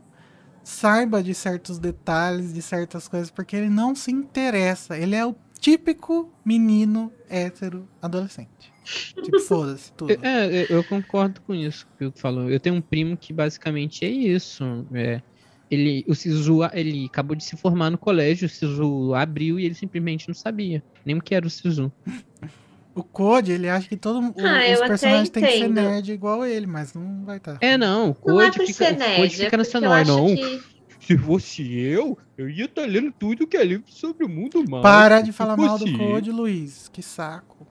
[0.64, 4.98] saiba de certos detalhes, de certas coisas, porque ele não se interessa.
[4.98, 8.74] Ele é o típico menino hétero adolescente.
[9.22, 10.12] Tipo, foda-se tudo.
[10.26, 12.50] É, eu, eu concordo com isso que o falou.
[12.50, 14.86] Eu tenho um primo que basicamente é isso.
[14.94, 15.22] É,
[15.70, 19.76] ele, o Sisu, ele acabou de se formar no colégio, o Sisu abriu e ele
[19.76, 21.92] simplesmente não sabia nem o que era o Sisu.
[22.96, 26.46] O Code, ele acha que todo o- Ah, os personagens têm que ser nerd igual
[26.46, 27.58] ele, mas não vai estar.
[27.62, 29.78] É, não, o Não é Code por fica, ser o Code nerd, fica é nessa
[29.90, 30.36] acho não.
[30.36, 30.80] que...
[31.00, 34.82] Se fosse eu, eu ia estar lendo tudo que é livro sobre o mundo mágico.
[34.82, 36.88] Para de falar mal do Code, Luiz.
[36.90, 37.66] Que saco.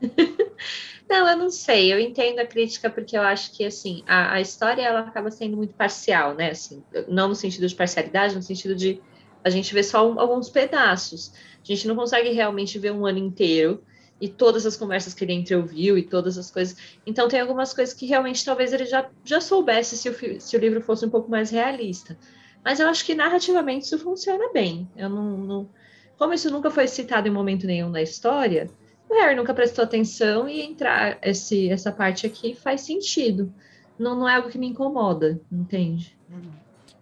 [1.08, 1.92] Não, eu não sei.
[1.92, 5.58] Eu entendo a crítica porque eu acho que assim a, a história ela acaba sendo
[5.58, 6.50] muito parcial, né?
[6.50, 8.98] Assim, não no sentido de parcialidade, no sentido de
[9.44, 11.32] a gente vê só um- alguns pedaços.
[11.62, 13.82] A gente não consegue realmente ver um ano inteiro
[14.22, 16.76] e todas as conversas que ele entreouviu e todas as coisas.
[17.04, 20.60] Então tem algumas coisas que realmente talvez ele já, já soubesse se o, se o
[20.60, 22.16] livro fosse um pouco mais realista.
[22.64, 24.88] Mas eu acho que narrativamente isso funciona bem.
[24.96, 25.68] Eu não, não-
[26.16, 28.70] como isso nunca foi citado em momento nenhum na história,
[29.10, 33.52] o Harry nunca prestou atenção e entrar esse, essa parte aqui faz sentido.
[33.98, 36.16] Não, não é algo que me incomoda, entende?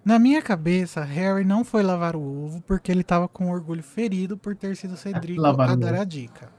[0.03, 4.39] Na minha cabeça, Harry não foi lavar o ovo porque ele tava com orgulho ferido
[4.39, 6.51] por ter sido Cedrico Lavar a dar a dica.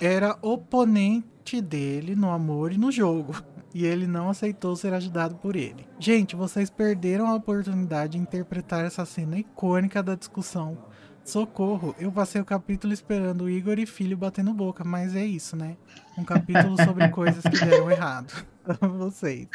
[0.00, 3.34] Era oponente dele no amor e no jogo.
[3.72, 5.86] E ele não aceitou ser ajudado por ele.
[5.96, 10.76] Gente, vocês perderam a oportunidade de interpretar essa cena icônica da discussão.
[11.24, 15.56] Socorro, eu passei o capítulo esperando o Igor e filho batendo boca, mas é isso,
[15.56, 15.76] né?
[16.18, 18.32] Um capítulo sobre coisas que deram errado.
[18.98, 19.46] Vocês.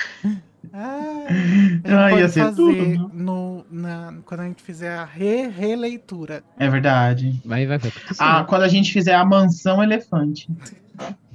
[0.74, 3.12] Ah, a gente Ah, ia pode ser fazer tudo.
[3.14, 6.44] no, na, quando a gente fizer a re releitura.
[6.58, 7.42] É verdade.
[7.46, 7.92] Vai, vai, vai.
[8.20, 8.46] Ah, né?
[8.48, 10.50] quando a gente fizer a mansão elefante.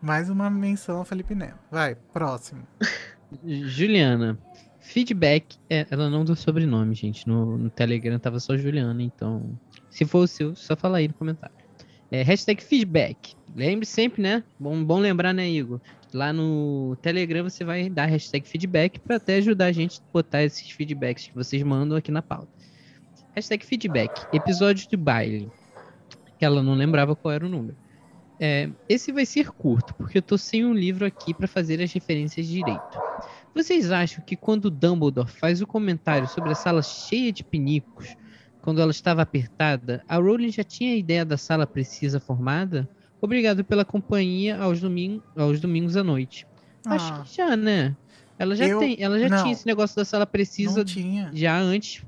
[0.00, 1.58] Mais uma menção ao Felipe Neto.
[1.70, 2.62] Vai, próximo.
[3.44, 4.38] Juliana.
[4.84, 5.56] Feedback.
[5.70, 7.26] é, ela não deu sobrenome, gente.
[7.26, 9.58] No, no Telegram tava só Juliana, então.
[9.88, 11.56] Se for o seu, só fala aí no comentário.
[12.12, 13.34] É, hashtag feedback.
[13.56, 14.44] Lembre sempre, né?
[14.60, 15.80] Bom, bom lembrar, né, Igor?
[16.12, 20.44] Lá no Telegram você vai dar hashtag feedback pra até ajudar a gente a botar
[20.44, 22.52] esses feedbacks que vocês mandam aqui na pauta.
[23.34, 24.26] Hashtag feedback.
[24.36, 25.50] Episódio de baile.
[26.38, 27.76] Ela não lembrava qual era o número.
[28.38, 31.90] É, esse vai ser curto, porque eu tô sem um livro aqui pra fazer as
[31.90, 32.98] referências direito.
[33.54, 38.16] Vocês acham que quando Dumbledore faz o comentário sobre a sala cheia de pinicos,
[38.60, 42.88] quando ela estava apertada, a Rowling já tinha a ideia da sala precisa formada?
[43.20, 46.46] Obrigado pela companhia aos, domingo, aos domingos à noite.
[46.84, 47.96] Acho Ah, que já, né?
[48.38, 49.42] Ela já Eu- tem, ela já não.
[49.42, 51.30] tinha esse negócio da sala precisa não tinha.
[51.32, 52.02] já antes.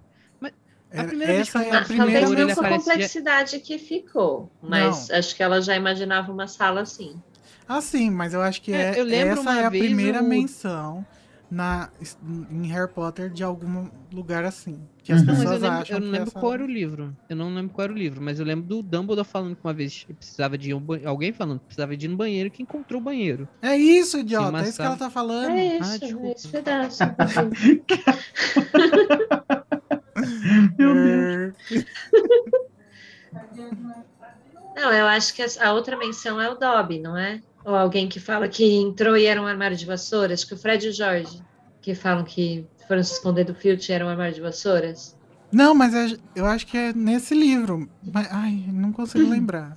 [0.88, 2.84] a Era- primeira vez que Essa eu é a a primeira Talvez não a aparece
[2.86, 7.20] já- complexidade que ficou, mas acho que ela já imaginava uma sala assim.
[7.68, 9.84] Ah, sim, mas eu acho que É, é, eu lembro essa uma é a vez
[9.84, 11.04] primeira o- menção
[11.50, 11.90] na,
[12.50, 14.80] em Harry Potter de algum lugar assim.
[15.02, 15.26] Que as Uhum.
[15.26, 17.16] Não, pessoas eu, lembro, acham eu não que lembro essa- qual era o livro.
[17.28, 19.72] Eu não lembro qual era o livro, mas eu lembro do Dumbledore falando que uma
[19.72, 23.00] vez precisava de ir um alguém falando que precisava de ir no banheiro que encontrou
[23.00, 23.48] o banheiro.
[23.62, 24.58] É isso, idiota.
[24.58, 25.50] É isso que ela tá falando.
[25.50, 26.26] É Ah, isso, desculpa.
[26.26, 27.02] é esse pedaço.
[30.78, 31.54] Meu Deus.
[34.74, 37.40] É, Não, eu acho que a outra menção é o Dobby, não é?
[37.66, 40.86] Ou alguém que fala que entrou e era um armário de vassouras, que o Fred
[40.86, 41.42] e o Jorge,
[41.82, 45.14] que falam que foram se esconder do Filch e era um armário de vassouras.
[45.52, 47.88] Não, mas é- eu acho que é nesse livro.
[48.12, 49.76] Mas, ai, não consigo lembrar.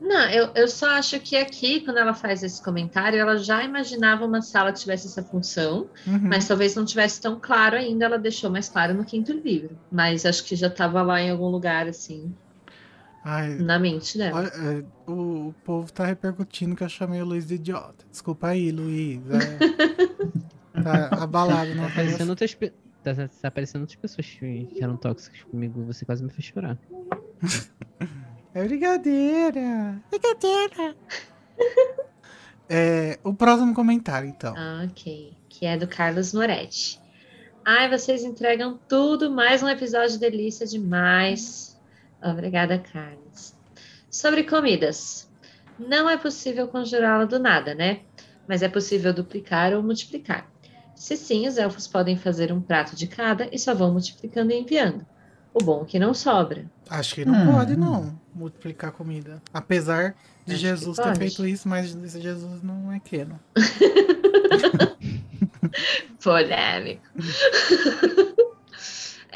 [0.00, 4.24] Não, eu, eu só acho que aqui, quando ela faz esse comentário, ela já imaginava
[4.24, 6.20] uma sala que tivesse essa função, Uhum.
[6.28, 9.76] mas talvez não tivesse tão claro ainda, ela deixou mais claro no quinto livro.
[9.90, 12.32] Mas acho que já estava lá em algum lugar, assim,
[13.30, 14.38] Ai, na mente dela.
[14.38, 18.06] olha, é, o, o povo tá repercutindo que eu chamei o Luiz de idiota.
[18.10, 19.20] Desculpa aí, Luiz.
[19.30, 20.80] é.
[20.82, 25.42] tá abalado na Tá outras, tá, tá- tá aparecendo outras pessoas que, que eram tóxicas
[25.42, 25.84] comigo.
[25.84, 26.78] Você quase me fez chorar.
[28.54, 30.02] É brincadeira.
[30.10, 30.96] Brincadeira.
[32.68, 34.54] É, o próximo comentário, então.
[34.56, 35.36] Ah, ok.
[35.48, 36.98] Que é do Carlos Moretti.
[37.64, 41.67] Ai, vocês entregam tudo, mais um episódio delícia demais.
[42.22, 43.54] Obrigada, Carlos.
[44.10, 45.28] Sobre comidas.
[45.78, 48.00] Não é possível conjurá-la do nada, né?
[48.48, 50.50] Mas é possível duplicar ou multiplicar.
[50.94, 54.58] Se sim, os elfos podem fazer um prato de cada e só vão multiplicando e
[54.58, 55.06] enviando.
[55.54, 56.66] O bom é que não sobra.
[56.90, 57.52] Acho que não Hum.
[57.54, 59.40] pode, não, multiplicar comida.
[59.52, 60.14] Apesar
[60.44, 63.38] de Acho Jesus ter feito isso, mas Jesus não é queno.
[66.22, 67.02] Polêmico.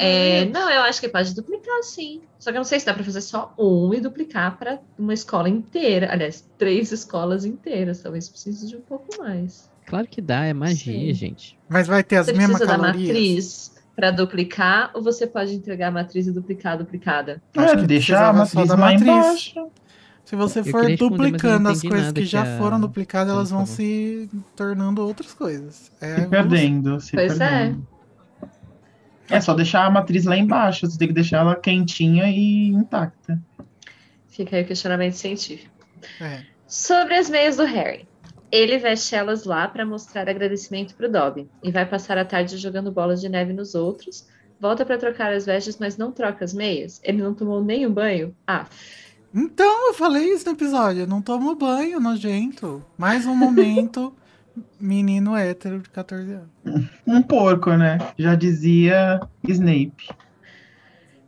[0.03, 2.23] É, não, eu acho que pode duplicar, sim.
[2.39, 5.15] Só que eu não sei se dá para fazer só um e duplicar para uma
[5.15, 6.11] escola inteira.
[6.13, 8.01] Aliás, três escolas inteiras.
[8.03, 9.71] Talvez precise de um pouco mais.
[9.87, 10.77] Claro que dá, é magia,
[11.09, 11.15] Sim.
[11.15, 11.59] gente.
[11.69, 13.09] Mas vai ter as Você mesmas precisa da calorias?
[13.09, 17.43] matriz para duplicar ou você pode entregar a matriz e duplicar, duplicada?
[17.57, 19.03] Acho É, que deixa a matriz da matriz.
[19.03, 19.67] embaixo.
[20.25, 23.67] Se você for duplicando as coisas que que já a- foram duplicadas, Ela elas vão
[23.67, 25.91] se tornando outras coisas.
[26.01, 27.49] É Se perdendo, se Pois é.
[27.49, 27.87] perdendo.
[29.37, 29.41] É.
[29.41, 30.87] só deixar a matriz lá embaixo.
[30.87, 33.41] Você tem que deixar ela quentinha e intacta.
[34.29, 35.71] Fica aí o questionamento científico.
[36.21, 36.43] É.
[36.67, 38.07] Sobre as meias do Harry.
[38.51, 42.93] Ele veste elas lá para mostrar agradecimento pro Dobby e vai passar a tarde jogando
[42.93, 44.27] bolas de neve nos outros.
[44.61, 47.01] Volta para trocar as vestes, mas não troca as meias.
[47.03, 48.35] Ele não tomou nenhum banho?
[48.47, 48.67] Ah,
[49.35, 51.03] Então, eu falei isso no episódio.
[51.03, 52.85] Eu não tomo banho, nojento.
[52.99, 54.15] Mais um momento,
[54.81, 56.51] menino hétero de 14 anos.
[57.07, 57.99] Um porco, né?
[58.19, 60.09] Já dizia Snape.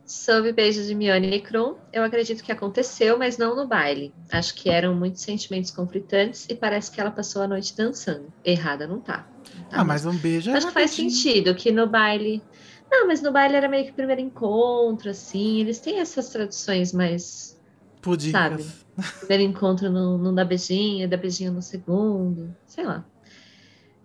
[0.05, 4.13] Sob beijos de Mione e Krum, eu acredito que aconteceu, mas não no baile.
[4.31, 8.31] Acho que eram muitos sentimentos conflitantes e parece que ela passou a noite dançando.
[8.43, 9.27] Errada não tá.
[9.57, 12.43] Não tá Ah, mas um beijo é Acho que faz sentido que no baile.
[12.89, 15.59] Não, mas no baile era meio que o primeiro encontro, assim.
[15.59, 17.59] Eles têm essas tradições, mas
[17.99, 18.85] Pudicas.
[19.17, 22.55] primeiro encontro não, não dá beijinho, dá beijinho no segundo.
[22.67, 23.03] Sei lá.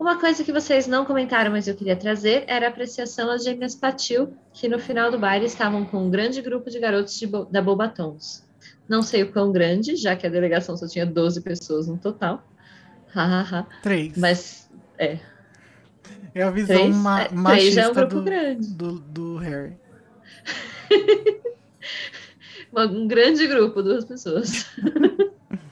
[0.01, 3.75] Uma coisa que vocês não comentaram, mas eu queria trazer, era a apreciação às gêmeas
[3.75, 7.45] Patil, que no final do baile estavam com um grande grupo de garotos de Bo-
[7.45, 8.43] da Bobatons.
[8.89, 12.43] Não sei o quão grande, já que a delegação só tinha 12 pessoas no total.
[13.83, 14.17] Três.
[14.17, 14.71] mas
[16.35, 18.75] é a visão três, ma é, machista já é um grupo do, grande.
[18.75, 19.77] do, do Harry.
[22.73, 24.65] Um grande grupo, duas pessoas.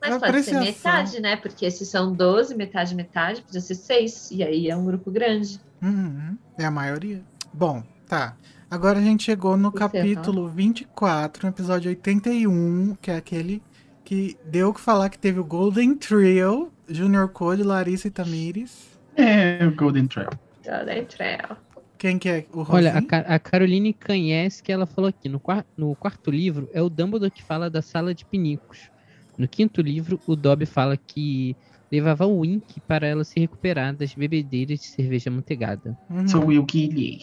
[0.00, 1.36] Mas A pode ser metade, né?
[1.36, 4.30] Porque se são 12, metade, metade, podia ser seis.
[4.32, 5.60] E aí é um grupo grande.
[5.82, 7.22] Uhum, é a maioria.
[7.52, 8.36] Bom, tá.
[8.68, 9.88] Agora a gente chegou no Encerrar.
[9.90, 13.62] capítulo 24, no episódio 81, que é aquele
[14.04, 18.88] que deu o que falar que teve o Golden Trio, Junior Code, Larissa e Tamires.
[19.16, 20.30] É, o Golden Trail.
[20.64, 21.56] Golden Trail.
[21.96, 22.44] Quem que é?
[22.52, 23.06] O Olha, a, Rosinho?
[23.08, 25.40] Ca- a Caroline Canhesse que ela falou aqui, no,
[25.76, 28.90] no quarto livro é o Dumbledore que fala da sala de pinicos.
[29.38, 31.56] No quinto livro, o Dobby fala que
[31.90, 35.96] levava o Wink para ela se recuperar das bebedeiras de cerveja amanteigada.
[36.10, 37.20] Uhum, Sou eu que ilhei.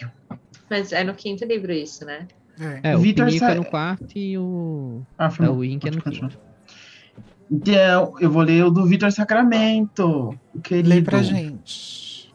[0.70, 2.28] Mas é no quinto livro isso, né?
[2.84, 2.92] é.
[2.92, 6.02] É, o Vitor Pinico é no quarto e o, Ah, é, o Wink é no
[6.02, 6.30] continuar.
[6.30, 6.44] quinto.
[7.52, 10.38] Então, eu vou ler o do Vitor Sacramento.
[10.64, 10.90] Querido.
[10.90, 12.32] Lê pra gente.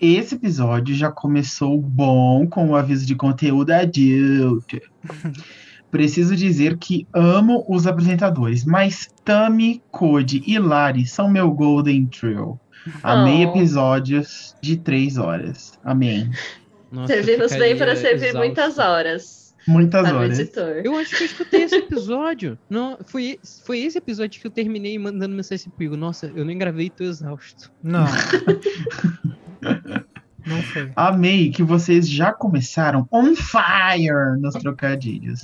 [0.00, 4.80] Esse episódio já começou bom com o aviso de conteúdo adulto.
[5.90, 12.58] Preciso dizer que amo os apresentadores, mas Tami, Cody e Lari são meu Golden Trio.
[13.02, 13.50] Amei Oh.
[13.50, 15.78] episódios de três horas.
[15.84, 16.30] Amém.
[16.90, 18.38] Nossa, Servimos bem para servir exausto.
[18.38, 19.40] muitas horas.
[19.68, 20.38] Muitas Para horas.
[20.38, 20.80] editor.
[20.82, 22.58] Eu acho que eu escutei esse episódio.
[22.70, 25.98] Não, foi, foi esse episódio que eu terminei mandando mensagem pro Igor.
[25.98, 27.70] Nossa, eu nem gravei e tô exausto.
[27.82, 28.06] Não.
[30.46, 30.90] Não foi.
[30.96, 35.42] Amei que vocês já começaram on fire nos trocadilhos.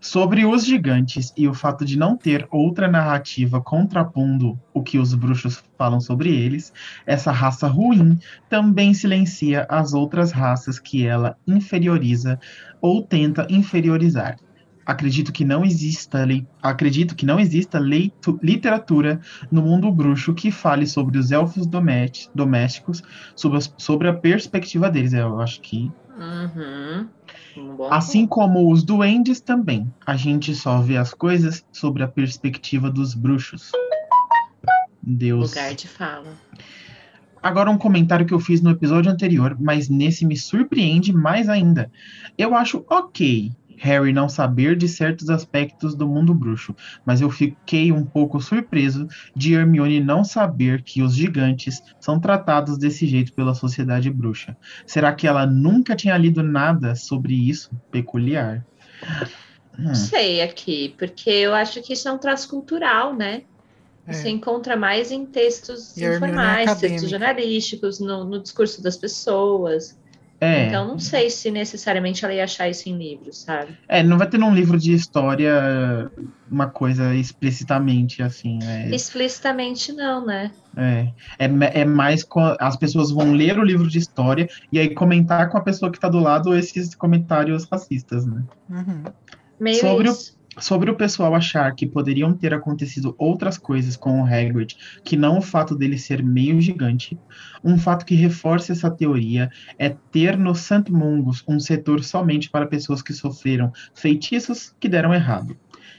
[0.00, 5.14] Sobre os gigantes e o fato de não ter outra narrativa contrapondo o que os
[5.14, 6.72] bruxos falam sobre eles,
[7.04, 8.18] essa raça ruim
[8.48, 12.38] também silencia as outras raças que ela inferioriza
[12.80, 14.36] ou tenta inferiorizar.
[14.84, 16.24] Acredito que não exista,
[16.62, 17.80] acredito que não exista
[18.40, 19.20] literatura
[19.50, 23.02] no mundo bruxo que fale sobre os elfos domé- domésticos
[23.34, 25.12] sobre, as- sobre a perspectiva deles.
[25.12, 27.08] Eu acho que Uhum.
[27.56, 32.90] Um Assim como os duendes também, a gente só vê as coisas sobre a perspectiva
[32.90, 33.72] dos bruxos.
[35.02, 35.50] Deus.
[35.50, 36.34] lugar de fala.
[37.42, 41.90] Agora um comentário que eu fiz no episódio anterior, mas nesse me surpreende mais ainda.
[42.36, 46.74] Eu acho ok Harry não saber de certos aspectos do mundo bruxo,
[47.04, 52.78] mas eu fiquei um pouco surpreso de Hermione não saber que os gigantes são tratados
[52.78, 54.56] desse jeito pela sociedade bruxa.
[54.86, 58.64] Será que ela nunca tinha lido nada sobre isso peculiar?
[59.78, 59.84] Hum.
[59.84, 63.42] Não sei aqui, porque eu acho que isso é um traço cultural, né?
[64.06, 64.12] É.
[64.12, 67.08] Você encontra mais em textos E é informais, textos acadêmica.
[67.08, 69.98] jornalísticos, no, no discurso das pessoas.
[70.40, 73.76] É, Então não sei se necessariamente ela ia achar isso em livros, sabe?
[73.88, 76.10] é, não vai ter num livro de história
[76.50, 78.58] uma coisa explicitamente assim.
[78.62, 80.52] É, Explicitamente não, né?
[80.76, 81.08] É,
[81.38, 82.24] é, é mais
[82.60, 85.98] as pessoas vão ler o livro de história e aí comentar com a pessoa que
[85.98, 88.42] tá do lado esses comentários racistas, né?
[88.68, 89.04] Uhum.
[89.58, 90.36] Meio Sobre o- isso.
[90.58, 94.74] Sobre o pessoal achar que poderiam ter acontecido outras coisas com o Hagrid,
[95.04, 97.18] que não o fato dele ser meio gigante,
[97.62, 100.90] um fato que reforça essa teoria é ter no St.
[100.90, 105.54] Mungus um setor somente para pessoas que sofreram feitiços que deram errado.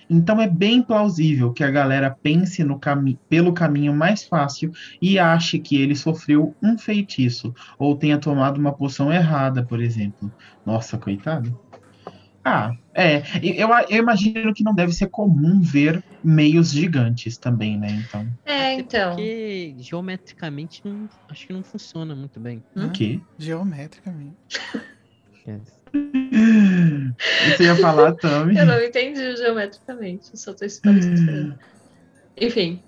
[0.09, 4.71] Então é bem plausível que a galera pense cami pelo caminho mais fácil
[5.01, 10.31] e ache que ele sofreu um feitiço ou tenha tomado uma poção errada, por exemplo.
[10.65, 11.66] Nossa, coitado.
[12.49, 13.23] Ah, é.
[13.43, 17.89] Eu, eu imagino que não deve ser comum ver meios gigantes também, né?
[17.89, 18.25] Então.
[18.45, 19.09] É, então.
[19.11, 22.63] Porque geometricamente não, acho que não funciona muito bem.
[22.73, 23.19] O quê?
[23.37, 24.61] Geometricamente.
[25.45, 25.77] Yes.
[27.57, 28.57] Você ia falar, Tami?
[28.57, 31.59] Eu não entendi geometricamente, só tô esperando.
[32.39, 32.81] Enfim,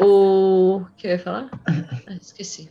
[0.00, 1.48] o que eu ia falar?
[2.06, 2.70] Ah, esqueci.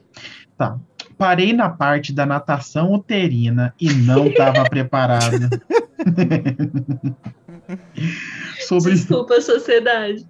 [0.58, 0.80] Tá.
[1.18, 5.50] Parei na parte da natação uterina e não estava preparada.
[8.68, 10.26] sobre, Desculpa, sociedade.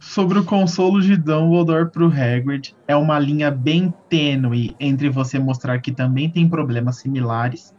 [0.00, 5.80] sobre o consolo de Dumbledore pro Hagrid, é uma linha bem tênue entre você mostrar
[5.80, 7.72] que também tem problemas similares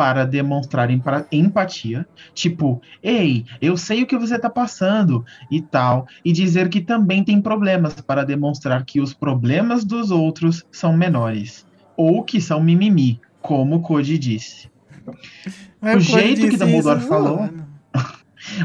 [0.00, 6.06] para demonstrar empa- empatia, tipo, ei, eu sei o que você tá passando e tal,
[6.24, 11.66] e dizer que também tem problemas para demonstrar que os problemas dos outros são menores,
[11.98, 14.69] ou que são mimimi, como o Cody disse.
[15.80, 17.64] Mas O Cody jeito que Dumbledore isso falou- zoando.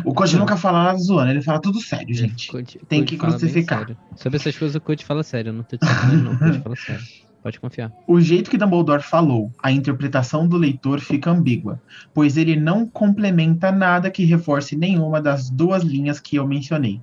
[0.06, 2.48] O Cody nunca fala nada zoando, ele fala tudo sério, gente.
[2.48, 3.86] Code- Tem Code que crucificar.
[4.16, 5.86] Sobre essas coisas o Code fala sério, eu não tô te
[6.16, 7.04] não, o fala sério.
[7.44, 7.92] Pode confiar.
[8.08, 11.80] O jeito que Dumbledore falou, a interpretação do leitor fica ambígua,
[12.14, 17.00] pois ele não complementa nada que reforce nenhuma das duas linhas que eu mencionei.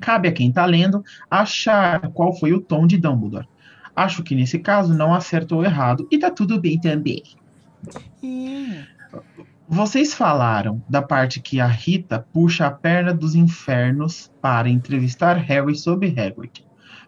[0.00, 3.48] Cabe a quem está lendo achar qual foi o tom de Dumbledore.
[3.96, 7.22] Acho que nesse caso não acertou errado e tá tudo bem também.
[9.68, 15.76] Vocês falaram da parte que a Rita puxa a perna dos infernos para entrevistar Harry
[15.76, 16.64] sobre Hagrid.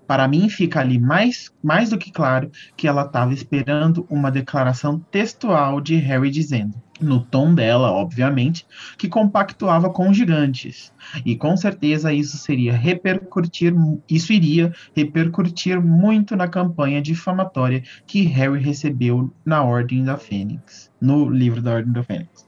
[0.06, 4.98] Para mim, fica ali mais, mais do que claro que ela estava esperando uma declaração
[4.98, 8.66] textual de Harry dizendo, no tom dela, obviamente,
[8.98, 10.92] que compactuava com gigantes.
[11.24, 13.74] E com certeza isso seria repercutir,
[14.08, 21.28] isso iria repercutir muito na campanha difamatória que Harry recebeu na Ordem da Fênix, no
[21.28, 22.46] livro da Ordem da Fênix.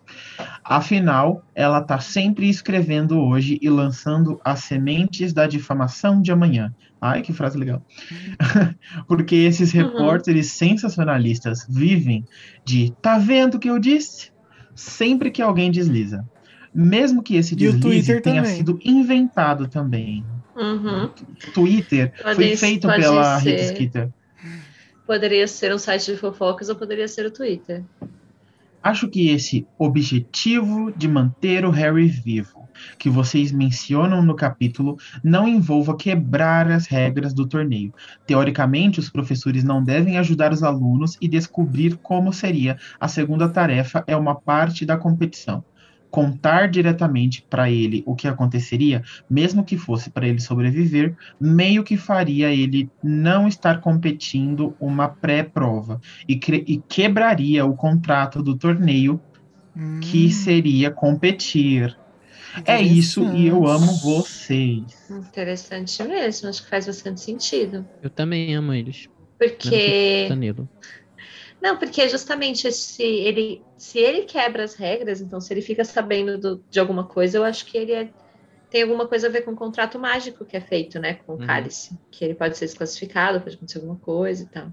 [0.63, 6.75] Afinal, ela está sempre escrevendo hoje e lançando as sementes da difamação de amanhã.
[7.01, 7.85] Ai, que frase legal.
[9.07, 9.81] Porque esses Uhum.
[9.83, 12.25] repórteres sensacionalistas vivem
[12.65, 14.31] de tá vendo o que eu disse?
[14.75, 16.25] Sempre que alguém desliza.
[16.75, 18.57] Mesmo que esse E o deslize tenha também.
[18.57, 20.25] sido inventado também.
[20.57, 21.09] Uhum.
[21.53, 23.51] Twitter Pode- foi feito pela ser.
[23.51, 24.09] Rita Skeeter.
[25.07, 27.83] Poderia ser um site de fofocas ou poderia ser o Twitter.
[28.83, 32.64] Acho que esse objetivo de manter o Harry vivo,
[32.99, 37.93] que vocês mencionam no capítulo, não envolva quebrar as regras do torneio.
[38.27, 44.05] Teoricamente, os professores não devem ajudar os alunos e descobrir como seria a segunda tarefa
[44.07, 45.65] é uma parte da competição.
[46.11, 51.97] Contar diretamente para ele o que aconteceria, mesmo que fosse para ele sobreviver, meio que
[51.97, 59.21] faria ele não estar competindo uma pré-prova e, e quebraria o contrato do torneio
[59.77, 61.97] hum, que seria competir.
[62.67, 64.85] É isso e eu amo vocês.
[65.11, 67.89] Interessante mesmo, acho que faz bastante sentido.
[68.03, 69.09] Eu também amo eles.
[69.39, 70.27] Porque.
[70.29, 70.69] Danilo.
[71.61, 76.39] Não, porque justamente se ele, se ele quebra as regras, então se ele fica sabendo
[76.39, 78.11] do- de alguma coisa, eu acho que ele é-
[78.71, 81.37] tem alguma coisa a ver com o contrato mágico que é feito, né, com o
[81.37, 81.47] Uhum.
[81.47, 81.99] cálice.
[82.11, 84.73] Que ele pode ser desclassificado, pode acontecer alguma coisa e tal.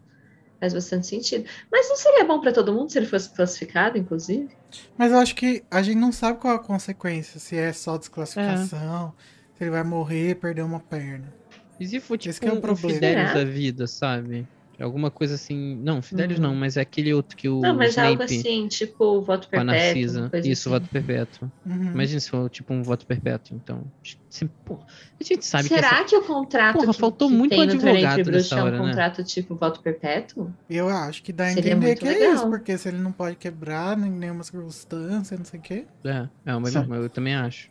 [0.61, 1.49] Faz bastante sentido.
[1.71, 4.47] Mas não seria bom para todo mundo se ele fosse classificado, inclusive?
[4.95, 9.11] Mas eu acho que a gente não sabe qual a consequência, se é só desclassificação,
[9.57, 11.33] se ele vai morrer, perder uma perna.
[11.79, 13.33] E se for tipo Esse que é o um problema.
[13.33, 14.47] Da vida, sabe?
[14.81, 15.75] Alguma coisa assim.
[15.83, 16.47] Não, Fidelius Uhum.
[16.47, 19.55] não, mas é aquele outro que o não, mas Snape algo assim, tipo voto com
[19.55, 19.65] a perpétuo.
[19.65, 20.31] Narcisa.
[20.43, 20.69] Isso, assim.
[20.79, 21.51] voto perpétuo.
[21.65, 21.91] Uhum.
[21.91, 23.55] Imagina se for tipo um voto perpétuo.
[23.61, 23.83] Então,
[24.29, 24.79] se- pô,
[25.19, 26.03] a gente sabe que Será essa...
[26.05, 28.87] que o contrato Porra, que, faltou que muito tem advogado nessa é um hora, né?
[28.87, 30.51] contrato tipo voto perpétuo?
[30.69, 32.33] Eu acho que dá a entender que é legal.
[32.35, 35.85] isso, porque se ele não pode quebrar em nenhuma circunstância, não sei o quê.
[36.03, 36.95] É, é uma, Sabe?
[36.95, 37.69] eu também acho.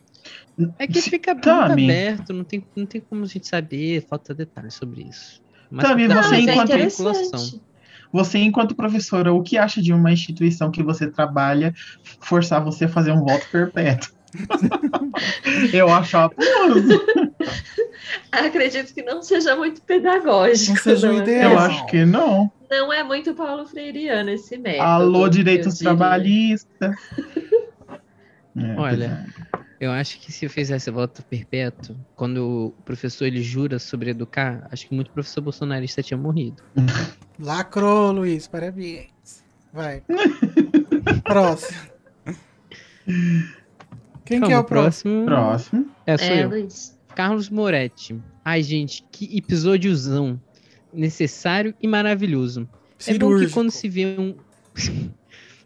[0.77, 1.83] É que fica Tami.
[1.89, 5.40] aberto, não tem, não tem como a gente saber, falta detalhes sobre isso.
[5.71, 7.61] Mas Tami, você mas muito é enquanto- interessante.
[8.13, 11.73] Você, enquanto professora, o que acha de uma instituição que você trabalha
[12.19, 14.11] forçar você a fazer um voto perpétuo?
[15.73, 17.01] eu acho apoioso.
[18.31, 20.71] Acredito que não seja muito pedagógico.
[20.75, 21.51] Não seja o não é ideal.
[21.53, 22.51] Eu acho que não.
[22.69, 24.83] Não é muito Paulo Freireano esse método.
[24.83, 26.95] Alô, direitos trabalhistas.
[28.53, 29.25] É, Olha.
[29.81, 34.67] Eu acho que se eu fizesse voto perpétuo, quando o professor ele jura sobre educar,
[34.71, 36.61] acho que muito professor bolsonarista tinha morrido.
[37.41, 39.43] Lacrou, Luiz, parabéns.
[39.73, 40.03] Vai.
[41.25, 41.79] Próximo.
[44.23, 45.25] Quem que Calma, é o próximo?
[45.25, 45.89] Próximo.
[46.05, 46.49] É, sou É, eu.
[46.49, 46.95] Luiz.
[47.15, 48.21] Carlos Moretti.
[48.45, 50.39] Ai, gente, que episódiozão.
[50.93, 52.61] Necessário e maravilhoso.
[52.61, 52.67] É bom
[52.99, 53.53] que Cirúrgico.
[53.53, 54.35] quando se vê um.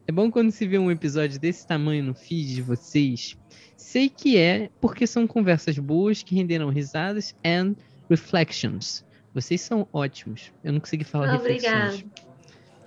[0.07, 3.35] é bom quando se vê um episódio desse tamanho no feed de vocês.
[3.95, 7.75] Sei que é porque são conversas boas que renderam risadas and
[8.09, 9.05] reflections.
[9.33, 10.51] Vocês são ótimos.
[10.61, 11.91] Eu não consegui falar Obrigada.
[11.91, 12.11] reflexões.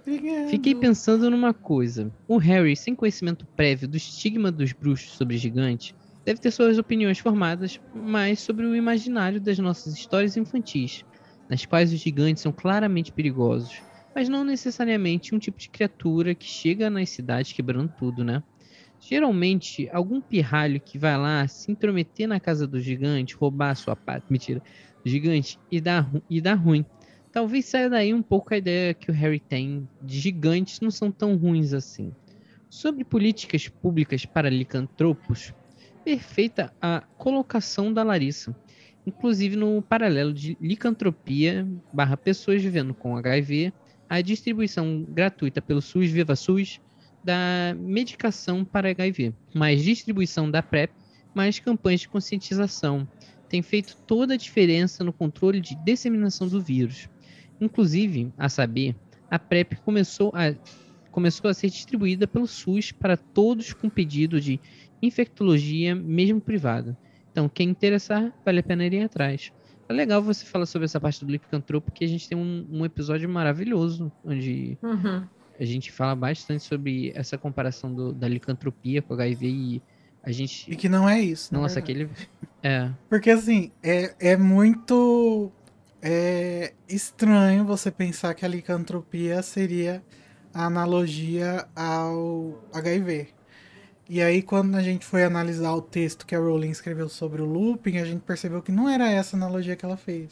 [0.06, 0.50] Obrigado.
[0.50, 2.12] Fiquei pensando numa coisa.
[2.28, 5.94] O Harry, sem conhecimento prévio do estigma dos bruxos sobre gigantes,
[6.26, 11.06] deve ter suas opiniões formadas mais sobre o imaginário das nossas histórias infantis,
[11.48, 13.80] nas quais os gigantes são claramente perigosos,
[14.14, 18.42] mas não necessariamente um tipo de criatura que chega nas cidades quebrando tudo, né?
[19.00, 23.94] Geralmente, algum pirralho que vai lá se intrometer na casa do gigante, roubar a sua
[23.94, 24.62] pátria, mentira,
[25.04, 26.84] gigante e dar, e dar ruim.
[27.32, 31.10] Talvez saia daí um pouco a ideia que o Harry tem de gigantes não são
[31.10, 32.12] tão ruins assim.
[32.68, 35.54] Sobre políticas públicas para licantropos,
[36.04, 38.54] perfeita a colocação da Larissa.
[39.06, 43.72] Inclusive no paralelo de licantropia barra pessoas vivendo com HIV,
[44.08, 46.80] a distribuição gratuita pelo SUS Viva SUS
[47.24, 50.92] da medicação para HIV, mais distribuição da PrEP,
[51.34, 53.06] mais campanhas de conscientização.
[53.48, 57.08] Tem feito toda a diferença no controle de disseminação do vírus.
[57.60, 58.94] Inclusive, a saber,
[59.30, 60.54] a PrEP começou a,
[61.10, 64.60] começou a ser distribuída pelo SUS para todos com pedido de
[65.02, 66.96] infectologia, mesmo privada.
[67.30, 69.50] Então, quem interessar, vale a pena ir atrás.
[69.88, 72.84] É legal você falar sobre essa parte do licantropo, porque a gente tem um, um
[72.84, 75.26] episódio maravilhoso, onde Uhum.
[75.58, 79.82] A gente fala bastante sobre essa comparação do- da licantropia com HIV e
[80.22, 80.70] a gente...
[80.70, 81.52] E que não é isso.
[81.52, 82.08] Nossa, aquele...
[82.62, 85.50] É, Porque assim, é, é muito
[86.02, 90.02] é, estranho você pensar que a licantropia seria
[90.52, 93.28] a analogia ao HIV.
[94.08, 97.44] E aí, quando a gente foi analisar o texto que a Rowling escreveu sobre o
[97.44, 100.30] looping, a gente percebeu que não era essa analogia que ela fez.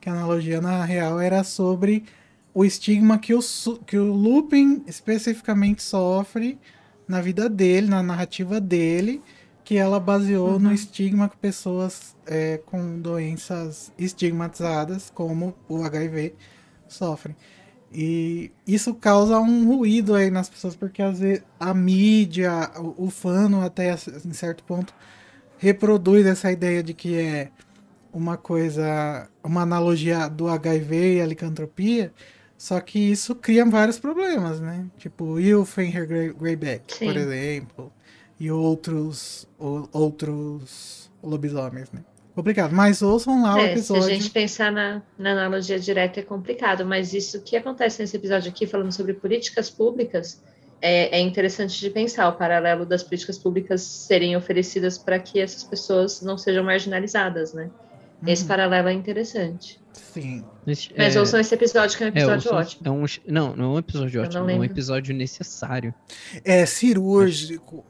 [0.00, 2.04] Que a analogia, na real, era sobre
[2.54, 3.40] o estigma que o,
[3.86, 6.58] que o looping especificamente sofre
[7.08, 9.22] na vida dele, na narrativa dele,
[9.64, 16.34] que ela baseou no estigma que pessoas é, com doenças estigmatizadas, como o HIV,
[16.88, 17.36] sofrem.
[17.92, 23.10] E isso causa um ruído aí nas pessoas, porque às vezes a mídia, o, o
[23.10, 24.94] fano até em certo ponto,
[25.58, 27.50] reproduz essa ideia de que é
[28.12, 32.12] uma coisa, uma analogia do HIV e a licantropia,
[32.62, 34.86] só que isso cria vários problemas, né?
[34.98, 37.06] Tipo o Will Fenrir Grey- Greyback, Sim.
[37.06, 37.92] por exemplo,
[38.38, 42.04] e outros, o- outros lobisomens, né?
[42.34, 44.14] Complicado, mas ouçam lá o É, se a episódio.
[44.18, 48.66] gente pensar na, na analogia direta é complicado, mas isso que acontece nesse episódio aqui,
[48.66, 50.42] falando sobre políticas públicas,
[50.80, 55.64] é, é interessante de pensar o paralelo das políticas públicas serem oferecidas para que essas
[55.64, 57.70] pessoas não sejam marginalizadas, né?
[58.24, 59.81] Esse Uhum, paralelo é interessante.
[59.92, 60.44] Sim.
[60.66, 62.82] esse- Mas é, ouçam esse episódio, que é um é, episódio ouçam- ótimo.
[62.86, 65.94] é um, não, não é um episódio Eu ótimo, não é um episódio necessário.
[66.44, 67.84] É cirúrgico.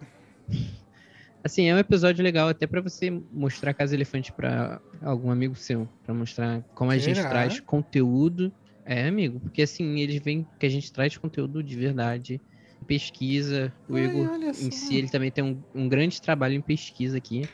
[1.44, 5.88] Assim, é um episódio legal até pra você mostrar Casa Elefante pra algum amigo seu,
[6.04, 7.30] Pra mostrar como a gente Será?
[7.30, 8.52] traz conteúdo.
[8.84, 12.40] É, amigo, porque assim, eles veem que a gente traz conteúdo de verdade,
[12.86, 13.72] pesquisa.
[13.88, 17.48] O Ai, Igor em si, ele também tem um, um grande trabalho em pesquisa aqui.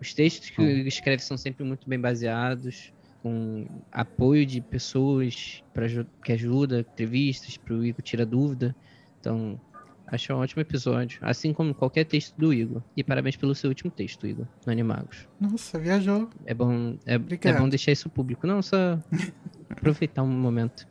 [0.00, 0.64] Os textos que o.
[0.68, 2.92] Igor escreve são sempre muito bem baseados,
[3.22, 5.86] com apoio de pessoas pra,
[6.24, 8.74] que ajuda, entrevistas, pro Igor tirar dúvida.
[9.20, 9.60] Então,
[10.06, 12.82] acho um ótimo episódio, assim como qualquer texto do Igor.
[12.96, 15.28] E parabéns pelo seu último texto, Igor, no Animagos.
[15.40, 16.28] Nossa, viajou.
[16.44, 18.98] É bom, é, é bom deixar isso público, não só
[19.70, 20.86] aproveitar um momento.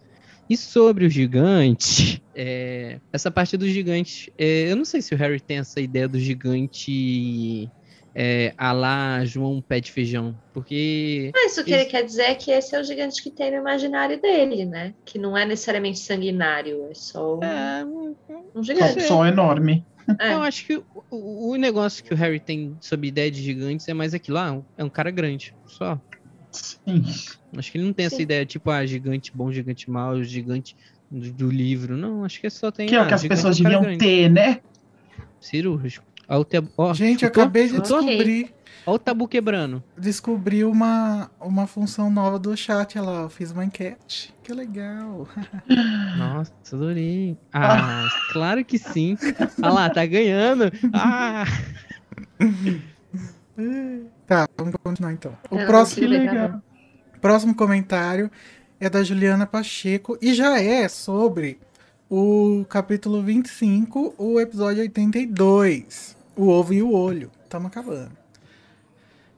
[0.49, 5.18] E sobre o gigante, é, essa parte do gigante, é, eu não sei se o
[5.18, 7.70] Harry tem essa ideia do gigante
[8.14, 11.80] é, a lá João Pé de Feijão, porque Mas o que Isso.
[11.80, 14.94] ele quer dizer é que esse é o gigante que tem no imaginário dele, né?
[15.06, 17.86] Que não é necessariamente sanguinário, é só um, é,
[18.56, 19.02] um gigante.
[19.04, 19.86] só enorme.
[20.20, 20.34] É.
[20.34, 20.86] eu acho que o,
[21.52, 24.84] o- negócio que o Harry tem sobre ideia de gigantes é mais aquilo lá, é
[24.84, 25.98] um cara grande, só.
[26.52, 27.04] Sim.
[27.56, 28.24] Acho que ele não tem essa Sim.
[28.24, 30.76] ideia, tipo, ah, gigante bom, gigante mau, gigante
[31.10, 31.96] do, do livro.
[31.96, 32.88] Não, acho que só tem.
[32.88, 34.00] Que é o ah, que as pessoas é cara deviam grande.
[34.06, 34.60] ter, né?
[35.40, 36.06] Cirúrgico.
[36.27, 38.02] Ó, o te- ó, Gente, eu acabei de Chutou?
[38.03, 38.53] descobrir,
[38.85, 39.84] Ó o tabu quebrando.
[39.98, 42.98] descobri uma, uma função nova do chat.
[42.98, 44.34] Olha lá, eu fiz uma enquete.
[44.43, 45.27] Que legal.
[46.18, 47.38] Nossa, adorei.
[47.53, 49.18] Ah, claro que sim.
[49.61, 50.72] Olha lá, tá ganhando.
[50.93, 51.43] Ah,
[54.26, 55.38] Tá, vamos continuar então.
[55.49, 56.61] O não próximo, legal.
[57.19, 58.31] próximo comentário
[58.80, 61.60] é da Juliana Pacheco e já é sobre
[62.14, 66.18] o capítulo 25, o episódio 82.
[66.36, 67.32] o ovo e o olho.
[67.48, 68.12] Tamo acabando.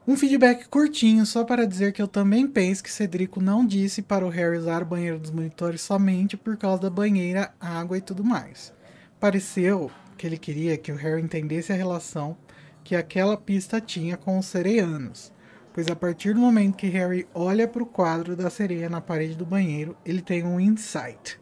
[0.08, 4.26] Um feedback curtinho, só para dizer que eu também penso que Cedrico não disse para
[4.26, 8.24] o Harry usar o banheiro dos monitores somente por causa da banheira, água e tudo
[8.24, 8.74] mais.
[9.20, 12.36] Pareceu que ele queria que o Harry entendesse a relação
[12.84, 15.32] que aquela pista tinha com os sereianos,
[15.76, 19.36] pois a partir do momento que Harry olha para o quadro da sereia na parede
[19.36, 21.40] do banheiro, ele tem um insight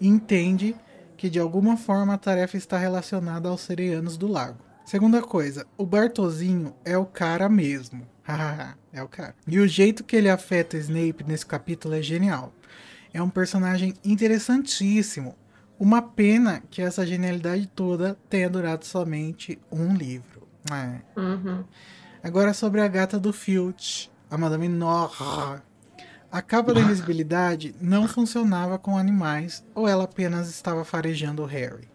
[0.00, 0.74] entende
[1.16, 4.58] que de alguma forma a tarefa está relacionada aos sereianos do lago.
[4.84, 8.06] Segunda coisa, o Bartozinho é o cara mesmo.
[8.92, 9.34] é o cara.
[9.46, 12.52] E o jeito que ele afeta Snape nesse capítulo é genial.
[13.12, 15.34] É um personagem interessantíssimo.
[15.78, 20.48] Uma pena que essa genialidade toda tenha durado somente um livro.
[20.72, 21.20] É.
[21.20, 21.64] Uhum.
[22.22, 25.62] Agora sobre a gata do Filch, a Madame Norra.
[26.30, 31.88] A capa da invisibilidade não funcionava com animais ou ela apenas estava farejando o Harry.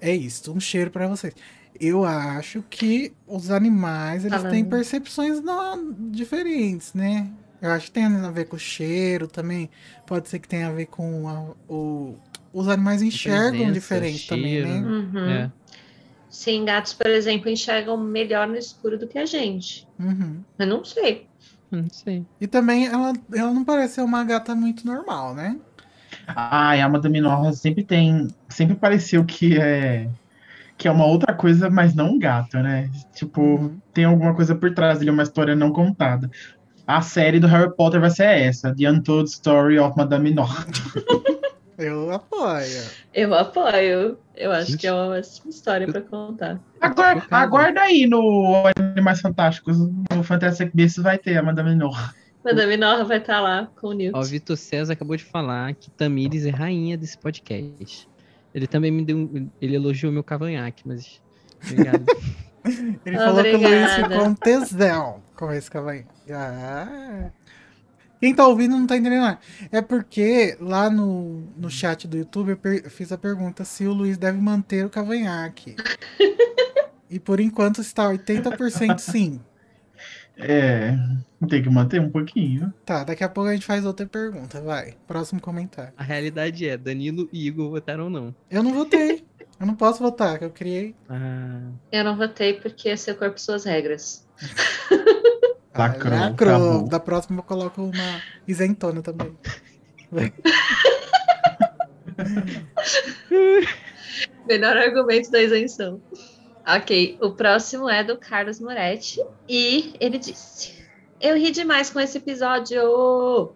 [0.00, 1.34] É isso, um cheiro para vocês.
[1.78, 4.52] Eu acho que os animais eles Falando.
[4.52, 7.30] têm percepções não, diferentes, né?
[7.60, 9.68] Eu acho que tem a ver com o cheiro também.
[10.06, 12.14] Pode ser que tenha a ver com a- o.
[12.52, 14.68] Os animais enxergam Presença, diferente também, cheiro.
[14.68, 14.80] né?
[14.88, 15.28] Uhum.
[15.28, 15.52] É.
[16.30, 19.86] Sim, gatos, por exemplo, enxergam melhor no escuro do que a gente.
[19.98, 20.40] Uhum.
[20.58, 21.26] Eu não sei.
[21.70, 22.24] Não sei.
[22.40, 25.56] E também ela, ela não parece ser uma gata muito normal, né?
[26.28, 28.28] Ai, a Madame Norra sempre tem.
[28.48, 30.08] Sempre pareceu que é.
[30.78, 32.90] Que é uma outra coisa, mas não um gato, né?
[33.14, 33.78] Tipo, Uhum.
[33.94, 36.30] tem alguma coisa por trás dele, uma história não contada.
[36.86, 40.66] A série do Harry Potter vai ser essa, The Untold Story of Madame Norra.
[41.78, 42.82] Eu apoio.
[43.12, 44.18] Eu apoio.
[44.34, 44.80] Eu acho Gente.
[44.80, 46.60] que é uma ótima história pra contar.
[46.80, 47.44] Aguarda, chocado.
[47.44, 52.14] aguarda aí no Animais Fantásticos, no Fantastic Beasts vai ter a Madame Norra.
[52.44, 54.16] Madame Norra vai estar lá com o Newt.
[54.16, 58.08] Ó, o Vitor César acabou de falar que Tamires é rainha desse podcast.
[58.54, 59.16] Ele também me deu.
[59.18, 61.20] um- Ele elogiou meu cavanhaque, mas.
[61.70, 62.04] Obrigado.
[63.04, 66.06] Ele falou que o Luiz ficou um tesão com esse cavalinho.
[66.32, 67.30] Ah.
[68.26, 69.38] Quem tá ouvindo não tá entendendo nada.
[69.70, 73.92] É porque lá no, no chat do YouTube eu per- fiz a pergunta se o
[73.92, 75.76] Luiz deve manter o cavanhaque.
[77.08, 79.40] e por enquanto está 80% sim.
[80.36, 80.96] É,
[81.48, 82.74] tem que manter um pouquinho.
[82.84, 84.94] Tá, daqui a pouco a gente faz outra pergunta, vai.
[85.06, 85.92] Próximo comentário.
[85.96, 88.34] A realidade é: Danilo e Igor votaram não.
[88.50, 89.24] Eu não votei.
[89.60, 90.96] Eu não posso votar, que eu criei.
[91.08, 94.26] Ah, Eu não votei porque seu corpo, suas regras.
[95.76, 96.88] Lacrou, lacrou.
[96.88, 99.36] Da próxima eu coloco uma isentona também.
[104.46, 106.00] Melhor argumento da isenção.
[106.66, 110.74] Ok, o próximo é do Carlos Moretti e ele disse:
[111.20, 113.52] Eu ri demais com esse episódio.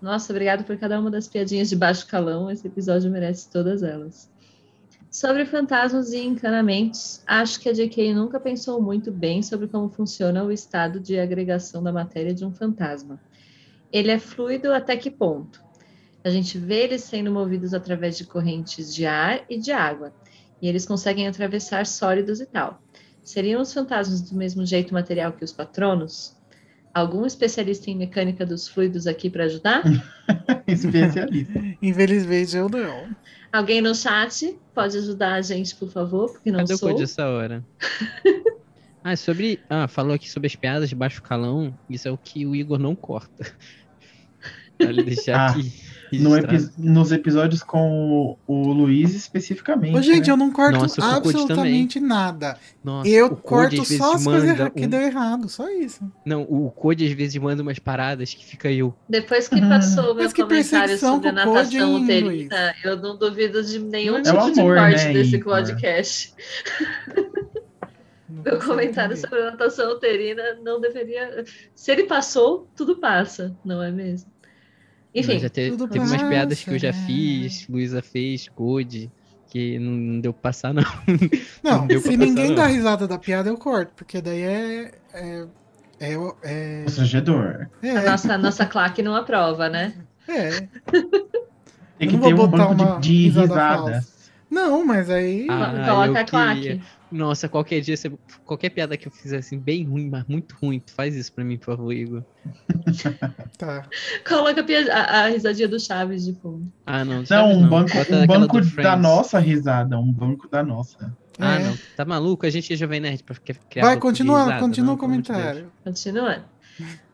[0.00, 2.50] Nossa, obrigado por cada uma das piadinhas de baixo calão.
[2.50, 4.30] Esse episódio merece todas elas.
[5.14, 10.42] Sobre fantasmas e encanamentos, acho que a JK nunca pensou muito bem sobre como funciona
[10.42, 13.20] o estado de agregação da matéria de um fantasma.
[13.92, 15.62] Ele é fluido até que ponto?
[16.24, 20.12] A gente vê eles sendo movidos através de correntes de ar e de água
[20.60, 22.82] e eles conseguem atravessar sólidos e tal.
[23.22, 26.33] Seriam os fantasmas do mesmo jeito material que os patronos?
[26.94, 29.82] Algum especialista em mecânica dos fluidos aqui para ajudar?
[30.66, 31.60] Especialista.
[31.82, 33.14] Infelizmente eu não.
[33.52, 36.90] Alguém no chat pode ajudar a gente, por favor, porque não cadê sou.
[36.90, 37.64] code essa hora?
[39.02, 39.60] ah, sobre.
[39.68, 41.76] Ah, falou aqui sobre as piadas de baixo calão.
[41.90, 43.44] Isso é o que o Igor não corta.
[44.80, 45.72] Vale deixar Ah, aqui.
[46.18, 49.96] No epi- nos episódios com o, o Luiz especificamente.
[49.96, 50.32] Ô, gente, né?
[50.32, 52.56] eu não corto Nossa, absolutamente nada.
[52.82, 56.00] Nossa, eu Code, corto só as coisas erra- que um- deu errado, só isso.
[56.24, 58.94] Não, o Code às vezes manda umas paradas que fica eu.
[59.08, 63.62] Depois que passou o meu Mas que comentário sobre a natação uterina, eu não duvido
[63.62, 65.54] de nenhum É tipo o de amor, corte né, desse Igor?
[65.54, 66.34] podcast.
[68.28, 69.28] Não Meu comentário entender.
[69.28, 71.44] sobre a natação uterina não deveria.
[71.74, 74.30] Se ele passou, tudo passa, não é mesmo?
[75.14, 77.04] Enfim, já te- tudo teve umas piadas que eu já né?
[77.06, 79.10] fiz, Luísa fez, Code,
[79.48, 80.82] que não, não deu pra passar, não.
[81.62, 82.54] Não, Não se passar, ninguém não.
[82.56, 84.90] dá risada da piada, eu corto, porque daí é.
[85.12, 85.46] É.
[86.00, 86.12] É.
[86.42, 86.82] É.
[86.84, 87.68] Constrangedor.
[87.82, 89.94] a é, nossa, a nossa claque não aprova, né?
[90.28, 90.50] é.
[91.98, 94.08] Tem que não ter um banco uma de, de risada falsa.
[94.50, 95.46] Não, mas aí.
[95.48, 96.60] Ah, Coloca a claque.
[96.60, 96.80] queria.
[97.14, 98.10] Nossa, qualquer dia, você-
[98.44, 101.44] qualquer piada que eu fizer assim, bem ruim, mas muito ruim, tu faz isso pra
[101.44, 102.22] mim, por favor, Igor.
[103.56, 103.86] Tá.
[104.26, 106.70] Coloca a, pia- a- a risadinha do Chaves de fundo.
[106.84, 107.22] Ah, não.
[107.30, 109.98] Não, um banco, Bota um banco da nossa risada.
[109.98, 111.16] Um banco da nossa.
[111.38, 111.64] Ah, É.
[111.64, 111.78] não.
[111.96, 112.44] Tá maluco?
[112.46, 115.72] A gente é Jovem Nerd pra criar Vai, banco continua, risada, continua não, o comentário.
[115.84, 116.44] Continuando.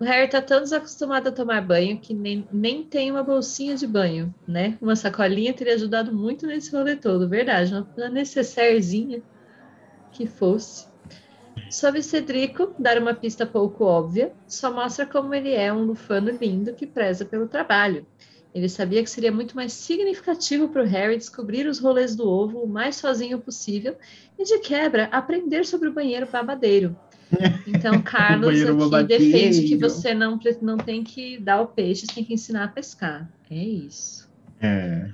[0.00, 3.86] O Harry tá tão desacostumado a tomar banho que nem, nem tem uma bolsinha de
[3.86, 4.78] banho, né?
[4.80, 7.74] Uma sacolinha teria ajudado muito nesse rolê todo, verdade.
[7.74, 9.20] Uma necessairezinha
[10.12, 10.90] que fosse.
[11.70, 16.74] Sobre Cedrico, dar uma pista pouco óbvia, só mostra como ele é um lufano lindo
[16.74, 18.06] que preza pelo trabalho.
[18.52, 22.58] Ele sabia que seria muito mais significativo para o Harry descobrir os rolês do ovo
[22.58, 23.96] o mais sozinho possível
[24.36, 26.96] e, de quebra, aprender sobre o banheiro babadeiro.
[27.66, 29.24] Então, Carlos aqui babadeiro.
[29.24, 32.68] defende que você não, não tem que dar o peixe, você tem que ensinar a
[32.68, 33.30] pescar.
[33.48, 34.28] É isso.
[34.60, 35.08] É.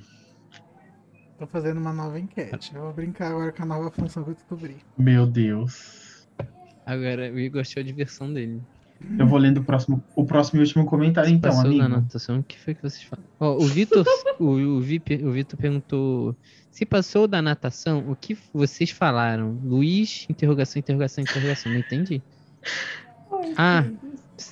[1.38, 2.74] Tô fazendo uma nova enquete.
[2.74, 4.76] Eu vou brincar agora com a nova função que eu descobri.
[4.96, 6.26] Meu Deus.
[6.84, 8.62] Agora, o Igor achou a diversão dele.
[9.18, 11.80] Eu vou lendo o próximo, o próximo e último comentário, então, Passou amigo.
[11.80, 13.28] da anotação, o que foi que vocês falaram?
[13.38, 14.06] Ó, o Vitor,
[14.40, 16.34] o, o, Vi- o Vitor perguntou
[16.70, 19.58] se passou da natação, o que vocês falaram?
[19.62, 21.72] Luiz, interrogação, interrogação, interrogação.
[21.72, 22.22] Não entendi.
[23.56, 23.84] Ah,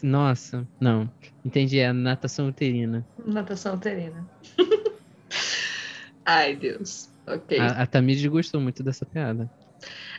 [0.02, 1.10] nossa, não.
[1.44, 3.06] Entendi, é a natação uterina.
[3.24, 4.26] Natação uterina.
[6.24, 7.08] Ai, Deus.
[7.26, 7.58] Ok.
[7.58, 9.50] A, a Tamires gostou muito dessa piada.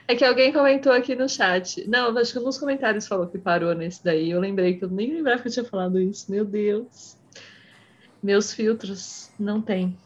[0.08, 1.88] É que alguém comentou aqui no chat.
[1.88, 4.30] Não, acho que nos comentários falou que parou nesse daí.
[4.32, 6.32] Eu lembrei que eu nem lembrava que eu tinha falado isso.
[6.32, 7.18] Meu Deus.
[8.22, 9.98] Meus filtros não tem.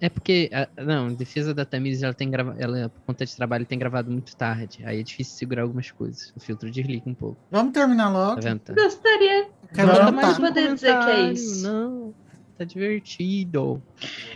[0.00, 3.66] É porque, não, a defesa da Tamires, ela tem grava, ela, por conta de trabalho,
[3.66, 4.78] tem gravado muito tarde.
[4.84, 6.32] Aí é difícil segurar algumas coisas.
[6.36, 7.36] O filtro desliga um pouco.
[7.50, 8.40] Vamos terminar Tá logo.
[8.40, 8.60] vendo?
[8.60, 8.74] Tá?
[8.74, 9.48] Gostaria.
[9.74, 10.12] Quero jantar.
[10.12, 11.62] mais poder dizer que é isso.
[11.66, 12.14] Não,
[12.56, 13.82] tá divertido.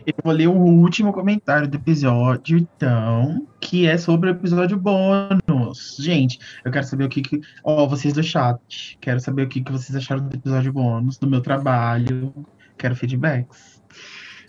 [0.07, 5.97] Eu vou ler o último comentário do episódio, então, que é sobre o episódio bônus.
[5.99, 7.41] Gente, eu quero saber o que que...
[7.65, 11.29] Ó, vocês do chat, quero saber o que que vocês acharam do episódio bônus, do
[11.29, 12.33] meu trabalho,
[12.79, 13.83] quero feedbacks.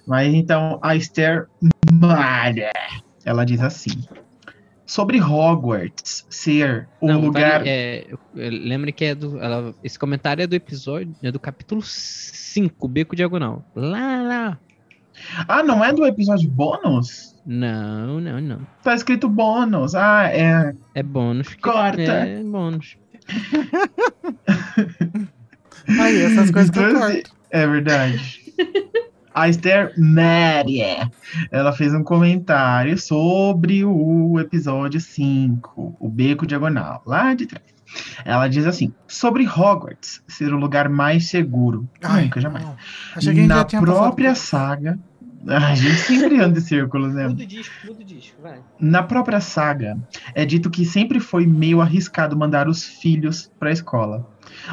[0.05, 1.47] Mas então, a Esther
[1.91, 2.71] Malha,
[3.25, 4.03] ela diz assim,
[4.87, 7.59] sobre Hogwarts ser o Não, lugar...
[7.59, 9.37] vale- é, lembre que é do.
[9.39, 11.13] ela- esse comentário é do episódio.
[11.21, 13.63] É do capítulo 5, Beco Diagonal.
[13.75, 14.57] Lá, lá.
[15.47, 17.35] Ah, não é do episódio bônus?
[17.45, 18.59] Não, não, não.
[18.83, 19.93] Tá escrito bônus.
[19.95, 20.73] Ah, é...
[20.95, 21.53] É bônus.
[21.55, 22.01] Corta.
[22.01, 22.97] É bônus.
[25.99, 27.31] Aí, essas coisas que eu Então, corto.
[27.49, 28.41] É verdade.
[29.37, 31.11] A Esther Maria,
[31.51, 37.67] ela fez um comentário sobre o episódio 5, o Beco Diagonal, lá de trás.
[38.25, 41.87] Ela diz assim, sobre Hogwarts ser o lugar mais seguro.
[42.01, 42.65] Ai, Nunca, jamais.
[43.45, 44.97] Na própria saga...
[45.47, 47.27] A gente sempre anda em círculos, né?
[47.27, 48.59] Muda o disco, muda o disco, vai.
[48.79, 49.97] Na própria saga,
[50.35, 54.27] é dito que sempre foi meio arriscado mandar os filhos para a escola.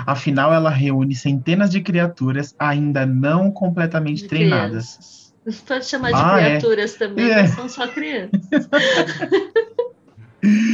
[0.06, 5.32] Afinal, ela reúne centenas de criaturas ainda não completamente De treinadas.
[5.44, 5.64] crianças.
[5.66, 6.58] Pode chamar de Ah, é.
[6.58, 7.42] criaturas também, É.
[7.42, 8.40] mas são só crianças.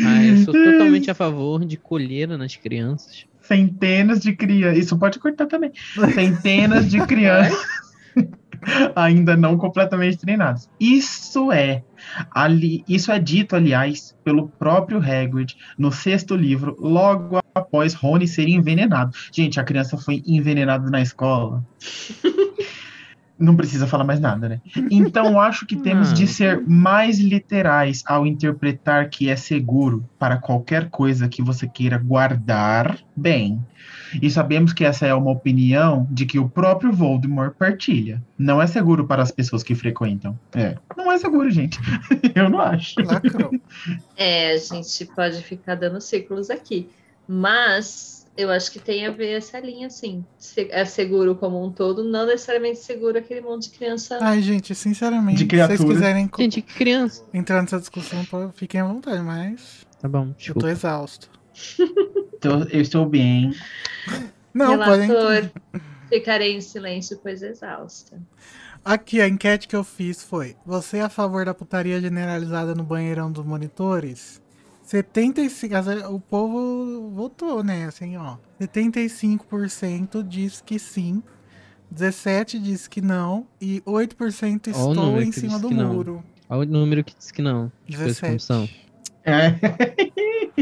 [0.04, 3.24] Ah, eu sou totalmente a favor de colheira nas crianças.
[3.40, 4.78] Centenas de crianças.
[4.84, 5.70] Isso pode cortar também.
[6.12, 7.56] Centenas de crianças
[8.94, 10.68] ainda não completamente treinadas.
[10.78, 11.82] Isso é
[12.30, 18.48] ali, isso é dito, aliás, pelo próprio Hagrid no sexto livro, logo após Rony ser
[18.48, 19.16] envenenado.
[19.32, 21.64] Gente, a criança foi envenenada na escola.
[23.40, 24.60] Não precisa falar mais nada, né?
[24.90, 30.90] Então acho que temos de ser mais literais ao interpretar que é seguro para qualquer
[30.90, 33.58] coisa que você queira guardar bem.
[34.20, 38.22] E sabemos que essa é uma opinião de que o próprio Voldemort partilha.
[38.36, 40.38] Não é seguro para as pessoas que frequentam.
[40.54, 41.78] É, não é seguro, gente.
[42.34, 42.94] Eu não acho.
[43.00, 43.52] Lacrou.
[44.16, 46.88] É, a gente pode ficar dando círculos aqui.
[47.26, 50.24] Mas eu acho que tem a ver essa linha, assim.
[50.38, 54.18] Se- É seguro como um todo, não necessariamente seguro aquele monte de criança.
[54.20, 55.94] Ai, gente, sinceramente, De se vocês criatura.
[55.94, 57.24] quiserem Gente, criança.
[57.34, 60.70] entrar nessa discussão, fiquem à vontade, mas Tá bom, eu tô desculpa.
[60.70, 61.30] exausto.
[62.42, 63.52] Então, eu estou bem.
[64.54, 65.08] Não, podem.
[65.08, 65.50] Relator,
[66.08, 68.18] ficarei em silêncio, pois exausta.
[68.82, 72.82] Aqui, a enquete que eu fiz foi: Você é a favor da putaria generalizada no
[72.82, 74.40] banheirão dos monitores?
[74.90, 75.74] 75%.
[75.74, 77.86] as- O povo votou, né?
[77.86, 78.36] Assim, ó.
[78.60, 81.22] 75% diz que sim.
[81.94, 83.46] 17% diz que não.
[83.60, 86.22] E 8% Ó o estou em cima diz do muro.
[86.48, 87.70] Olha o número que disse que não.
[87.88, 88.60] As coisas como são.
[88.62, 88.90] 17.
[89.24, 89.54] É.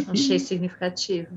[0.10, 1.28] Achei significativo.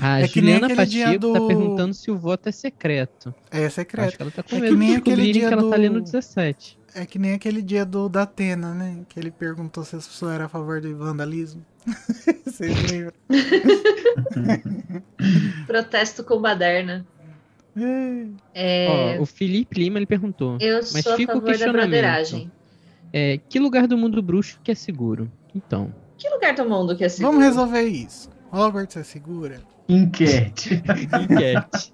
[0.00, 2.52] A É que nem Juliana aquele dia Pacheco tá do- perguntando se o voto é
[2.52, 3.34] secreto.
[3.50, 4.16] É Acho secreto.
[4.16, 5.74] que ela tá com É que medo nem de aquele descobrirem dia que ela tá
[5.76, 6.78] ali do- no 17.
[6.94, 9.00] É que nem aquele dia do da Atena, né?
[9.08, 11.64] Que ele perguntou se as pessoas eram a favor do vandalismo.
[12.46, 13.12] Vocês lembram?
[15.66, 17.06] Protesto com baderna.
[18.54, 21.52] É, Ó, o Felipe Lima ele perguntou: eu mas sou a fica o favor da
[21.52, 21.88] questionamento.
[21.90, 22.52] broderagem.
[23.12, 25.30] é, que lugar do mundo bruxo que é seguro?
[25.54, 27.32] Então, Que lugar do mundo que é seguro?
[27.32, 28.30] Vamos resolver isso.
[28.52, 29.60] Hogwarts é segura?
[29.88, 30.74] Enquete.
[30.84, 31.92] enquete.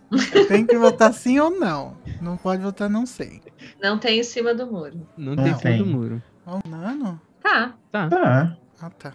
[0.48, 1.96] Tem que votar sim ou não.
[2.20, 3.40] Não pode votar não sei.
[3.80, 5.06] Não tem em cima do muro.
[5.16, 5.78] Não Não tem fundo tem.
[5.78, 6.22] do muro.
[6.44, 7.20] Ó, Nano?
[7.40, 7.74] Tá.
[7.92, 8.08] Tá.
[8.08, 8.56] Tá.
[8.80, 9.14] Ah, tá.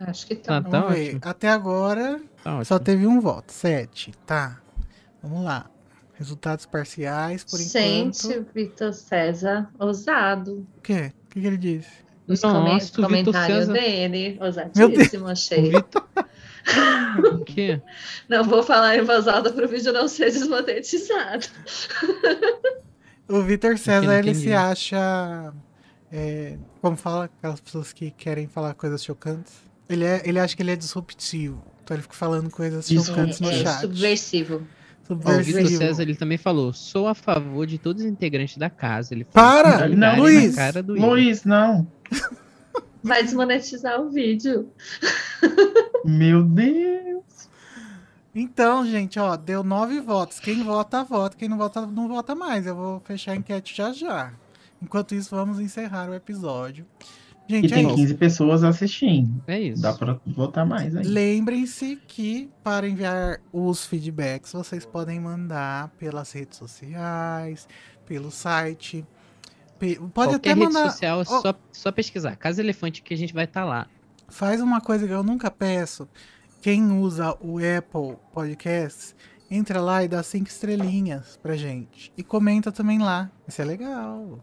[0.00, 0.68] Acho que Tá, tá.
[0.70, 1.06] tá Vamos ver.
[1.08, 1.20] ótimo.
[1.24, 2.64] Até agora Tá ótimo.
[2.64, 3.52] só teve um voto.
[3.52, 4.12] Sete.
[4.26, 4.60] Tá.
[5.22, 5.70] Vamos lá.
[6.14, 8.52] Resultados parciais, por Gente, enquanto.
[8.54, 10.66] Vitor César, ousado.
[10.78, 11.12] O quê?
[11.26, 11.90] O que, que ele disse?
[12.26, 13.72] Os Nossa, Vitor comentários César.
[13.74, 15.70] dele, ousadíssimo, achei.
[15.70, 16.06] Vitor.
[17.32, 17.80] O quê?
[18.28, 21.46] Não vou falar em voz alta para o vídeo não ser desmonetizado.
[23.28, 25.52] O Vitor César, ele se acha.
[26.10, 29.52] é, como fala aquelas pessoas que querem falar coisas chocantes?
[29.88, 31.62] Ele, é, ele acha que ele é disruptivo.
[31.82, 33.80] Então ele fica falando coisas chocantes no É, é chat.
[33.82, 34.66] subversivo.
[35.08, 35.78] Ó, o Vitor Subversivo.
[35.78, 39.14] César ele também falou: sou a favor de todos os integrantes da casa.
[39.14, 39.88] Ele Para!
[39.88, 40.56] Não, Luiz!
[40.88, 41.86] Luiz, não.
[43.04, 44.68] Vai desmonetizar o vídeo.
[46.04, 47.48] Meu Deus.
[48.34, 50.40] Então, gente, ó, deu nove votos.
[50.40, 51.36] Quem vota, vota.
[51.36, 52.66] Quem não vota, não vota mais.
[52.66, 54.32] Eu vou fechar a enquete já já.
[54.82, 56.84] Enquanto isso, vamos encerrar o episódio.
[57.48, 57.94] E Gente, é tem isso.
[57.96, 59.42] 15 pessoas assistindo.
[59.46, 59.80] É isso.
[59.80, 61.04] Dá pra votar mais aí.
[61.06, 67.68] Lembrem-se que para enviar os feedbacks, vocês podem mandar pelas redes sociais,
[68.04, 69.04] pelo site.
[69.78, 70.90] Pe- Pode Qualquer até rede mandar.
[70.90, 72.34] social, é Ó, só, só pesquisar.
[72.36, 73.86] Casa Elefante que a gente vai estar lá.
[74.28, 76.08] Faz uma coisa que eu nunca peço.
[76.60, 79.14] Quem usa o Apple Podcasts,
[79.48, 82.12] entra lá e dá cinco estrelinhas pra gente.
[82.16, 83.30] E comenta também lá.
[83.46, 84.40] Isso é legal.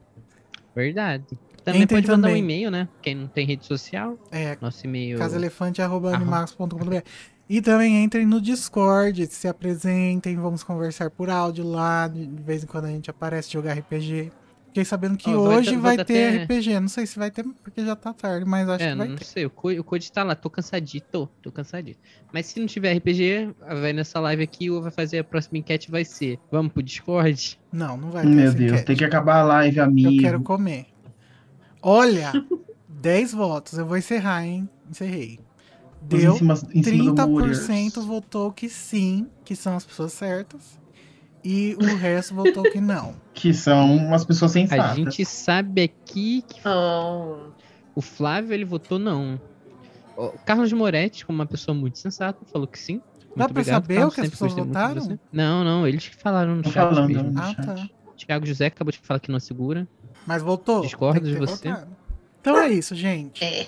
[0.73, 1.25] Verdade.
[1.63, 2.89] Também Entrem pode mandar um e-mail, né?
[3.01, 5.17] Quem não tem rede social, É, nosso e-mail.
[5.17, 7.01] casaelefante.animagos.com.br
[7.49, 12.07] E também entrem no Discord, se apresentem, vamos conversar por áudio lá.
[12.07, 14.31] De vez em quando a gente aparece jogar RPG.
[14.67, 16.79] Fiquei sabendo que vai hoje ter- vai vai ter ter- RPG.
[16.79, 19.15] Não sei se vai ter, porque já tá tarde, mas acho É, que vai não
[19.17, 19.23] ter.
[19.25, 21.99] sei, o Co- o Code tá lá, tô cansadito, tô cansadito.
[22.33, 25.91] Mas se não tiver RPG, vai nessa live aqui ou vai fazer a próxima enquete,
[25.91, 27.59] vai ser, vamos pro Discord?
[27.71, 28.85] Não, não vai ter Meu essa Deus, enquete.
[28.87, 30.09] tem que acabar a live, amigo.
[30.15, 30.87] Eu quero comer.
[31.83, 32.31] Olha,
[32.87, 33.77] 10 votos.
[33.77, 34.67] Eu vou encerrar, hein?
[34.89, 35.39] Encerrei.
[36.01, 37.95] Deu cima, em cima do 30% Warriors.
[38.05, 40.79] votou que sim, que são as pessoas certas.
[41.43, 43.15] E o resto votou que não.
[43.33, 44.95] Que são umas pessoas A sensatas.
[44.95, 47.49] gente sabe aqui que Oh,
[47.95, 49.39] o Flávio, ele votou não.
[50.15, 52.97] O Carlos Moretti, como uma pessoa muito sensata, falou que sim.
[52.99, 55.19] Dá Muito pra obrigado, saber Carlos, o que as pessoas votaram?
[55.31, 57.31] Não, não, eles que falaram no Tô chat falando, mesmo.
[57.31, 57.65] no Ah, chat.
[57.65, 57.89] tá.
[58.15, 59.87] Thiago José acabou de falar que não segura.
[60.25, 60.81] Mas votou?
[60.81, 61.69] Discordo que de você.
[61.69, 61.87] votado.
[62.41, 63.43] Então é isso, gente.
[63.43, 63.67] é.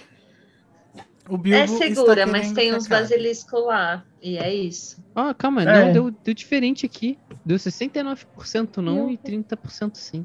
[1.28, 4.04] O Bilbo É está segura, mas tem que uns basiliscos lá.
[4.22, 5.04] E é isso.
[5.16, 5.86] Ó, calma, É.
[5.86, 7.18] não, deu, deu diferente aqui.
[7.44, 10.24] Deu 69% não e 30% sim.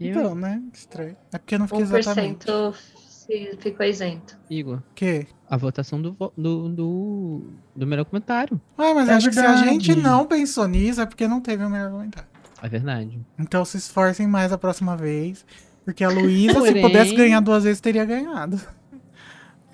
[0.00, 0.62] Então, né?
[0.72, 1.14] Estranho.
[1.30, 2.46] É porque não fica exatamente.
[2.46, 4.38] 1% se ficou isento.
[4.48, 5.26] Igor, O quê?
[5.48, 8.58] a votação do, do, do, do melhor comentário.
[8.78, 9.68] Ah, mas É acho que se a verdade.
[9.70, 12.28] gente não pensou nisso é porque não teve o melhor comentário.
[12.64, 13.20] É verdade.
[13.38, 15.44] Então se esforcem mais a próxima vez.
[15.84, 18.58] Porque a Luísa, se Porém- pudesse ganhar duas vezes, teria ganhado.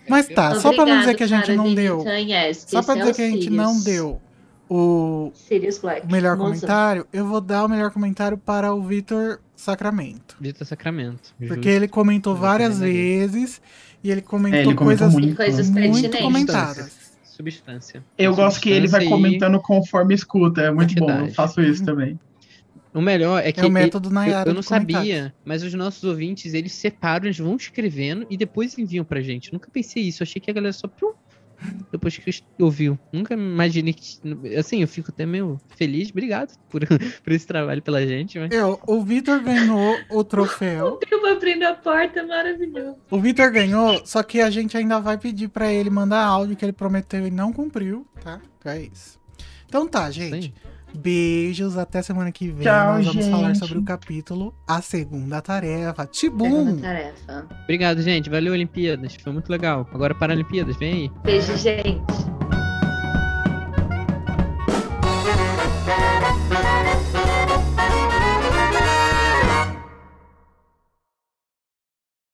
[0.08, 2.04] Mas tá, só pra não dizer que a gente não deu.
[2.66, 4.20] Só pra dizer que a gente não deu
[4.68, 5.32] o
[6.08, 10.36] melhor comentário, eu vou dar o melhor comentário para o Vitor Sacramento.
[10.40, 11.32] Vitor Sacramento.
[11.38, 11.68] Porque justo.
[11.68, 13.60] ele comentou várias vezes
[14.02, 15.36] e ele comentou É, ele comentou coisas muito.
[15.36, 16.20] Coisas muito pertinentes.
[16.20, 17.10] comentadas.
[17.24, 18.04] Substância.
[18.18, 19.08] Eu gosto que ele vai Substância e-
[19.38, 20.60] comentando conforme escuta.
[20.62, 21.10] É muito bom.
[21.26, 22.18] Eu faço isso também.
[22.92, 24.98] O melhor é que É o método eu, Nayara eu não de comentários.
[24.98, 29.48] sabia, mas os nossos ouvintes, eles separam, eles vão escrevendo e depois enviam pra gente.
[29.48, 31.14] Eu nunca pensei isso, eu achei que a galera só piu,
[31.92, 32.98] depois que ouviu.
[33.12, 34.02] Nunca imaginei que.
[34.58, 36.10] Assim, eu fico até meio feliz.
[36.10, 36.82] Obrigado por,
[37.22, 38.38] por esse trabalho pela gente.
[38.38, 38.50] Mas...
[38.50, 40.98] Eu, o Vitor ganhou o troféu.
[41.10, 42.96] Eu vou abrindo a porta, maravilhoso.
[43.10, 46.64] O Vitor ganhou, só que a gente ainda vai pedir pra ele mandar áudio que
[46.64, 48.40] ele prometeu e não cumpriu, tá?
[48.58, 49.18] Então é isso.
[49.66, 50.46] Então tá, gente.
[50.46, 50.52] Sim.
[50.94, 52.62] Beijos, até semana que vem.
[52.64, 53.58] Tchau, Nós vamos falar gente.
[53.58, 56.08] sobre o capítulo A Segunda Tarefa.
[56.12, 56.76] Segunda Tibum!
[56.80, 57.46] tarefa.
[57.64, 58.28] Obrigado, gente.
[58.30, 59.14] Valeu, Olimpíadas.
[59.16, 59.88] Foi muito legal.
[59.92, 61.10] Agora Paralimpíadas, vem aí.
[61.24, 62.02] Beijo, gente.